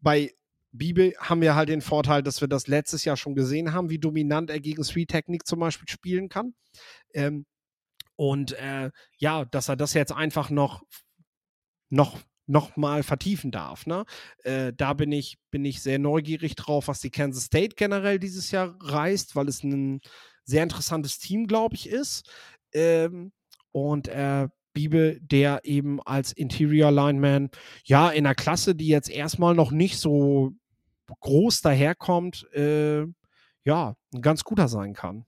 Bei 0.00 0.32
Bibel 0.74 1.14
haben 1.18 1.40
wir 1.40 1.54
halt 1.54 1.68
den 1.68 1.80
Vorteil, 1.80 2.22
dass 2.22 2.40
wir 2.40 2.48
das 2.48 2.66
letztes 2.66 3.04
Jahr 3.04 3.16
schon 3.16 3.34
gesehen 3.34 3.72
haben, 3.72 3.90
wie 3.90 3.98
dominant 3.98 4.50
er 4.50 4.60
gegen 4.60 4.82
Three-Technik 4.82 5.46
zum 5.46 5.60
Beispiel 5.60 5.88
spielen 5.88 6.28
kann. 6.28 6.54
Ähm, 7.12 7.46
und 8.16 8.52
äh, 8.52 8.90
ja, 9.16 9.44
dass 9.44 9.68
er 9.68 9.76
das 9.76 9.94
jetzt 9.94 10.12
einfach 10.12 10.50
noch, 10.50 10.82
noch, 11.90 12.18
noch 12.46 12.76
mal 12.76 13.02
vertiefen 13.02 13.50
darf. 13.52 13.86
Ne? 13.86 14.04
Äh, 14.42 14.72
da 14.76 14.94
bin 14.94 15.12
ich, 15.12 15.38
bin 15.50 15.64
ich 15.64 15.80
sehr 15.80 15.98
neugierig 15.98 16.56
drauf, 16.56 16.88
was 16.88 17.00
die 17.00 17.10
Kansas 17.10 17.44
State 17.44 17.76
generell 17.76 18.18
dieses 18.18 18.50
Jahr 18.50 18.76
reißt, 18.80 19.36
weil 19.36 19.48
es 19.48 19.62
ein 19.62 20.00
sehr 20.44 20.62
interessantes 20.62 21.18
Team, 21.18 21.46
glaube 21.46 21.76
ich, 21.76 21.88
ist. 21.88 22.28
Ähm, 22.72 23.32
und 23.70 24.08
äh, 24.08 24.48
Bibel, 24.72 25.20
der 25.22 25.60
eben 25.64 26.02
als 26.02 26.32
Interior 26.32 26.90
Lineman, 26.90 27.50
ja, 27.84 28.10
in 28.10 28.26
einer 28.26 28.34
Klasse, 28.34 28.74
die 28.74 28.88
jetzt 28.88 29.08
erstmal 29.08 29.54
noch 29.54 29.70
nicht 29.70 29.98
so 29.98 30.52
groß 31.20 31.60
daherkommt, 31.60 32.46
äh, 32.54 33.04
ja, 33.64 33.94
ein 34.14 34.22
ganz 34.22 34.44
guter 34.44 34.68
sein 34.68 34.94
kann. 34.94 35.24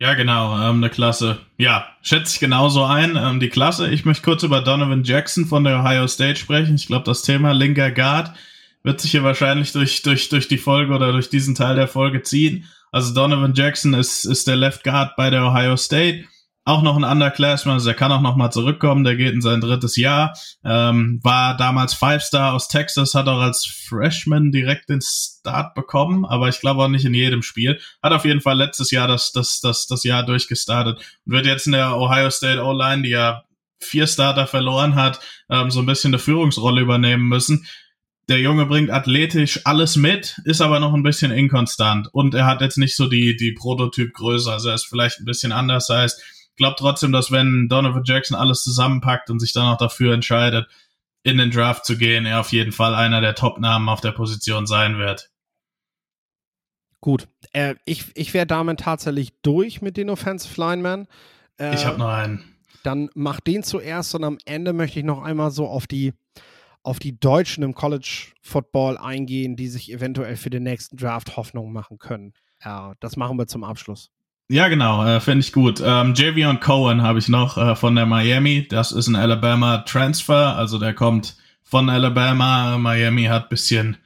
Ja, 0.00 0.14
genau, 0.14 0.54
ähm, 0.56 0.78
eine 0.78 0.90
Klasse. 0.90 1.38
Ja, 1.56 1.86
schätze 2.02 2.34
ich 2.34 2.40
genauso 2.40 2.84
ein. 2.84 3.16
Ähm, 3.16 3.40
die 3.40 3.48
Klasse, 3.48 3.90
ich 3.90 4.04
möchte 4.04 4.24
kurz 4.24 4.42
über 4.42 4.60
Donovan 4.60 5.04
Jackson 5.04 5.46
von 5.46 5.64
der 5.64 5.80
Ohio 5.80 6.06
State 6.08 6.36
sprechen. 6.36 6.74
Ich 6.74 6.88
glaube, 6.88 7.04
das 7.04 7.22
Thema 7.22 7.52
linker 7.52 7.90
Guard 7.90 8.34
wird 8.82 9.00
sich 9.00 9.12
hier 9.12 9.22
wahrscheinlich 9.22 9.72
durch, 9.72 10.02
durch, 10.02 10.28
durch 10.28 10.48
die 10.48 10.58
Folge 10.58 10.92
oder 10.92 11.12
durch 11.12 11.30
diesen 11.30 11.54
Teil 11.54 11.76
der 11.76 11.88
Folge 11.88 12.22
ziehen. 12.22 12.66
Also 12.90 13.14
Donovan 13.14 13.54
Jackson 13.54 13.94
ist, 13.94 14.24
ist 14.24 14.46
der 14.46 14.56
Left 14.56 14.84
Guard 14.84 15.16
bei 15.16 15.30
der 15.30 15.44
Ohio 15.44 15.76
State 15.76 16.24
auch 16.66 16.82
noch 16.82 16.96
ein 16.96 17.04
Underclassman, 17.04 17.74
also 17.74 17.86
der 17.86 17.94
kann 17.94 18.10
auch 18.10 18.22
noch 18.22 18.36
mal 18.36 18.50
zurückkommen, 18.50 19.04
der 19.04 19.16
geht 19.16 19.34
in 19.34 19.42
sein 19.42 19.60
drittes 19.60 19.96
Jahr, 19.96 20.34
ähm, 20.64 21.20
war 21.22 21.56
damals 21.56 21.92
Five-Star 21.92 22.54
aus 22.54 22.68
Texas, 22.68 23.14
hat 23.14 23.28
auch 23.28 23.40
als 23.40 23.66
Freshman 23.66 24.50
direkt 24.50 24.88
den 24.88 25.02
Start 25.02 25.74
bekommen, 25.74 26.24
aber 26.24 26.48
ich 26.48 26.60
glaube 26.60 26.82
auch 26.82 26.88
nicht 26.88 27.04
in 27.04 27.12
jedem 27.12 27.42
Spiel. 27.42 27.78
Hat 28.02 28.12
auf 28.12 28.24
jeden 28.24 28.40
Fall 28.40 28.56
letztes 28.56 28.90
Jahr 28.90 29.06
das, 29.06 29.32
das, 29.32 29.60
das, 29.60 29.86
das 29.86 30.04
Jahr 30.04 30.24
durchgestartet 30.24 30.98
und 31.26 31.32
wird 31.32 31.44
jetzt 31.44 31.66
in 31.66 31.72
der 31.72 31.98
Ohio 31.98 32.30
State 32.30 32.62
O-Line, 32.62 33.02
die 33.02 33.10
ja 33.10 33.44
vier 33.78 34.06
Starter 34.06 34.46
verloren 34.46 34.94
hat, 34.94 35.20
ähm, 35.50 35.70
so 35.70 35.80
ein 35.80 35.86
bisschen 35.86 36.10
eine 36.10 36.18
Führungsrolle 36.18 36.80
übernehmen 36.80 37.28
müssen. 37.28 37.66
Der 38.30 38.40
Junge 38.40 38.64
bringt 38.64 38.90
athletisch 38.90 39.60
alles 39.66 39.96
mit, 39.96 40.40
ist 40.46 40.62
aber 40.62 40.80
noch 40.80 40.94
ein 40.94 41.02
bisschen 41.02 41.30
inkonstant 41.30 42.08
und 42.10 42.34
er 42.34 42.46
hat 42.46 42.62
jetzt 42.62 42.78
nicht 42.78 42.96
so 42.96 43.06
die, 43.06 43.36
die 43.36 43.52
Prototypgröße, 43.52 44.50
also 44.50 44.70
er 44.70 44.76
ist 44.76 44.86
vielleicht 44.86 45.20
ein 45.20 45.26
bisschen 45.26 45.52
anders, 45.52 45.90
heißt, 45.90 46.22
glaube 46.56 46.76
trotzdem, 46.78 47.12
dass 47.12 47.30
wenn 47.30 47.68
Donovan 47.68 48.04
Jackson 48.04 48.36
alles 48.36 48.62
zusammenpackt 48.62 49.30
und 49.30 49.40
sich 49.40 49.52
dann 49.52 49.66
auch 49.66 49.78
dafür 49.78 50.14
entscheidet, 50.14 50.68
in 51.22 51.38
den 51.38 51.50
Draft 51.50 51.84
zu 51.84 51.96
gehen, 51.96 52.26
er 52.26 52.40
auf 52.40 52.52
jeden 52.52 52.72
Fall 52.72 52.94
einer 52.94 53.20
der 53.20 53.34
Top-Namen 53.34 53.88
auf 53.88 54.00
der 54.00 54.12
Position 54.12 54.66
sein 54.66 54.98
wird. 54.98 55.30
Gut, 57.00 57.28
äh, 57.52 57.74
ich, 57.84 58.06
ich 58.14 58.32
wäre 58.32 58.46
damit 58.46 58.80
tatsächlich 58.80 59.32
durch 59.42 59.82
mit 59.82 59.96
den 59.96 60.10
Offensive 60.10 60.58
Linemen. 60.60 61.06
Äh, 61.58 61.74
ich 61.74 61.84
habe 61.84 61.98
noch 61.98 62.08
einen. 62.08 62.44
Dann 62.82 63.10
mach 63.14 63.40
den 63.40 63.62
zuerst 63.62 64.14
und 64.14 64.24
am 64.24 64.38
Ende 64.44 64.72
möchte 64.72 65.00
ich 65.00 65.04
noch 65.04 65.22
einmal 65.22 65.50
so 65.50 65.66
auf 65.66 65.86
die, 65.86 66.12
auf 66.82 66.98
die 66.98 67.18
Deutschen 67.18 67.62
im 67.62 67.74
College 67.74 68.32
Football 68.42 68.98
eingehen, 68.98 69.56
die 69.56 69.68
sich 69.68 69.90
eventuell 69.90 70.36
für 70.36 70.50
den 70.50 70.62
nächsten 70.62 70.96
Draft 70.96 71.36
Hoffnung 71.36 71.72
machen 71.72 71.98
können. 71.98 72.34
Ja, 72.62 72.94
das 73.00 73.16
machen 73.16 73.38
wir 73.38 73.46
zum 73.46 73.64
Abschluss. 73.64 74.10
Ja, 74.48 74.68
genau, 74.68 75.04
äh, 75.04 75.20
finde 75.20 75.40
ich 75.40 75.52
gut. 75.52 75.82
Ähm, 75.84 76.12
Javion 76.14 76.60
Cohen 76.60 77.02
habe 77.02 77.18
ich 77.18 77.28
noch 77.28 77.56
äh, 77.56 77.74
von 77.76 77.96
der 77.96 78.04
Miami. 78.04 78.66
Das 78.68 78.92
ist 78.92 79.06
ein 79.06 79.16
Alabama 79.16 79.78
Transfer, 79.78 80.56
also 80.56 80.78
der 80.78 80.92
kommt 80.92 81.36
von 81.62 81.88
Alabama. 81.88 82.76
Miami 82.76 83.24
hat 83.24 83.48
bisschen 83.48 83.96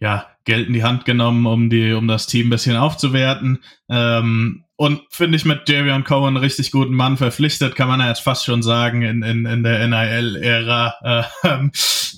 ja 0.00 0.26
Geld 0.44 0.68
in 0.68 0.72
die 0.72 0.84
Hand 0.84 1.04
genommen, 1.04 1.46
um 1.46 1.68
die, 1.68 1.92
um 1.92 2.08
das 2.08 2.26
Team 2.26 2.48
bisschen 2.48 2.76
aufzuwerten. 2.76 3.62
Ähm, 3.90 4.63
und 4.76 5.02
finde 5.08 5.36
ich 5.36 5.44
mit 5.44 5.68
Javion 5.68 6.02
Cohen 6.02 6.28
einen 6.28 6.36
richtig 6.38 6.72
guten 6.72 6.94
Mann 6.94 7.16
verpflichtet, 7.16 7.76
kann 7.76 7.88
man 7.88 8.00
ja 8.00 8.08
jetzt 8.08 8.22
fast 8.22 8.44
schon 8.44 8.62
sagen, 8.62 9.02
in, 9.02 9.22
in, 9.22 9.46
in 9.46 9.62
der 9.62 9.86
NIL-Ära. 9.86 10.94
Ähm, 11.44 11.72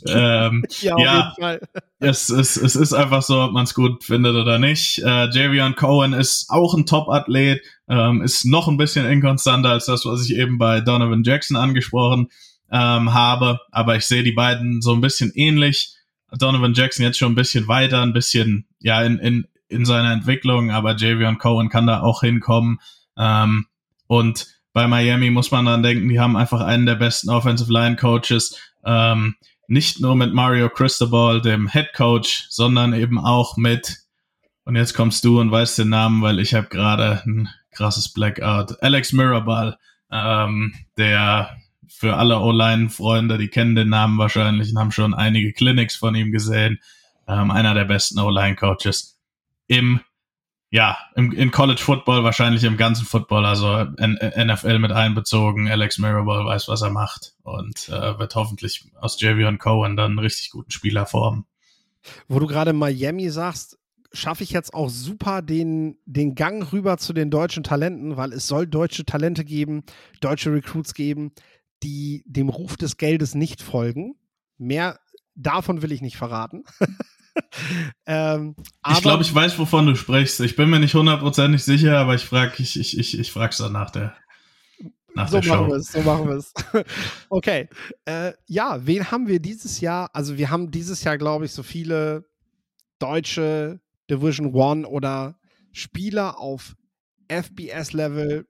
ähm, 0.08 0.64
ja, 0.80 0.96
ja 0.98 1.58
es, 1.98 2.28
es, 2.28 2.56
es 2.56 2.76
ist 2.76 2.92
einfach 2.92 3.22
so, 3.22 3.40
ob 3.40 3.52
man 3.52 3.64
es 3.64 3.74
gut 3.74 4.04
findet 4.04 4.34
oder 4.34 4.58
nicht. 4.58 4.98
Äh, 4.98 5.30
Javion 5.30 5.74
Cohen 5.74 6.12
ist 6.12 6.46
auch 6.48 6.74
ein 6.74 6.86
Top-Athlet, 6.86 7.62
ähm, 7.88 8.22
ist 8.22 8.44
noch 8.44 8.68
ein 8.68 8.76
bisschen 8.76 9.06
inkonstanter 9.06 9.70
als 9.70 9.86
das, 9.86 10.04
was 10.04 10.24
ich 10.28 10.36
eben 10.36 10.58
bei 10.58 10.80
Donovan 10.80 11.24
Jackson 11.24 11.56
angesprochen 11.56 12.28
ähm, 12.70 13.14
habe, 13.14 13.60
aber 13.70 13.96
ich 13.96 14.06
sehe 14.06 14.22
die 14.22 14.32
beiden 14.32 14.82
so 14.82 14.92
ein 14.92 15.00
bisschen 15.00 15.32
ähnlich. 15.34 15.94
Donovan 16.32 16.74
Jackson 16.74 17.04
jetzt 17.04 17.18
schon 17.18 17.32
ein 17.32 17.36
bisschen 17.36 17.68
weiter, 17.68 18.02
ein 18.02 18.12
bisschen 18.12 18.66
ja 18.80 19.02
in, 19.02 19.18
in, 19.18 19.46
in 19.68 19.84
seiner 19.84 20.12
Entwicklung, 20.12 20.70
aber 20.70 20.96
Javion 20.96 21.38
Cohen 21.38 21.68
kann 21.68 21.86
da 21.86 22.00
auch 22.00 22.20
hinkommen. 22.20 22.78
Ähm, 23.16 23.66
und 24.06 24.46
bei 24.72 24.86
Miami 24.86 25.30
muss 25.30 25.50
man 25.50 25.64
dann 25.64 25.82
denken, 25.82 26.08
die 26.08 26.20
haben 26.20 26.36
einfach 26.36 26.60
einen 26.60 26.86
der 26.86 26.96
besten 26.96 27.30
Offensive 27.30 27.72
Line 27.72 27.96
Coaches. 27.96 28.56
Ähm, 28.84 29.36
nicht 29.68 30.00
nur 30.00 30.14
mit 30.14 30.32
Mario 30.32 30.68
Cristobal, 30.68 31.40
dem 31.40 31.68
Head 31.68 31.92
Coach, 31.94 32.46
sondern 32.50 32.92
eben 32.92 33.18
auch 33.18 33.56
mit, 33.56 33.96
und 34.64 34.76
jetzt 34.76 34.94
kommst 34.94 35.24
du 35.24 35.40
und 35.40 35.50
weißt 35.50 35.78
den 35.78 35.88
Namen, 35.88 36.22
weil 36.22 36.38
ich 36.38 36.54
habe 36.54 36.68
gerade 36.68 37.22
ein 37.26 37.48
krasses 37.72 38.12
Blackout, 38.12 38.82
Alex 38.82 39.12
Mirabal, 39.12 39.76
ähm, 40.10 40.74
der 40.96 41.56
für 41.88 42.16
alle 42.16 42.40
O-Line-Freunde, 42.40 43.38
die 43.38 43.48
kennen 43.48 43.74
den 43.74 43.88
Namen 43.88 44.18
wahrscheinlich 44.18 44.70
und 44.70 44.78
haben 44.78 44.92
schon 44.92 45.14
einige 45.14 45.52
Clinics 45.52 45.96
von 45.96 46.14
ihm 46.14 46.30
gesehen. 46.30 46.78
Ähm, 47.26 47.50
einer 47.50 47.74
der 47.74 47.86
besten 47.86 48.18
O-Line-Coaches 48.18 49.15
im, 49.66 50.00
ja, 50.70 50.96
im, 51.14 51.32
in 51.32 51.50
College 51.50 51.80
Football, 51.80 52.24
wahrscheinlich 52.24 52.64
im 52.64 52.76
ganzen 52.76 53.06
Football, 53.06 53.46
also 53.46 53.84
NFL 53.84 54.78
mit 54.78 54.92
einbezogen. 54.92 55.68
Alex 55.68 55.98
Mirabal 55.98 56.44
weiß, 56.44 56.68
was 56.68 56.82
er 56.82 56.90
macht 56.90 57.34
und 57.42 57.88
äh, 57.88 58.18
wird 58.18 58.34
hoffentlich 58.34 58.86
aus 59.00 59.20
Javion 59.20 59.58
Cohen 59.58 59.96
dann 59.96 60.12
einen 60.12 60.18
richtig 60.18 60.50
guten 60.50 60.70
Spieler 60.70 61.06
formen. 61.06 61.46
Wo 62.28 62.38
du 62.38 62.46
gerade 62.46 62.72
Miami 62.72 63.30
sagst, 63.30 63.78
schaffe 64.12 64.44
ich 64.44 64.50
jetzt 64.50 64.74
auch 64.74 64.88
super 64.88 65.42
den, 65.42 65.98
den 66.06 66.34
Gang 66.34 66.72
rüber 66.72 66.98
zu 66.98 67.12
den 67.12 67.30
deutschen 67.30 67.62
Talenten, 67.62 68.16
weil 68.16 68.32
es 68.32 68.46
soll 68.46 68.66
deutsche 68.66 69.04
Talente 69.04 69.44
geben, 69.44 69.84
deutsche 70.20 70.52
Recruits 70.52 70.94
geben, 70.94 71.32
die 71.82 72.24
dem 72.26 72.48
Ruf 72.48 72.76
des 72.76 72.96
Geldes 72.96 73.34
nicht 73.34 73.62
folgen. 73.62 74.16
Mehr 74.58 74.98
davon 75.34 75.82
will 75.82 75.92
ich 75.92 76.00
nicht 76.00 76.16
verraten. 76.16 76.64
ähm, 78.06 78.56
ich 78.90 79.00
glaube, 79.02 79.22
ich 79.22 79.34
weiß, 79.34 79.58
wovon 79.58 79.86
du 79.86 79.94
sprichst. 79.94 80.40
Ich 80.40 80.56
bin 80.56 80.70
mir 80.70 80.80
nicht 80.80 80.94
hundertprozentig 80.94 81.64
sicher, 81.64 81.98
aber 81.98 82.14
ich 82.14 82.24
frage 82.24 82.54
ich, 82.58 82.78
ich, 82.78 82.98
ich, 82.98 83.18
ich 83.18 83.32
frag's 83.32 83.58
dann 83.58 83.72
nach 83.72 83.90
der, 83.90 84.14
nach 85.14 85.28
so 85.28 85.40
der 85.40 85.54
machen 85.54 85.68
wir 85.68 85.76
es, 85.76 85.92
so 85.92 86.00
machen 86.02 86.28
wir 86.28 86.36
es. 86.36 86.52
okay. 87.28 87.68
Äh, 88.04 88.32
ja, 88.46 88.86
wen 88.86 89.10
haben 89.10 89.28
wir 89.28 89.40
dieses 89.40 89.80
Jahr? 89.80 90.10
Also, 90.12 90.36
wir 90.36 90.50
haben 90.50 90.70
dieses 90.70 91.04
Jahr, 91.04 91.18
glaube 91.18 91.46
ich, 91.46 91.52
so 91.52 91.62
viele 91.62 92.24
deutsche 92.98 93.80
Division 94.10 94.54
One 94.54 94.86
oder 94.86 95.38
Spieler 95.72 96.38
auf 96.38 96.76
FBS-Level, 97.28 98.46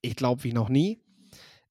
ich 0.00 0.16
glaube, 0.16 0.44
wie 0.44 0.52
noch 0.52 0.68
nie 0.68 1.00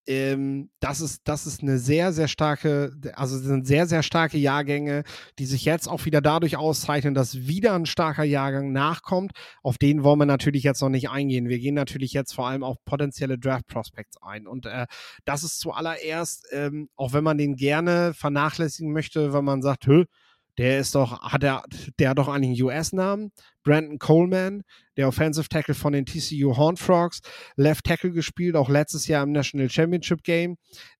ähm, 0.08 0.70
das, 0.80 1.02
ist, 1.02 1.22
das 1.26 1.46
ist 1.46 1.62
eine 1.62 1.78
sehr, 1.78 2.14
sehr 2.14 2.28
starke, 2.28 2.94
also 3.14 3.38
sind 3.38 3.68
sehr, 3.68 3.86
sehr 3.88 4.04
starke 4.04 4.38
Jahrgänge, 4.38 5.04
die 5.38 5.46
sich 5.46 5.66
jetzt 5.66 5.88
auch 5.88 6.06
wieder 6.06 6.22
dadurch 6.22 6.58
auszeichnen, 6.58 7.14
dass 7.14 7.48
wieder 7.48 7.74
ein 7.74 7.86
starker 7.86 8.24
Jahrgang 8.24 8.72
nachkommt. 8.72 9.34
Auf 9.64 9.78
den 9.78 10.04
wollen 10.04 10.20
wir 10.20 10.26
natürlich 10.26 10.64
jetzt 10.64 10.82
noch 10.82 10.90
nicht 10.90 11.10
eingehen. 11.10 11.50
Wir 11.50 11.60
gehen 11.60 11.76
natürlich 11.76 12.14
jetzt 12.14 12.34
vor 12.34 12.48
allem 12.48 12.64
auf 12.64 12.78
potenzielle 12.86 13.38
Draft 13.38 13.68
Prospects 13.68 14.18
ein. 14.22 14.48
Und 14.48 14.66
äh, 14.66 14.88
das 15.26 15.44
ist 15.44 15.60
zuallererst, 15.60 16.48
ähm, 16.52 16.90
auch 16.96 17.14
wenn 17.14 17.24
man 17.24 17.38
den 17.38 17.56
gerne 17.56 18.14
vernachlässigen 18.14 18.94
möchte, 18.94 19.34
wenn 19.34 19.46
man 19.46 19.62
sagt, 19.62 19.88
Hö, 19.88 20.06
der 20.58 20.80
ist 20.80 20.96
doch, 20.96 21.22
hat 21.22 21.44
er, 21.44 21.64
der 22.00 22.10
hat 22.10 22.18
doch 22.18 22.28
einen 22.28 22.60
US-Namen. 22.62 23.32
Brandon 23.64 24.00
Coleman, 24.00 24.64
der 24.96 25.08
Offensive 25.08 25.50
Tackle 25.50 25.76
von 25.76 25.94
den 25.94 26.06
TCU 26.06 26.56
Horned 26.56 26.80
Frogs, 26.80 27.20
Left 27.58 27.86
Tackle 27.86 28.12
gespielt, 28.12 28.56
auch 28.56 28.70
letztes 28.70 29.08
Jahr 29.08 29.24
im 29.24 29.34
National 29.34 29.70
Championship 29.70 30.24
Game, 30.24 30.58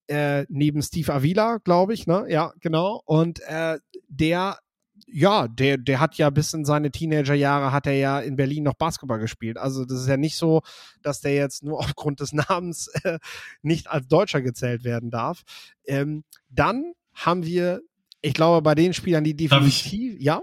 äh, 0.08 0.46
neben 0.50 0.82
Steve 0.82 1.14
Avila, 1.14 1.58
glaube 1.64 1.94
ich, 1.94 2.08
ne? 2.08 2.26
Ja, 2.28 2.54
genau. 2.60 3.02
Und 3.06 3.40
äh, 3.48 3.80
der 4.10 4.58
ja, 5.06 5.48
der, 5.48 5.78
der 5.78 6.00
hat 6.00 6.16
ja 6.18 6.30
bis 6.30 6.54
in 6.54 6.66
seine 6.66 6.92
Teenagerjahre 6.92 7.72
hat 7.72 7.88
er 7.88 7.94
ja 7.94 8.20
in 8.20 8.36
Berlin 8.36 8.64
noch 8.64 8.74
Basketball 8.74 9.20
gespielt. 9.20 9.58
Also 9.58 9.86
das 9.86 10.02
ist 10.02 10.08
ja 10.08 10.18
nicht 10.18 10.36
so, 10.36 10.62
dass 11.02 11.22
der 11.22 11.34
jetzt 11.34 11.64
nur 11.64 11.80
aufgrund 11.80 12.20
des 12.20 12.34
Namens 12.34 12.88
äh, 13.04 13.20
nicht 13.62 13.90
als 13.90 14.08
Deutscher 14.08 14.42
gezählt 14.42 14.84
werden 14.84 15.10
darf. 15.10 15.44
Ähm, 15.86 16.24
dann 16.50 16.94
haben 17.14 17.46
wir 17.46 17.82
ich 18.28 18.34
glaube, 18.34 18.62
bei 18.62 18.76
den 18.76 18.94
Spielern, 18.94 19.24
die 19.24 19.36
definitiv, 19.36 19.94
ich, 19.94 20.22
ja? 20.22 20.42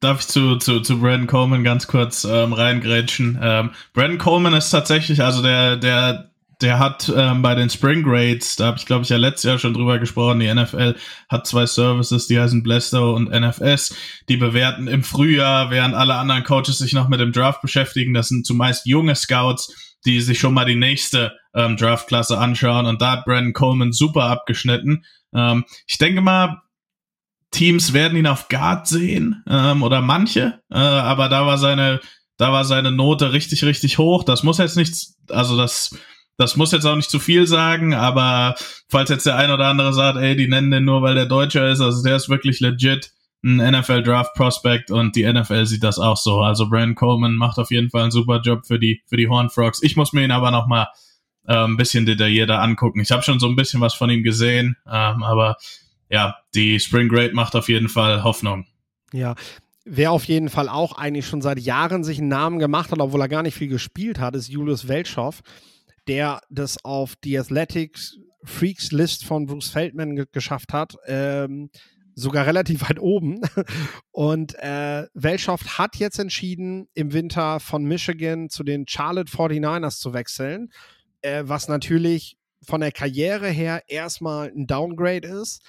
Darf 0.00 0.20
ich 0.20 0.28
zu, 0.28 0.56
zu, 0.56 0.80
zu 0.80 0.98
Brandon 0.98 1.26
Coleman 1.26 1.62
ganz 1.62 1.86
kurz 1.86 2.24
ähm, 2.24 2.54
reingrätschen? 2.54 3.38
Ähm, 3.42 3.70
Brandon 3.92 4.18
Coleman 4.18 4.54
ist 4.54 4.70
tatsächlich, 4.70 5.22
also 5.22 5.42
der, 5.42 5.76
der, 5.76 6.30
der 6.62 6.78
hat 6.78 7.12
ähm, 7.14 7.42
bei 7.42 7.54
den 7.54 7.68
Spring 7.68 8.02
Grades, 8.02 8.56
da 8.56 8.68
habe 8.68 8.78
ich 8.78 8.86
glaube 8.86 9.02
ich 9.02 9.10
ja 9.10 9.18
letztes 9.18 9.42
Jahr 9.44 9.58
schon 9.58 9.74
drüber 9.74 9.98
gesprochen, 9.98 10.40
die 10.40 10.52
NFL 10.52 10.96
hat 11.28 11.46
zwei 11.46 11.66
Services, 11.66 12.26
die 12.26 12.40
heißen 12.40 12.62
Blesto 12.62 13.14
und 13.14 13.30
NFS, 13.30 13.94
die 14.30 14.38
bewerten 14.38 14.88
im 14.88 15.02
Frühjahr, 15.02 15.70
während 15.70 15.94
alle 15.94 16.14
anderen 16.14 16.44
Coaches 16.44 16.78
sich 16.78 16.94
noch 16.94 17.08
mit 17.08 17.20
dem 17.20 17.32
Draft 17.32 17.60
beschäftigen. 17.60 18.14
Das 18.14 18.28
sind 18.28 18.46
zumeist 18.46 18.86
junge 18.86 19.14
Scouts, 19.14 19.98
die 20.06 20.22
sich 20.22 20.38
schon 20.38 20.54
mal 20.54 20.64
die 20.64 20.76
nächste 20.76 21.36
ähm, 21.54 21.76
Draftklasse 21.76 22.38
anschauen 22.38 22.86
und 22.86 23.02
da 23.02 23.12
hat 23.12 23.26
Brandon 23.26 23.52
Coleman 23.52 23.92
super 23.92 24.24
abgeschnitten. 24.24 25.04
Ähm, 25.34 25.66
ich 25.86 25.98
denke 25.98 26.22
mal, 26.22 26.62
Teams 27.56 27.94
werden 27.94 28.18
ihn 28.18 28.26
auf 28.26 28.48
Guard 28.48 28.86
sehen 28.86 29.42
ähm, 29.48 29.82
oder 29.82 30.02
manche, 30.02 30.60
äh, 30.70 30.76
aber 30.76 31.30
da 31.30 31.46
war 31.46 31.56
seine, 31.56 32.00
da 32.36 32.52
war 32.52 32.66
seine 32.66 32.92
Note 32.92 33.32
richtig, 33.32 33.64
richtig 33.64 33.96
hoch. 33.96 34.24
Das 34.24 34.42
muss 34.42 34.58
jetzt 34.58 34.76
nichts, 34.76 35.16
also 35.30 35.56
das, 35.56 35.96
das 36.36 36.56
muss 36.56 36.72
jetzt 36.72 36.84
auch 36.84 36.96
nicht 36.96 37.08
zu 37.08 37.18
viel 37.18 37.46
sagen, 37.46 37.94
aber 37.94 38.56
falls 38.90 39.08
jetzt 39.08 39.24
der 39.24 39.36
ein 39.36 39.50
oder 39.50 39.68
andere 39.68 39.94
sagt, 39.94 40.18
ey, 40.18 40.36
die 40.36 40.48
nennen 40.48 40.70
den 40.70 40.84
nur, 40.84 41.00
weil 41.00 41.14
der 41.14 41.24
Deutscher 41.24 41.70
ist, 41.70 41.80
also 41.80 42.02
der 42.02 42.16
ist 42.16 42.28
wirklich 42.28 42.60
legit 42.60 43.10
ein 43.42 43.56
NFL 43.56 44.02
Draft 44.02 44.34
Prospect 44.34 44.90
und 44.90 45.16
die 45.16 45.24
NFL 45.24 45.64
sieht 45.64 45.82
das 45.82 45.98
auch 45.98 46.18
so. 46.18 46.40
Also 46.40 46.68
Brandon 46.68 46.94
Coleman 46.94 47.36
macht 47.36 47.58
auf 47.58 47.70
jeden 47.70 47.88
Fall 47.88 48.02
einen 48.02 48.10
super 48.10 48.40
Job 48.42 48.66
für 48.66 48.78
die 48.78 49.02
für 49.06 49.16
die 49.16 49.28
Horn 49.28 49.48
Frogs. 49.48 49.82
Ich 49.82 49.96
muss 49.96 50.12
mir 50.12 50.24
ihn 50.24 50.30
aber 50.30 50.50
noch 50.50 50.66
mal 50.66 50.88
äh, 51.46 51.54
ein 51.54 51.78
bisschen 51.78 52.04
detaillierter 52.04 52.60
angucken. 52.60 53.00
Ich 53.00 53.12
habe 53.12 53.22
schon 53.22 53.40
so 53.40 53.48
ein 53.48 53.56
bisschen 53.56 53.80
was 53.80 53.94
von 53.94 54.10
ihm 54.10 54.22
gesehen, 54.22 54.76
ähm, 54.86 55.22
aber 55.22 55.56
ja, 56.08 56.36
die 56.54 56.78
Spring 56.80 57.08
Grade 57.08 57.34
macht 57.34 57.54
auf 57.54 57.68
jeden 57.68 57.88
Fall 57.88 58.22
Hoffnung. 58.24 58.66
Ja, 59.12 59.34
Wer 59.88 60.10
auf 60.10 60.24
jeden 60.24 60.48
Fall 60.48 60.68
auch 60.68 60.98
eigentlich 60.98 61.28
schon 61.28 61.42
seit 61.42 61.60
Jahren 61.60 62.02
sich 62.02 62.18
einen 62.18 62.26
Namen 62.26 62.58
gemacht 62.58 62.90
hat, 62.90 62.98
obwohl 62.98 63.20
er 63.20 63.28
gar 63.28 63.44
nicht 63.44 63.54
viel 63.54 63.68
gespielt 63.68 64.18
hat, 64.18 64.34
ist 64.34 64.48
Julius 64.48 64.88
Weltschow, 64.88 65.40
der 66.08 66.40
das 66.50 66.84
auf 66.84 67.14
die 67.14 67.38
Athletics 67.38 68.18
Freaks 68.42 68.90
List 68.90 69.24
von 69.24 69.46
Bruce 69.46 69.68
Feldman 69.68 70.16
ge 70.16 70.26
geschafft 70.32 70.72
hat. 70.72 70.96
Ähm, 71.06 71.70
sogar 72.16 72.46
relativ 72.46 72.82
weit 72.88 72.98
oben. 72.98 73.40
Und 74.10 74.56
äh, 74.58 75.06
Welschow 75.14 75.60
hat 75.78 75.94
jetzt 75.96 76.18
entschieden, 76.18 76.88
im 76.94 77.12
Winter 77.12 77.60
von 77.60 77.84
Michigan 77.84 78.48
zu 78.48 78.64
den 78.64 78.88
Charlotte 78.88 79.30
49ers 79.30 80.00
zu 80.00 80.12
wechseln, 80.12 80.72
äh, 81.20 81.44
was 81.46 81.68
natürlich 81.68 82.36
von 82.60 82.80
der 82.80 82.90
Karriere 82.90 83.48
her 83.50 83.84
erstmal 83.86 84.48
ein 84.48 84.66
Downgrade 84.66 85.28
ist. 85.28 85.62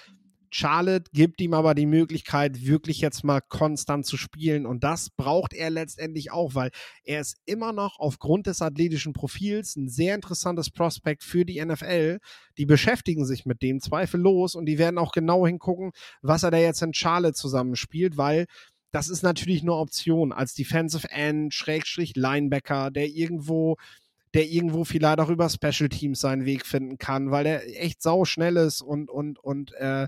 Charlotte 0.50 1.10
gibt 1.12 1.40
ihm 1.40 1.54
aber 1.54 1.74
die 1.74 1.86
Möglichkeit, 1.86 2.64
wirklich 2.64 3.00
jetzt 3.00 3.24
mal 3.24 3.40
konstant 3.40 4.06
zu 4.06 4.16
spielen. 4.16 4.66
Und 4.66 4.84
das 4.84 5.10
braucht 5.10 5.54
er 5.54 5.70
letztendlich 5.70 6.32
auch, 6.32 6.54
weil 6.54 6.70
er 7.04 7.20
ist 7.20 7.36
immer 7.44 7.72
noch 7.72 7.98
aufgrund 7.98 8.46
des 8.46 8.62
athletischen 8.62 9.12
Profils 9.12 9.76
ein 9.76 9.88
sehr 9.88 10.14
interessantes 10.14 10.70
Prospekt 10.70 11.22
für 11.22 11.44
die 11.44 11.64
NFL. 11.64 12.18
Die 12.56 12.66
beschäftigen 12.66 13.24
sich 13.24 13.46
mit 13.46 13.62
dem 13.62 13.80
zweifellos 13.80 14.54
und 14.54 14.66
die 14.66 14.78
werden 14.78 14.98
auch 14.98 15.12
genau 15.12 15.46
hingucken, 15.46 15.92
was 16.22 16.42
er 16.42 16.50
da 16.50 16.58
jetzt 16.58 16.82
in 16.82 16.94
Charlotte 16.94 17.34
zusammenspielt, 17.34 18.16
weil 18.16 18.46
das 18.90 19.08
ist 19.08 19.22
natürlich 19.22 19.62
nur 19.62 19.78
Option 19.78 20.32
als 20.32 20.54
Defensive 20.54 21.10
End, 21.10 21.52
Schrägstrich 21.52 22.16
Linebacker, 22.16 22.90
der 22.90 23.08
irgendwo 23.08 23.76
der 24.34 24.46
irgendwo 24.46 24.84
vielleicht 24.84 25.20
auch 25.20 25.30
über 25.30 25.48
Special 25.48 25.88
Teams 25.88 26.20
seinen 26.20 26.44
Weg 26.44 26.66
finden 26.66 26.98
kann, 26.98 27.30
weil 27.30 27.46
er 27.46 27.82
echt 27.82 28.02
sau 28.02 28.24
schnell 28.24 28.56
ist 28.56 28.82
und, 28.82 29.10
und, 29.10 29.38
und 29.38 29.72
äh, 29.74 30.06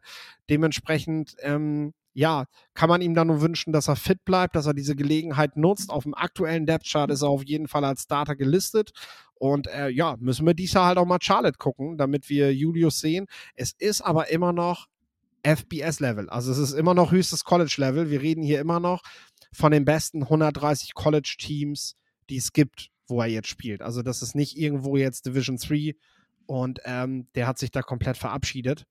dementsprechend, 0.49 1.37
ähm, 1.41 1.95
ja, 2.12 2.47
kann 2.75 2.89
man 2.89 3.03
ihm 3.03 3.14
dann 3.14 3.29
nur 3.29 3.41
wünschen, 3.41 3.73
dass 3.73 3.89
er 3.89 3.97
fit 3.97 4.25
bleibt, 4.25 4.57
dass 4.57 4.66
er 4.66 4.75
diese 4.75 4.97
Gelegenheit 4.97 5.57
nutzt. 5.57 5.91
Auf 5.91 6.03
dem 6.03 6.14
aktuellen 6.14 6.66
Depth 6.66 6.87
Chart 6.87 7.11
ist 7.11 7.23
er 7.23 7.29
auf 7.29 7.45
jeden 7.45 7.68
Fall 7.68 7.85
als 7.85 8.03
Starter 8.03 8.35
gelistet. 8.35 8.91
Und 9.35 9.68
äh, 9.68 9.89
ja, 9.89 10.16
müssen 10.18 10.45
wir 10.45 10.55
Jahr 10.57 10.87
halt 10.87 10.99
auch 10.99 11.07
mal 11.07 11.18
Charlotte 11.21 11.57
gucken, 11.57 11.97
damit 11.97 12.29
wir 12.29 12.55
Julius 12.55 13.01
sehen. 13.01 13.27
Es 13.55 13.73
ist 13.79 14.03
aber 14.03 14.31
immer 14.31 14.53
noch 14.53 14.89
FBS-Level. 15.45 16.29
Also 16.29 16.53
es 16.53 16.59
ist 16.59 16.73
immer 16.73 16.95
noch 16.95 17.12
höchstes 17.12 17.45
College-Level. 17.45 18.11
Wir 18.11 18.21
reden 18.21 18.43
hier 18.43 18.61
immer 18.61 18.81
noch 18.81 19.03
von 19.53 19.73
den 19.73 19.85
besten 19.85 20.25
130 20.25 20.95
College-Teams, 20.95 21.97
die 22.29 22.37
es 22.37 22.53
gibt 22.53 22.91
wo 23.11 23.20
er 23.20 23.28
jetzt 23.28 23.48
spielt. 23.48 23.82
Also 23.82 24.02
das 24.02 24.22
ist 24.22 24.34
nicht 24.34 24.56
irgendwo 24.56 24.96
jetzt 24.96 25.26
Division 25.26 25.56
3 25.56 25.94
und 26.46 26.80
ähm, 26.84 27.28
der 27.34 27.46
hat 27.46 27.58
sich 27.58 27.70
da 27.70 27.82
komplett 27.82 28.16
verabschiedet. 28.16 28.86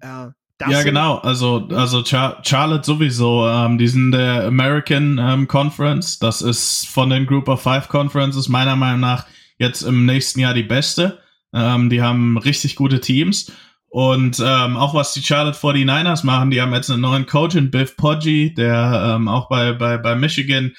Äh, 0.00 0.28
ja, 0.70 0.82
genau. 0.82 1.16
Also, 1.18 1.68
also 1.70 2.04
Char 2.04 2.42
Charlotte 2.44 2.84
sowieso. 2.84 3.48
Ähm, 3.48 3.78
die 3.78 3.88
sind 3.88 4.12
der 4.12 4.46
American 4.46 5.18
ähm, 5.18 5.48
Conference. 5.48 6.18
Das 6.18 6.42
ist 6.42 6.86
von 6.88 7.10
den 7.10 7.26
Group 7.26 7.48
of 7.48 7.62
Five 7.62 7.88
Conferences 7.88 8.48
meiner 8.48 8.76
Meinung 8.76 9.00
nach 9.00 9.26
jetzt 9.58 9.82
im 9.82 10.06
nächsten 10.06 10.40
Jahr 10.40 10.54
die 10.54 10.62
beste. 10.62 11.20
Ähm, 11.52 11.90
die 11.90 12.02
haben 12.02 12.38
richtig 12.38 12.76
gute 12.76 13.00
Teams. 13.00 13.52
Und 13.88 14.40
ähm, 14.40 14.76
auch 14.76 14.94
was 14.94 15.12
die 15.12 15.22
Charlotte 15.22 15.58
49ers 15.58 16.24
machen, 16.24 16.50
die 16.50 16.62
haben 16.62 16.72
jetzt 16.72 16.90
einen 16.90 17.02
neuen 17.02 17.26
Coach 17.26 17.56
in 17.56 17.70
Biff 17.70 17.94
Poggi, 17.96 18.54
der 18.54 19.16
ähm, 19.16 19.28
auch 19.28 19.50
bei, 19.50 19.74
bei, 19.74 19.98
bei 19.98 20.14
Michigan 20.14 20.72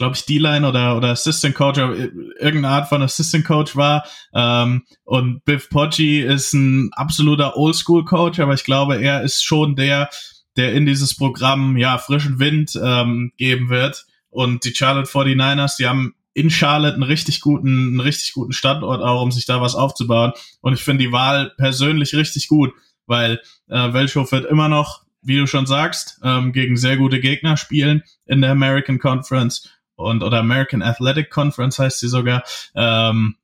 glaube 0.00 0.16
ich, 0.16 0.24
D-Line 0.24 0.66
oder, 0.66 0.96
oder 0.96 1.08
Assistant 1.08 1.54
Coach, 1.54 1.76
irgendeine 1.76 2.68
Art 2.70 2.88
von 2.88 3.02
Assistant 3.02 3.44
Coach 3.44 3.76
war. 3.76 4.06
Ähm, 4.34 4.84
und 5.04 5.44
Biff 5.44 5.68
Poggi 5.68 6.22
ist 6.22 6.54
ein 6.54 6.88
absoluter 6.94 7.58
Oldschool 7.58 8.06
Coach, 8.06 8.40
aber 8.40 8.54
ich 8.54 8.64
glaube, 8.64 8.96
er 8.96 9.22
ist 9.22 9.44
schon 9.44 9.76
der, 9.76 10.08
der 10.56 10.72
in 10.72 10.86
dieses 10.86 11.14
Programm 11.14 11.76
ja 11.76 11.98
frischen 11.98 12.38
Wind 12.38 12.80
ähm, 12.82 13.32
geben 13.36 13.68
wird. 13.68 14.06
Und 14.30 14.64
die 14.64 14.74
Charlotte 14.74 15.06
49ers, 15.06 15.76
die 15.76 15.86
haben 15.86 16.14
in 16.32 16.48
Charlotte 16.48 16.94
einen 16.94 17.02
richtig 17.02 17.42
guten, 17.42 17.68
einen 17.68 18.00
richtig 18.00 18.32
guten 18.32 18.54
Standort 18.54 19.02
auch, 19.02 19.20
um 19.20 19.30
sich 19.30 19.44
da 19.44 19.60
was 19.60 19.74
aufzubauen. 19.74 20.32
Und 20.62 20.72
ich 20.72 20.82
finde 20.82 21.04
die 21.04 21.12
Wahl 21.12 21.52
persönlich 21.58 22.14
richtig 22.14 22.48
gut, 22.48 22.72
weil 23.04 23.38
äh, 23.68 23.92
Welchow 23.92 24.32
wird 24.32 24.46
immer 24.46 24.70
noch, 24.70 25.02
wie 25.20 25.36
du 25.36 25.46
schon 25.46 25.66
sagst, 25.66 26.18
ähm, 26.24 26.54
gegen 26.54 26.78
sehr 26.78 26.96
gute 26.96 27.20
Gegner 27.20 27.58
spielen 27.58 28.02
in 28.24 28.40
der 28.40 28.52
American 28.52 28.98
Conference 28.98 29.68
und 30.00 30.22
oder 30.22 30.38
American 30.38 30.82
Athletic 30.82 31.30
Conference 31.30 31.78
heißt 31.78 32.00
sie 32.00 32.08
sogar. 32.08 32.42
Ähm, 32.74 33.36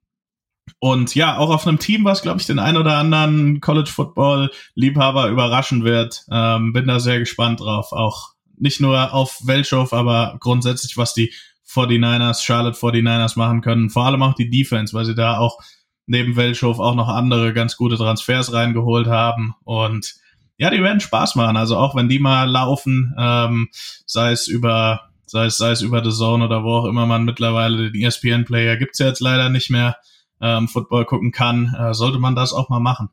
und 0.79 1.15
ja, 1.15 1.39
auch 1.39 1.51
auf 1.51 1.67
einem 1.67 1.79
Team, 1.79 2.05
was, 2.05 2.23
glaube 2.23 2.41
ich, 2.41 2.47
den 2.47 2.59
ein 2.59 2.77
oder 2.77 2.97
anderen 2.97 3.61
College 3.61 3.91
Football 3.91 4.51
Liebhaber 4.75 5.29
überraschen 5.29 5.85
wird. 5.85 6.25
Ähm, 6.31 6.73
bin 6.73 6.87
da 6.87 7.01
sehr 7.01 7.19
gespannt 7.19 7.61
drauf. 7.61 7.93
Auch 7.93 8.35
nicht 8.59 8.81
nur 8.81 9.13
auf 9.13 9.41
Welchow, 9.45 9.93
aber 9.93 10.37
grundsätzlich, 10.41 10.97
was 10.97 11.15
die 11.15 11.33
49ers, 11.69 12.43
Charlotte 12.43 12.79
49ers 12.79 13.39
machen 13.39 13.61
können. 13.61 13.91
Vor 13.91 14.05
allem 14.07 14.23
auch 14.23 14.35
die 14.35 14.51
Defense, 14.51 14.95
weil 14.95 15.05
sie 15.05 15.15
da 15.15 15.39
auch 15.39 15.59
neben 16.07 16.37
Welchow 16.37 16.79
auch 16.79 16.95
noch 16.95 17.09
andere 17.09 17.53
ganz 17.53 17.77
gute 17.77 17.97
Transfers 17.97 18.53
reingeholt 18.53 19.09
haben. 19.09 19.55
Und 19.65 20.15
ja, 20.59 20.71
die 20.71 20.83
werden 20.83 21.01
Spaß 21.01 21.35
machen. 21.35 21.57
Also 21.57 21.77
auch 21.77 21.95
wenn 21.95 22.09
die 22.09 22.19
mal 22.19 22.49
laufen, 22.49 23.15
ähm, 23.19 23.69
sei 24.07 24.33
es 24.33 24.47
über 24.47 25.11
sei 25.27 25.47
es, 25.47 25.57
sei 25.57 25.71
es 25.71 25.83
über 25.83 26.03
The 26.05 26.11
Zone 26.11 26.45
oder 26.45 26.65
wo 26.65 26.77
auch 26.77 26.85
immer 26.87 27.07
man 27.07 27.25
mittlerweile 27.25 27.91
den 27.91 28.03
ESPN-Player 28.03 28.77
gibt's 28.77 28.99
ja 28.99 29.07
jetzt 29.07 29.21
leider 29.21 29.49
nicht 29.49 29.71
mehr, 29.71 29.97
ähm, 30.41 30.69
Football 30.69 31.05
gucken 31.05 31.33
kann, 31.33 31.75
äh, 31.79 31.95
sollte 31.95 32.19
man 32.19 32.35
das 32.35 32.53
auch 32.53 32.69
mal 32.69 32.81
machen. 32.81 33.11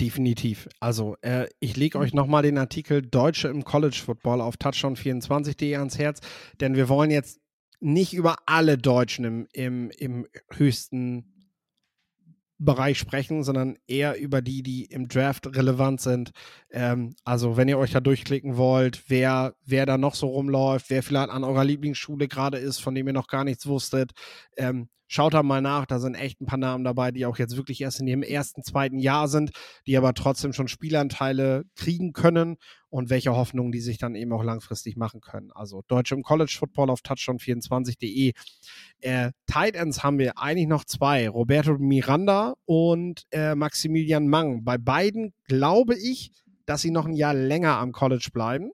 Definitiv. 0.00 0.68
Also, 0.80 1.16
äh, 1.20 1.46
ich 1.58 1.76
lege 1.76 1.98
euch 1.98 2.14
nochmal 2.14 2.42
den 2.42 2.56
Artikel 2.56 3.02
Deutsche 3.02 3.48
im 3.48 3.64
College 3.64 4.00
Football 4.02 4.40
auf 4.40 4.56
touchdown24.de 4.56 5.76
ans 5.76 5.98
Herz, 5.98 6.20
denn 6.58 6.74
wir 6.74 6.88
wollen 6.88 7.10
jetzt 7.10 7.38
nicht 7.80 8.14
über 8.14 8.36
alle 8.46 8.78
Deutschen 8.78 9.24
im, 9.24 9.48
im, 9.52 9.90
im 9.90 10.26
höchsten 10.50 11.39
Bereich 12.62 12.98
sprechen, 12.98 13.42
sondern 13.42 13.78
eher 13.86 14.20
über 14.20 14.42
die, 14.42 14.62
die 14.62 14.84
im 14.84 15.08
Draft 15.08 15.46
relevant 15.56 16.02
sind. 16.02 16.30
Ähm, 16.70 17.16
also 17.24 17.56
wenn 17.56 17.68
ihr 17.68 17.78
euch 17.78 17.92
da 17.92 18.00
durchklicken 18.00 18.58
wollt, 18.58 19.04
wer, 19.08 19.54
wer 19.64 19.86
da 19.86 19.96
noch 19.96 20.14
so 20.14 20.28
rumläuft, 20.28 20.90
wer 20.90 21.02
vielleicht 21.02 21.30
an 21.30 21.42
eurer 21.42 21.64
Lieblingsschule 21.64 22.28
gerade 22.28 22.58
ist, 22.58 22.78
von 22.78 22.94
dem 22.94 23.06
ihr 23.06 23.14
noch 23.14 23.28
gar 23.28 23.44
nichts 23.44 23.66
wusstet, 23.66 24.12
ähm, 24.58 24.90
Schaut 25.12 25.34
da 25.34 25.42
mal 25.42 25.60
nach, 25.60 25.86
da 25.86 25.98
sind 25.98 26.14
echt 26.14 26.40
ein 26.40 26.46
paar 26.46 26.56
Namen 26.56 26.84
dabei, 26.84 27.10
die 27.10 27.26
auch 27.26 27.36
jetzt 27.36 27.56
wirklich 27.56 27.80
erst 27.80 27.98
in 27.98 28.06
ihrem 28.06 28.22
ersten, 28.22 28.62
zweiten 28.62 29.00
Jahr 29.00 29.26
sind, 29.26 29.50
die 29.84 29.96
aber 29.96 30.14
trotzdem 30.14 30.52
schon 30.52 30.68
Spielanteile 30.68 31.64
kriegen 31.74 32.12
können 32.12 32.58
und 32.90 33.10
welche 33.10 33.34
Hoffnungen 33.34 33.72
die 33.72 33.80
sich 33.80 33.98
dann 33.98 34.14
eben 34.14 34.32
auch 34.32 34.44
langfristig 34.44 34.96
machen 34.96 35.20
können. 35.20 35.50
Also 35.50 35.82
Deutsche 35.88 36.14
im 36.14 36.22
College 36.22 36.54
Football 36.56 36.90
auf 36.90 37.00
touchdown24.de. 37.00 38.34
Äh, 39.00 39.32
Tight 39.48 39.74
Ends 39.74 40.04
haben 40.04 40.20
wir 40.20 40.38
eigentlich 40.38 40.68
noch 40.68 40.84
zwei, 40.84 41.28
Roberto 41.28 41.76
Miranda 41.76 42.54
und 42.64 43.24
äh, 43.32 43.56
Maximilian 43.56 44.28
Mang. 44.28 44.62
Bei 44.62 44.78
beiden 44.78 45.34
glaube 45.48 45.96
ich, 45.96 46.30
dass 46.66 46.82
sie 46.82 46.92
noch 46.92 47.06
ein 47.06 47.14
Jahr 47.14 47.34
länger 47.34 47.78
am 47.78 47.90
College 47.90 48.28
bleiben. 48.32 48.70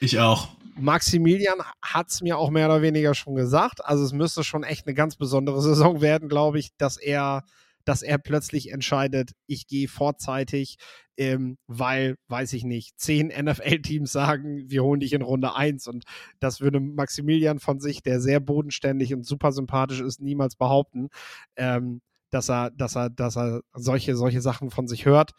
Ich 0.00 0.18
auch. 0.18 0.56
Maximilian 0.76 1.58
hat 1.82 2.10
es 2.10 2.20
mir 2.20 2.38
auch 2.38 2.50
mehr 2.50 2.66
oder 2.66 2.82
weniger 2.82 3.14
schon 3.14 3.34
gesagt. 3.34 3.84
Also 3.84 4.04
es 4.04 4.12
müsste 4.12 4.44
schon 4.44 4.64
echt 4.64 4.86
eine 4.86 4.94
ganz 4.94 5.16
besondere 5.16 5.62
Saison 5.62 6.00
werden, 6.00 6.28
glaube 6.28 6.58
ich, 6.58 6.76
dass 6.76 6.96
er, 6.96 7.44
dass 7.84 8.02
er 8.02 8.18
plötzlich 8.18 8.72
entscheidet, 8.72 9.32
ich 9.46 9.66
gehe 9.66 9.88
vorzeitig, 9.88 10.76
ähm, 11.16 11.58
weil, 11.66 12.16
weiß 12.28 12.52
ich 12.54 12.64
nicht, 12.64 12.98
zehn 12.98 13.28
NFL-Teams 13.28 14.10
sagen, 14.10 14.64
wir 14.68 14.82
holen 14.82 15.00
dich 15.00 15.12
in 15.12 15.22
Runde 15.22 15.54
1 15.54 15.86
und 15.86 16.04
das 16.40 16.60
würde 16.60 16.80
Maximilian 16.80 17.60
von 17.60 17.78
sich, 17.78 18.02
der 18.02 18.20
sehr 18.20 18.40
bodenständig 18.40 19.14
und 19.14 19.24
super 19.24 19.52
sympathisch 19.52 20.00
ist, 20.00 20.20
niemals 20.20 20.56
behaupten, 20.56 21.08
ähm, 21.56 22.00
dass 22.30 22.50
er, 22.50 22.70
dass 22.70 22.96
er, 22.96 23.10
dass 23.10 23.36
er 23.36 23.60
solche, 23.74 24.16
solche 24.16 24.40
Sachen 24.40 24.70
von 24.70 24.88
sich 24.88 25.04
hört 25.04 25.32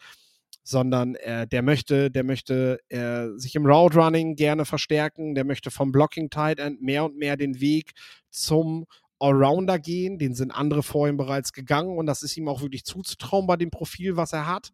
sondern 0.66 1.14
äh, 1.14 1.46
der 1.46 1.62
möchte, 1.62 2.10
der 2.10 2.24
möchte 2.24 2.80
äh, 2.88 3.28
sich 3.38 3.54
im 3.54 3.66
Route 3.66 3.98
Running 3.98 4.34
gerne 4.34 4.64
verstärken, 4.64 5.36
der 5.36 5.44
möchte 5.44 5.70
vom 5.70 5.92
Blocking 5.92 6.28
Tight 6.28 6.58
End 6.58 6.82
mehr 6.82 7.04
und 7.04 7.16
mehr 7.16 7.36
den 7.36 7.60
Weg 7.60 7.92
zum 8.30 8.84
Allrounder 9.20 9.78
gehen, 9.78 10.18
den 10.18 10.34
sind 10.34 10.50
andere 10.50 10.82
vor 10.82 11.08
ihm 11.08 11.16
bereits 11.16 11.52
gegangen 11.52 11.96
und 11.96 12.06
das 12.06 12.22
ist 12.22 12.36
ihm 12.36 12.48
auch 12.48 12.62
wirklich 12.62 12.84
zuzutrauen 12.84 13.46
bei 13.46 13.56
dem 13.56 13.70
Profil, 13.70 14.16
was 14.16 14.32
er 14.32 14.48
hat. 14.48 14.70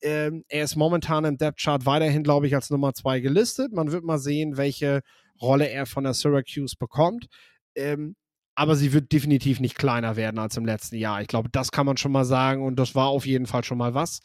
Ähm, 0.00 0.44
er 0.48 0.62
ist 0.62 0.76
momentan 0.76 1.24
im 1.24 1.36
Depth 1.38 1.60
Chart 1.60 1.84
weiterhin, 1.86 2.22
glaube 2.22 2.46
ich, 2.46 2.54
als 2.54 2.70
Nummer 2.70 2.94
zwei 2.94 3.18
gelistet. 3.18 3.72
Man 3.72 3.90
wird 3.90 4.04
mal 4.04 4.18
sehen, 4.18 4.56
welche 4.56 5.00
Rolle 5.40 5.68
er 5.68 5.86
von 5.86 6.04
der 6.04 6.14
Syracuse 6.14 6.76
bekommt. 6.78 7.26
Ähm, 7.74 8.14
aber 8.54 8.76
sie 8.76 8.92
wird 8.92 9.12
definitiv 9.12 9.60
nicht 9.60 9.76
kleiner 9.76 10.14
werden 10.14 10.38
als 10.38 10.56
im 10.56 10.66
letzten 10.66 10.96
Jahr. 10.96 11.20
Ich 11.20 11.28
glaube, 11.28 11.48
das 11.50 11.72
kann 11.72 11.86
man 11.86 11.96
schon 11.96 12.12
mal 12.12 12.24
sagen 12.24 12.64
und 12.64 12.76
das 12.76 12.94
war 12.94 13.08
auf 13.08 13.26
jeden 13.26 13.46
Fall 13.46 13.64
schon 13.64 13.78
mal 13.78 13.94
was 13.94 14.20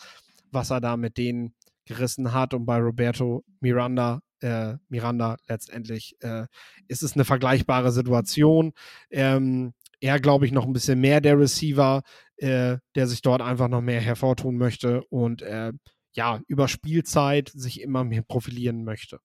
was 0.52 0.70
er 0.70 0.82
da 0.82 0.98
mit 0.98 1.18
denen 1.18 1.54
gerissen 1.86 2.34
hat. 2.34 2.54
Und 2.54 2.66
bei 2.66 2.78
Roberto 2.78 3.44
Miranda, 3.60 4.22
äh, 4.42 4.76
Miranda 4.90 5.38
letztendlich 5.48 6.16
äh, 6.20 6.46
ist 6.88 7.04
es 7.04 7.14
eine 7.14 7.26
vergleichbare 7.26 7.92
Situation. 7.92 8.74
Ähm, 9.10 9.74
er, 10.00 10.20
glaube 10.20 10.46
ich, 10.46 10.52
noch 10.52 10.66
ein 10.66 10.74
bisschen 10.74 11.00
mehr 11.00 11.22
der 11.22 11.40
Receiver, 11.40 12.04
äh, 12.38 12.78
der 12.96 13.08
sich 13.08 13.22
dort 13.22 13.42
einfach 13.42 13.68
noch 13.68 13.82
mehr 13.82 14.02
hervortun 14.02 14.58
möchte 14.58 15.04
und 15.06 15.42
äh, 15.42 15.72
ja, 16.14 16.42
über 16.48 16.68
Spielzeit 16.68 17.50
sich 17.50 17.82
immer 17.82 18.04
mehr 18.04 18.22
profilieren 18.22 18.84
möchte. 18.84 19.20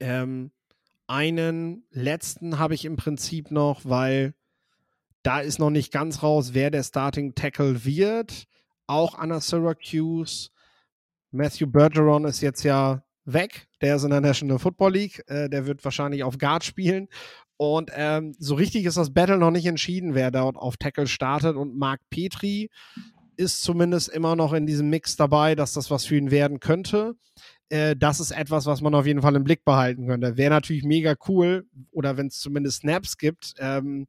Ähm, 0.00 0.52
einen 1.06 1.86
letzten 1.90 2.58
habe 2.58 2.74
ich 2.74 2.84
im 2.84 2.96
Prinzip 2.96 3.50
noch, 3.50 3.84
weil 3.84 4.34
da 5.22 5.40
ist 5.40 5.58
noch 5.58 5.70
nicht 5.70 5.92
ganz 5.92 6.22
raus, 6.22 6.54
wer 6.54 6.70
der 6.70 6.82
Starting 6.82 7.34
Tackle 7.34 7.84
wird 7.84 8.46
auch 8.86 9.14
an 9.14 9.30
der 9.30 9.40
Syracuse. 9.40 10.50
Matthew 11.30 11.66
Bergeron 11.66 12.24
ist 12.24 12.40
jetzt 12.40 12.62
ja 12.62 13.02
weg. 13.24 13.66
Der 13.80 13.96
ist 13.96 14.04
in 14.04 14.10
der 14.10 14.20
National 14.20 14.58
Football 14.58 14.92
League. 14.92 15.22
Äh, 15.26 15.48
der 15.48 15.66
wird 15.66 15.84
wahrscheinlich 15.84 16.22
auf 16.22 16.38
Guard 16.38 16.64
spielen. 16.64 17.08
Und 17.56 17.90
ähm, 17.94 18.34
so 18.38 18.54
richtig 18.54 18.84
ist 18.84 18.96
das 18.96 19.12
Battle 19.12 19.38
noch 19.38 19.50
nicht 19.50 19.66
entschieden, 19.66 20.14
wer 20.14 20.30
dort 20.30 20.56
auf 20.56 20.76
Tackle 20.76 21.06
startet. 21.06 21.56
Und 21.56 21.76
Mark 21.76 22.00
Petri 22.10 22.70
ist 23.36 23.62
zumindest 23.62 24.08
immer 24.08 24.36
noch 24.36 24.52
in 24.52 24.66
diesem 24.66 24.90
Mix 24.90 25.16
dabei, 25.16 25.54
dass 25.54 25.72
das 25.72 25.90
was 25.90 26.04
für 26.04 26.16
ihn 26.16 26.30
werden 26.30 26.60
könnte. 26.60 27.14
Äh, 27.68 27.96
das 27.96 28.20
ist 28.20 28.30
etwas, 28.30 28.66
was 28.66 28.80
man 28.80 28.94
auf 28.94 29.06
jeden 29.06 29.22
Fall 29.22 29.36
im 29.36 29.44
Blick 29.44 29.64
behalten 29.64 30.06
könnte. 30.06 30.36
Wäre 30.36 30.50
natürlich 30.50 30.84
mega 30.84 31.14
cool, 31.28 31.66
oder 31.90 32.16
wenn 32.16 32.28
es 32.28 32.38
zumindest 32.38 32.80
Snaps 32.80 33.16
gibt. 33.16 33.54
Ähm, 33.58 34.06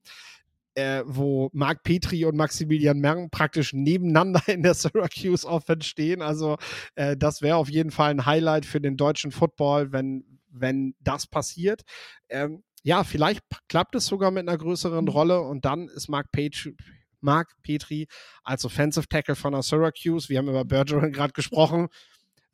äh, 0.76 1.04
wo 1.06 1.50
Marc 1.54 1.84
Petri 1.84 2.26
und 2.26 2.36
Maximilian 2.36 3.00
Merng 3.00 3.30
praktisch 3.30 3.74
nebeneinander 3.74 4.42
in 4.48 4.64
der 4.64 4.74
Syracuse 4.74 5.48
Offense 5.48 5.88
stehen. 5.88 6.22
Also 6.22 6.58
äh, 6.96 7.18
das 7.18 7.42
wäre 7.42 7.58
auf 7.58 7.70
jeden 7.70 7.92
Fall 7.92 8.12
ein 8.12 8.26
Highlight 8.26 8.66
für 8.66 8.82
den 8.82 8.98
deutschen 8.98 9.32
Football, 9.32 9.92
wenn, 9.92 10.40
wenn 10.50 10.96
das 11.00 11.28
passiert. 11.28 11.82
Ähm, 12.30 12.64
ja, 12.84 13.04
vielleicht 13.04 13.42
klappt 13.68 13.96
es 13.96 14.06
sogar 14.06 14.32
mit 14.32 14.48
einer 14.48 14.58
größeren 14.58 15.08
Rolle 15.08 15.42
und 15.42 15.66
dann 15.66 15.88
ist 15.88 16.08
Mark 16.08 16.32
Petri, 16.32 16.76
Mark 17.20 17.56
Petri 17.64 18.08
als 18.44 18.64
Offensive 18.64 19.08
Tackle 19.08 19.36
von 19.36 19.54
der 19.54 19.64
Syracuse. 19.64 20.30
Wir 20.30 20.38
haben 20.38 20.50
über 20.50 20.66
Bergeron 20.66 21.12
gerade 21.12 21.34
gesprochen 21.34 21.88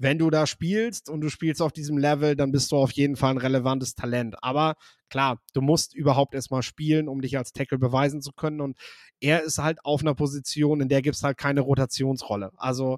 wenn 0.02 0.18
du 0.18 0.30
da 0.30 0.48
spielst 0.48 1.10
und 1.10 1.22
du 1.22 1.30
spielst 1.30 1.62
auf 1.62 1.72
diesem 1.72 1.98
Level, 1.98 2.36
dann 2.36 2.52
bist 2.52 2.72
du 2.72 2.78
auf 2.78 2.92
jeden 2.92 3.16
Fall 3.16 3.32
ein 3.32 3.38
relevantes 3.38 3.94
Talent. 3.94 4.36
Aber 4.42 4.76
klar, 5.10 5.40
du 5.54 5.62
musst 5.62 5.94
überhaupt 5.94 6.34
erstmal 6.34 6.64
spielen, 6.64 7.08
um 7.08 7.22
dich 7.22 7.38
als 7.38 7.54
Tackle 7.54 7.78
beweisen 7.78 8.22
zu 8.22 8.32
können. 8.32 8.62
Und 8.62 8.78
er 9.20 9.44
ist 9.44 9.60
halt 9.60 9.86
auf 9.86 10.02
einer 10.02 10.16
Position, 10.16 10.82
in 10.82 10.90
der 10.90 11.02
gibt 11.02 11.16
es 11.16 11.24
halt 11.24 11.38
keine 11.38 11.62
Rotationsrolle. 11.62 12.52
Also 12.58 12.98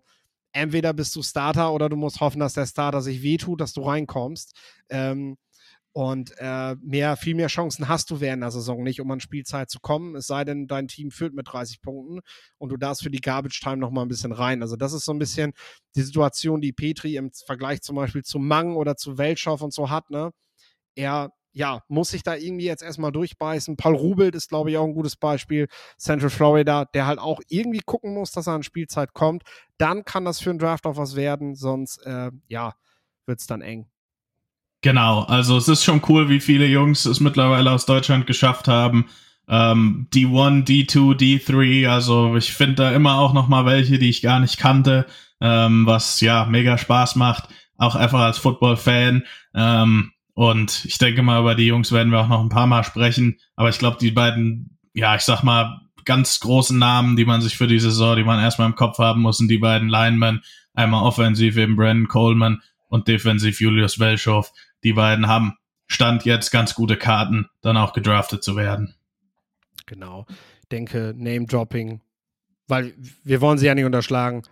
entweder 0.53 0.93
bist 0.93 1.15
du 1.15 1.21
Starter 1.23 1.73
oder 1.73 1.89
du 1.89 1.97
musst 1.97 2.21
hoffen, 2.21 2.39
dass 2.39 2.53
der 2.53 2.67
Starter 2.67 3.01
sich 3.01 3.21
wehtut, 3.21 3.59
dass 3.59 3.73
du 3.73 3.81
reinkommst. 3.81 4.55
Ähm, 4.89 5.37
Und 5.93 6.33
äh, 6.39 6.75
mehr, 6.81 7.15
viel 7.17 7.35
mehr 7.35 7.47
Chancen 7.47 7.87
hast 7.87 8.09
du 8.09 8.19
während 8.19 8.41
der 8.41 8.49
Saison 8.49 8.81
nicht, 8.81 8.99
um 8.99 9.11
an 9.11 9.19
Spielzeit 9.19 9.69
zu 9.69 9.79
kommen. 9.79 10.15
Es 10.15 10.25
sei 10.25 10.43
denn, 10.43 10.67
dein 10.67 10.87
Team 10.87 11.11
führt 11.11 11.35
mit 11.35 11.47
30 11.51 11.81
Punkten 11.81 12.21
und 12.57 12.69
du 12.69 12.77
darfst 12.77 13.03
für 13.03 13.11
die 13.11 13.21
Garbage 13.21 13.59
Time 13.59 13.77
noch 13.77 13.91
mal 13.91 14.01
ein 14.01 14.07
bisschen 14.07 14.31
rein. 14.31 14.63
Also 14.63 14.75
das 14.75 14.93
ist 14.93 15.05
so 15.05 15.13
ein 15.13 15.19
bisschen 15.19 15.53
die 15.95 16.01
Situation, 16.01 16.61
die 16.61 16.73
Petri 16.73 17.15
im 17.15 17.31
Vergleich 17.45 17.81
zum 17.81 17.95
Beispiel 17.95 18.23
zu 18.23 18.39
Mang 18.39 18.75
oder 18.75 18.95
zu 18.95 19.19
Weltschow 19.19 19.61
und 19.61 19.71
so 19.71 19.91
hat. 19.91 20.09
Ne? 20.09 20.31
Er 20.95 21.31
ja, 21.53 21.83
muss 21.87 22.09
sich 22.09 22.23
da 22.23 22.35
irgendwie 22.35 22.65
jetzt 22.65 22.81
erstmal 22.81 23.11
durchbeißen. 23.11 23.77
Paul 23.77 23.95
Rubelt 23.95 24.33
ist, 24.35 24.49
glaube 24.49 24.71
ich, 24.71 24.77
auch 24.77 24.85
ein 24.85 24.95
gutes 24.95 25.15
Beispiel. 25.15 25.67
Central 25.97 26.31
Florida, 26.31 26.85
der 26.85 27.05
halt 27.05 27.19
auch 27.19 27.41
irgendwie 27.47 27.81
gucken 27.85 28.15
muss, 28.15 28.31
dass 28.31 28.47
er 28.47 28.53
an 28.53 28.63
Spielzeit 28.63 29.13
kommt. 29.13 29.43
Dann 29.77 30.03
kann 30.03 30.25
das 30.25 30.39
für 30.39 30.49
einen 30.49 30.59
Draft 30.59 30.85
auch 30.87 30.97
was 30.97 31.15
werden, 31.15 31.55
sonst, 31.55 31.99
äh, 32.05 32.31
ja, 32.47 32.73
wird 33.27 33.39
es 33.39 33.47
dann 33.47 33.61
eng. 33.61 33.92
Genau, 34.83 35.21
also 35.21 35.55
es 35.55 35.69
ist 35.69 35.85
schon 35.85 36.01
cool, 36.09 36.27
wie 36.27 36.41
viele 36.41 36.67
Jungs 36.67 37.05
es 37.05 37.21
mittlerweile 37.21 37.71
aus 37.71 37.85
Deutschland 37.85 38.27
geschafft 38.27 38.67
haben. 38.67 39.05
Ähm, 39.47 40.07
D1, 40.13 40.65
D2, 40.65 41.15
D3, 41.15 41.87
also 41.87 42.35
ich 42.35 42.51
finde 42.51 42.75
da 42.75 42.91
immer 42.91 43.17
auch 43.17 43.31
noch 43.31 43.47
mal 43.47 43.65
welche, 43.65 43.97
die 43.97 44.09
ich 44.09 44.21
gar 44.21 44.41
nicht 44.41 44.57
kannte, 44.57 45.05
ähm, 45.39 45.85
was 45.85 46.19
ja 46.19 46.45
mega 46.45 46.77
Spaß 46.77 47.15
macht, 47.15 47.45
auch 47.77 47.95
einfach 47.95 48.19
als 48.19 48.37
Football-Fan. 48.39 49.23
Ähm, 49.55 50.11
und 50.33 50.83
ich 50.83 50.97
denke 50.97 51.23
mal, 51.23 51.39
über 51.39 51.55
die 51.55 51.67
Jungs 51.67 51.93
werden 51.93 52.11
wir 52.11 52.19
auch 52.19 52.27
noch 52.27 52.41
ein 52.41 52.49
paar 52.49 52.67
Mal 52.67 52.83
sprechen. 52.83 53.37
Aber 53.55 53.69
ich 53.69 53.79
glaube, 53.79 53.97
die 54.01 54.11
beiden, 54.11 54.77
ja, 54.93 55.15
ich 55.15 55.21
sag 55.21 55.43
mal, 55.43 55.79
ganz 56.03 56.41
großen 56.41 56.77
Namen, 56.77 57.15
die 57.15 57.25
man 57.25 57.39
sich 57.39 57.55
für 57.55 57.67
die 57.67 57.79
Saison, 57.79 58.17
die 58.17 58.25
man 58.25 58.41
erstmal 58.41 58.67
im 58.67 58.75
Kopf 58.75 58.97
haben 58.97 59.21
muss, 59.21 59.37
sind 59.37 59.49
die 59.49 59.59
beiden 59.59 59.87
Linemen. 59.87 60.41
Einmal 60.73 61.03
offensiv 61.03 61.55
eben 61.55 61.77
Brandon 61.77 62.09
Coleman 62.09 62.61
und 62.89 63.07
defensiv 63.07 63.61
Julius 63.61 63.97
Welschow 63.97 64.51
die 64.83 64.93
beiden 64.93 65.27
haben 65.27 65.57
Stand 65.87 66.25
jetzt 66.25 66.51
ganz 66.51 66.73
gute 66.73 66.97
Karten, 66.97 67.49
dann 67.61 67.77
auch 67.77 67.93
gedraftet 67.93 68.43
zu 68.43 68.55
werden. 68.55 68.95
Genau. 69.85 70.25
Ich 70.61 70.69
denke, 70.69 71.13
Name-Dropping, 71.15 72.01
weil 72.67 72.93
wir 73.23 73.41
wollen 73.41 73.57
sie 73.57 73.67
ja 73.67 73.75
nicht 73.75 73.85
unterschlagen. 73.85 74.43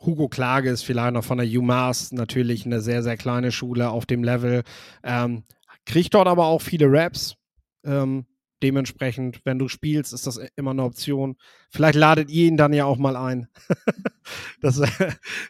Hugo 0.00 0.28
Klage 0.28 0.70
ist 0.70 0.82
vielleicht 0.82 1.12
noch 1.12 1.24
von 1.24 1.38
der 1.38 1.46
UMass 1.46 2.12
natürlich 2.12 2.64
eine 2.64 2.80
sehr, 2.80 3.02
sehr 3.02 3.16
kleine 3.16 3.52
Schule 3.52 3.90
auf 3.90 4.06
dem 4.06 4.24
Level. 4.24 4.62
Ähm, 5.02 5.44
kriegt 5.84 6.14
dort 6.14 6.28
aber 6.28 6.46
auch 6.46 6.62
viele 6.62 6.86
Raps. 6.90 7.36
Ähm, 7.84 8.24
dementsprechend, 8.62 9.40
wenn 9.44 9.58
du 9.58 9.68
spielst, 9.68 10.12
ist 10.12 10.26
das 10.26 10.40
immer 10.56 10.72
eine 10.72 10.84
Option. 10.84 11.36
Vielleicht 11.70 11.96
ladet 11.96 12.30
ihr 12.30 12.46
ihn 12.46 12.56
dann 12.56 12.72
ja 12.72 12.84
auch 12.84 12.98
mal 12.98 13.16
ein. 13.16 13.48
das 14.60 14.78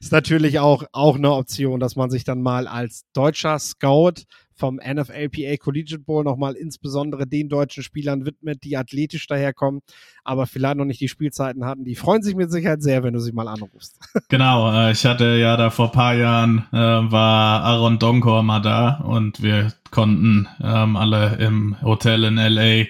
ist 0.01 0.13
natürlich 0.13 0.59
auch, 0.59 0.85
auch 0.93 1.17
eine 1.17 1.33
Option, 1.33 1.81
dass 1.81 1.97
man 1.97 2.11
sich 2.11 2.25
dann 2.25 2.43
mal 2.43 2.67
als 2.67 3.07
deutscher 3.13 3.59
Scout 3.59 4.25
vom 4.61 4.77
NFLPA 4.77 5.57
Collegiate 5.57 6.03
Bowl 6.03 6.23
nochmal 6.23 6.55
insbesondere 6.55 7.27
den 7.27 7.49
deutschen 7.49 7.83
Spielern 7.83 8.27
widmet, 8.27 8.63
die 8.63 8.77
athletisch 8.77 9.27
daherkommen, 9.27 9.81
aber 10.23 10.47
vielleicht 10.47 10.77
noch 10.77 10.85
nicht 10.85 11.01
die 11.01 11.09
Spielzeiten 11.09 11.65
hatten. 11.65 11.85
Die 11.85 11.97
freuen 11.97 12.23
sich 12.23 12.37
mit 12.37 12.53
Sicherheit 12.53 12.83
sehr, 12.83 13.03
wenn 13.03 13.15
du 13.15 13.21
sie 13.21 13.33
mal 13.33 13.49
anrufst. 13.49 13.99
Genau, 14.29 14.71
äh, 14.73 14.93
ich 14.93 15.05
hatte 15.07 15.37
ja 15.39 15.57
da 15.57 15.71
vor 15.71 15.91
paar 15.91 16.15
Jahren, 16.15 16.67
äh, 16.73 16.77
war 16.77 17.63
Aaron 17.63 17.99
Donkor 17.99 18.43
mal 18.43 18.61
da 18.61 19.01
und 19.01 19.43
wir 19.43 19.73
konnten 19.91 20.47
ähm, 20.63 20.97
alle 20.97 21.37
im 21.37 21.81
Hotel 21.83 22.25
in 22.25 22.37
LA 22.37 22.85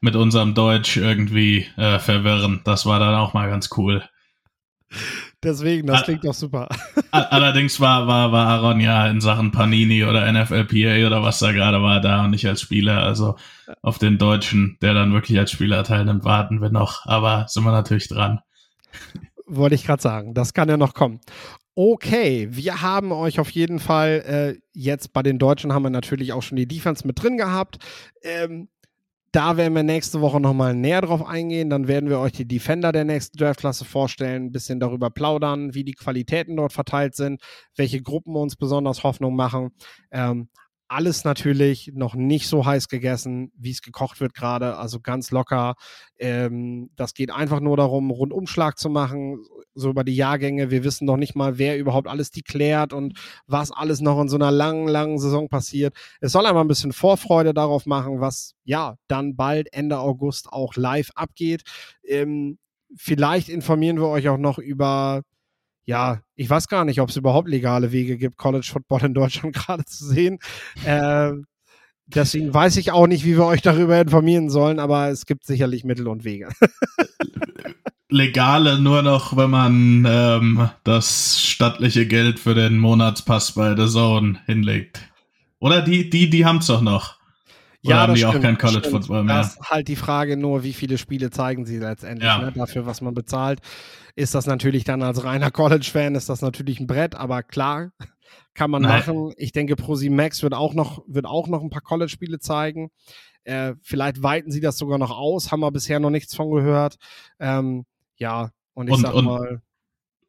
mit 0.00 0.16
unserem 0.16 0.54
Deutsch 0.54 0.96
irgendwie 0.96 1.66
äh, 1.76 1.98
verwirren. 1.98 2.62
Das 2.64 2.86
war 2.86 2.98
dann 2.98 3.14
auch 3.14 3.34
mal 3.34 3.48
ganz 3.48 3.70
cool. 3.76 4.02
Deswegen, 5.42 5.86
das 5.86 6.02
klingt 6.02 6.24
doch 6.24 6.34
super. 6.34 6.68
Allerdings 7.10 7.80
war, 7.80 8.06
war, 8.06 8.30
war 8.30 8.46
Aaron 8.46 8.80
ja 8.80 9.06
in 9.08 9.22
Sachen 9.22 9.52
Panini 9.52 10.04
oder 10.04 10.30
NFLPA 10.30 11.06
oder 11.06 11.22
was 11.22 11.38
da 11.38 11.52
gerade 11.52 11.82
war, 11.82 12.00
da 12.00 12.24
und 12.24 12.30
nicht 12.30 12.46
als 12.46 12.60
Spieler. 12.60 13.02
Also 13.02 13.36
auf 13.80 13.98
den 13.98 14.18
Deutschen, 14.18 14.76
der 14.82 14.92
dann 14.92 15.14
wirklich 15.14 15.38
als 15.38 15.50
Spieler 15.50 15.82
teilnimmt, 15.82 16.24
warten 16.24 16.60
wir 16.60 16.70
noch. 16.70 17.06
Aber 17.06 17.46
sind 17.48 17.64
wir 17.64 17.72
natürlich 17.72 18.08
dran. 18.08 18.40
Wollte 19.46 19.74
ich 19.74 19.84
gerade 19.84 20.02
sagen, 20.02 20.34
das 20.34 20.52
kann 20.52 20.68
ja 20.68 20.76
noch 20.76 20.92
kommen. 20.92 21.20
Okay, 21.74 22.48
wir 22.50 22.82
haben 22.82 23.10
euch 23.10 23.40
auf 23.40 23.50
jeden 23.50 23.78
Fall 23.78 24.22
äh, 24.26 24.60
jetzt 24.72 25.14
bei 25.14 25.22
den 25.22 25.38
Deutschen 25.38 25.72
haben 25.72 25.84
wir 25.84 25.90
natürlich 25.90 26.34
auch 26.34 26.42
schon 26.42 26.56
die 26.56 26.68
Defense 26.68 27.06
mit 27.06 27.22
drin 27.22 27.38
gehabt. 27.38 27.78
Ähm, 28.22 28.68
da 29.32 29.56
werden 29.56 29.74
wir 29.74 29.82
nächste 29.84 30.20
Woche 30.20 30.40
nochmal 30.40 30.74
näher 30.74 31.02
drauf 31.02 31.24
eingehen. 31.24 31.70
Dann 31.70 31.86
werden 31.86 32.10
wir 32.10 32.18
euch 32.18 32.32
die 32.32 32.48
Defender 32.48 32.90
der 32.90 33.04
nächsten 33.04 33.38
Draftklasse 33.38 33.84
vorstellen, 33.84 34.46
ein 34.46 34.52
bisschen 34.52 34.80
darüber 34.80 35.10
plaudern, 35.10 35.74
wie 35.74 35.84
die 35.84 35.92
Qualitäten 35.92 36.56
dort 36.56 36.72
verteilt 36.72 37.14
sind, 37.14 37.40
welche 37.76 38.02
Gruppen 38.02 38.34
uns 38.34 38.56
besonders 38.56 39.04
Hoffnung 39.04 39.36
machen. 39.36 39.70
Ähm, 40.10 40.48
alles 40.90 41.24
natürlich 41.24 41.92
noch 41.94 42.14
nicht 42.14 42.48
so 42.48 42.66
heiß 42.66 42.88
gegessen, 42.88 43.52
wie 43.56 43.70
es 43.70 43.80
gekocht 43.80 44.20
wird 44.20 44.34
gerade, 44.34 44.76
also 44.76 44.98
ganz 45.00 45.30
locker. 45.30 45.74
Ähm, 46.18 46.90
das 46.96 47.14
geht 47.14 47.30
einfach 47.30 47.60
nur 47.60 47.76
darum, 47.76 48.10
Rundumschlag 48.10 48.76
zu 48.76 48.90
machen, 48.90 49.44
so 49.74 49.90
über 49.90 50.02
die 50.02 50.16
Jahrgänge. 50.16 50.70
Wir 50.70 50.82
wissen 50.82 51.04
noch 51.04 51.16
nicht 51.16 51.36
mal, 51.36 51.58
wer 51.58 51.78
überhaupt 51.78 52.08
alles 52.08 52.32
deklärt 52.32 52.92
und 52.92 53.18
was 53.46 53.70
alles 53.70 54.00
noch 54.00 54.20
in 54.20 54.28
so 54.28 54.36
einer 54.36 54.50
langen, 54.50 54.88
langen 54.88 55.20
Saison 55.20 55.48
passiert. 55.48 55.94
Es 56.20 56.32
soll 56.32 56.44
einmal 56.44 56.64
ein 56.64 56.68
bisschen 56.68 56.92
Vorfreude 56.92 57.54
darauf 57.54 57.86
machen, 57.86 58.20
was 58.20 58.54
ja 58.64 58.96
dann 59.06 59.36
bald 59.36 59.72
Ende 59.72 60.00
August 60.00 60.52
auch 60.52 60.74
live 60.74 61.10
abgeht. 61.14 61.62
Ähm, 62.04 62.58
vielleicht 62.96 63.48
informieren 63.48 63.98
wir 63.98 64.08
euch 64.08 64.28
auch 64.28 64.38
noch 64.38 64.58
über 64.58 65.22
ja, 65.84 66.20
ich 66.36 66.48
weiß 66.48 66.68
gar 66.68 66.84
nicht, 66.84 67.00
ob 67.00 67.08
es 67.08 67.16
überhaupt 67.16 67.48
legale 67.48 67.92
Wege 67.92 68.16
gibt, 68.16 68.36
College 68.36 68.68
Football 68.70 69.04
in 69.04 69.14
Deutschland 69.14 69.54
gerade 69.56 69.84
zu 69.84 70.06
sehen. 70.06 70.38
Äh, 70.84 71.32
deswegen 72.06 72.52
weiß 72.52 72.76
ich 72.76 72.92
auch 72.92 73.06
nicht, 73.06 73.24
wie 73.24 73.36
wir 73.36 73.44
euch 73.44 73.62
darüber 73.62 74.00
informieren 74.00 74.50
sollen, 74.50 74.78
aber 74.78 75.08
es 75.08 75.26
gibt 75.26 75.44
sicherlich 75.44 75.84
Mittel 75.84 76.08
und 76.08 76.24
Wege. 76.24 76.48
Legale 78.08 78.80
nur 78.80 79.02
noch, 79.02 79.36
wenn 79.36 79.50
man 79.50 80.04
ähm, 80.08 80.70
das 80.82 81.40
stattliche 81.40 82.06
Geld 82.06 82.40
für 82.40 82.54
den 82.54 82.76
Monatspass 82.78 83.52
bei 83.52 83.76
The 83.76 83.86
Zone 83.86 84.40
hinlegt. 84.46 85.00
Oder 85.60 85.82
die, 85.82 86.10
die, 86.10 86.28
die 86.28 86.44
haben 86.44 86.58
es 86.58 86.66
doch 86.66 86.80
noch. 86.80 87.19
Oder 87.84 87.94
ja, 87.94 88.00
haben 88.02 88.14
die 88.14 88.20
stimmt, 88.20 88.36
auch 88.36 88.40
kein 88.42 88.58
College 88.58 88.90
Football 88.90 89.24
mehr? 89.24 89.36
Das 89.38 89.54
ist 89.56 89.70
halt 89.70 89.88
die 89.88 89.96
Frage 89.96 90.36
nur, 90.36 90.62
wie 90.64 90.72
viele 90.74 90.98
Spiele 90.98 91.30
zeigen 91.30 91.64
sie 91.64 91.78
letztendlich 91.78 92.26
Ja. 92.28 92.38
ne, 92.38 92.52
dafür, 92.52 92.84
was 92.86 93.00
man 93.00 93.14
bezahlt. 93.14 93.60
Ist 94.16 94.34
das 94.34 94.46
natürlich 94.46 94.84
dann 94.84 95.02
als 95.02 95.24
reiner 95.24 95.50
College-Fan, 95.50 96.14
ist 96.14 96.28
das 96.28 96.42
natürlich 96.42 96.78
ein 96.80 96.86
Brett, 96.86 97.14
aber 97.14 97.42
klar, 97.42 97.90
kann 98.54 98.70
man 98.70 98.82
Nein. 98.82 98.98
machen. 98.98 99.32
Ich 99.36 99.52
denke, 99.52 99.76
ProSimax 99.76 100.42
wird 100.42 100.52
auch 100.54 100.74
noch, 100.74 101.02
wird 101.06 101.24
auch 101.26 101.48
noch 101.48 101.62
ein 101.62 101.70
paar 101.70 101.80
College-Spiele 101.82 102.38
zeigen. 102.38 102.90
Äh, 103.44 103.74
vielleicht 103.80 104.22
weiten 104.22 104.50
sie 104.50 104.60
das 104.60 104.76
sogar 104.76 104.98
noch 104.98 105.10
aus, 105.10 105.50
haben 105.50 105.60
wir 105.60 105.70
bisher 105.70 106.00
noch 106.00 106.10
nichts 106.10 106.34
von 106.34 106.50
gehört. 106.50 106.96
Ähm, 107.38 107.86
ja, 108.16 108.50
und 108.74 108.88
ich 108.88 108.94
Und- 108.94 109.00
sag 109.00 109.14
und- 109.14 109.24
mal, 109.24 109.62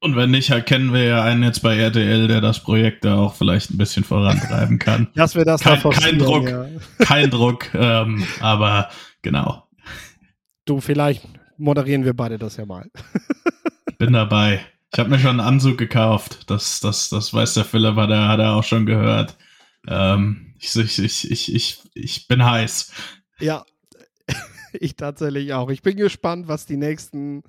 Und 0.03 0.15
wenn 0.15 0.31
nicht, 0.31 0.49
kennen 0.65 0.93
wir 0.93 1.03
ja 1.03 1.23
einen 1.23 1.43
jetzt 1.43 1.61
bei 1.61 1.77
RTL, 1.77 2.27
der 2.27 2.41
das 2.41 2.61
Projekt 2.63 3.05
da 3.05 3.17
auch 3.17 3.35
vielleicht 3.35 3.69
ein 3.69 3.77
bisschen 3.77 4.03
vorantreiben 4.03 4.79
kann. 4.79 5.07
dass 5.15 5.35
wir 5.35 5.45
das 5.45 5.61
Kein- 5.61 5.79
kein 5.79 6.17
Druck. 6.17 6.49
Ja. 6.49 6.65
Kein 7.05 7.29
Druck, 7.29 7.71
ähm, 7.75 8.25
aber 8.39 8.89
genau, 9.21 9.67
Du, 10.65 10.79
vielleicht 10.79 11.27
moderieren 11.57 12.03
wir 12.05 12.13
beide 12.15 12.37
das 12.39 12.57
ja 12.57 12.65
mal. 12.65 12.89
bin 13.99 14.13
dabei. 14.13 14.61
Ich 14.93 14.99
habe 14.99 15.09
mir 15.09 15.19
schon 15.19 15.39
einen 15.39 15.39
Anzug 15.39 15.77
gekauft. 15.77 16.49
Das, 16.49 16.79
das, 16.79 17.09
das 17.09 17.33
weiß 17.33 17.53
der 17.55 17.65
Philipp, 17.65 17.95
hat 17.95 18.09
er, 18.09 18.27
hat 18.27 18.39
er 18.39 18.53
auch 18.53 18.63
schon 18.63 18.85
gehört. 18.85 19.37
Ähm, 19.87 20.53
ich, 20.59 20.75
ich, 20.75 20.99
ich, 21.31 21.53
ich, 21.53 21.79
ich 21.93 22.27
bin 22.27 22.43
heiß. 22.43 22.91
Ja, 23.39 23.65
ich 24.73 24.95
tatsächlich 24.95 25.53
auch. 25.53 25.69
Ich 25.69 25.81
bin 25.81 25.95
gespannt, 25.97 26.47
was 26.47 26.65
die 26.65 26.77
nächsten 26.77 27.43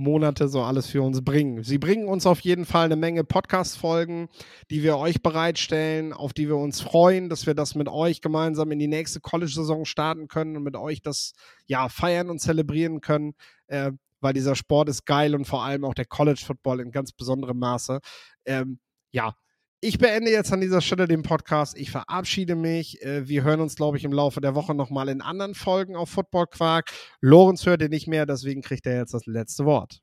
Monate 0.00 0.48
so 0.48 0.62
alles 0.62 0.86
für 0.86 1.02
uns 1.02 1.22
bringen. 1.22 1.62
Sie 1.62 1.76
bringen 1.76 2.08
uns 2.08 2.26
auf 2.26 2.40
jeden 2.40 2.64
Fall 2.64 2.86
eine 2.86 2.96
Menge 2.96 3.22
Podcast-Folgen, 3.22 4.28
die 4.70 4.82
wir 4.82 4.96
euch 4.96 5.22
bereitstellen, 5.22 6.14
auf 6.14 6.32
die 6.32 6.48
wir 6.48 6.56
uns 6.56 6.80
freuen, 6.80 7.28
dass 7.28 7.46
wir 7.46 7.54
das 7.54 7.74
mit 7.74 7.86
euch 7.86 8.22
gemeinsam 8.22 8.72
in 8.72 8.78
die 8.78 8.88
nächste 8.88 9.20
College-Saison 9.20 9.84
starten 9.84 10.26
können 10.26 10.56
und 10.56 10.62
mit 10.62 10.74
euch 10.74 11.02
das 11.02 11.34
ja 11.66 11.90
feiern 11.90 12.30
und 12.30 12.40
zelebrieren 12.40 13.02
können, 13.02 13.34
äh, 13.66 13.92
weil 14.20 14.32
dieser 14.32 14.56
Sport 14.56 14.88
ist 14.88 15.04
geil 15.04 15.34
und 15.34 15.44
vor 15.44 15.64
allem 15.64 15.84
auch 15.84 15.94
der 15.94 16.06
College-Football 16.06 16.80
in 16.80 16.92
ganz 16.92 17.12
besonderem 17.12 17.58
Maße. 17.58 18.00
Ähm, 18.46 18.78
ja, 19.12 19.34
ich 19.80 19.98
beende 19.98 20.30
jetzt 20.30 20.52
an 20.52 20.60
dieser 20.60 20.80
Stelle 20.80 21.08
den 21.08 21.22
Podcast. 21.22 21.76
Ich 21.78 21.90
verabschiede 21.90 22.54
mich. 22.54 23.02
Äh, 23.02 23.26
Wir 23.28 23.42
hören 23.42 23.60
uns, 23.60 23.76
glaube 23.76 23.96
ich, 23.96 24.04
im 24.04 24.12
Laufe 24.12 24.40
der 24.40 24.54
Woche 24.54 24.74
nochmal 24.74 25.08
in 25.08 25.22
anderen 25.22 25.54
Folgen 25.54 25.96
auf 25.96 26.10
Football 26.10 26.46
Quark. 26.48 26.90
Lorenz 27.20 27.64
hört 27.64 27.82
ihr 27.82 27.88
nicht 27.88 28.06
mehr, 28.06 28.26
deswegen 28.26 28.62
kriegt 28.62 28.86
er 28.86 28.96
jetzt 28.96 29.14
das 29.14 29.26
letzte 29.26 29.64
Wort. 29.64 30.00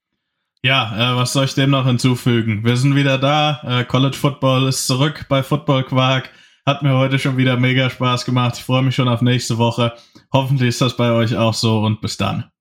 Ja, 0.64 1.14
äh, 1.14 1.16
was 1.16 1.34
soll 1.34 1.46
ich 1.46 1.54
dem 1.54 1.70
noch 1.70 1.86
hinzufügen? 1.86 2.66
Wir 2.66 2.76
sind 2.76 2.96
wieder 2.96 3.18
da. 3.20 3.62
Äh, 3.64 3.86
College 3.86 4.18
Football 4.18 4.68
ist 4.68 4.88
zurück 4.88 5.26
bei 5.30 5.44
Football 5.44 5.84
Quark. 5.84 6.32
Hat 6.66 6.82
mir 6.82 6.98
heute 6.98 7.20
schon 7.20 7.38
wieder 7.38 7.56
mega 7.56 7.90
Spaß 7.90 8.26
gemacht. 8.26 8.56
Ich 8.58 8.64
freue 8.64 8.82
mich 8.82 8.96
schon 8.96 9.08
auf 9.08 9.22
nächste 9.22 9.58
Woche. 9.58 9.94
Hoffentlich 10.34 10.70
ist 10.70 10.82
das 10.82 10.98
bei 10.98 11.12
euch 11.12 11.38
auch 11.38 11.54
so 11.54 11.82
und 11.82 12.02
bis 12.02 12.18
dann. 12.18 12.52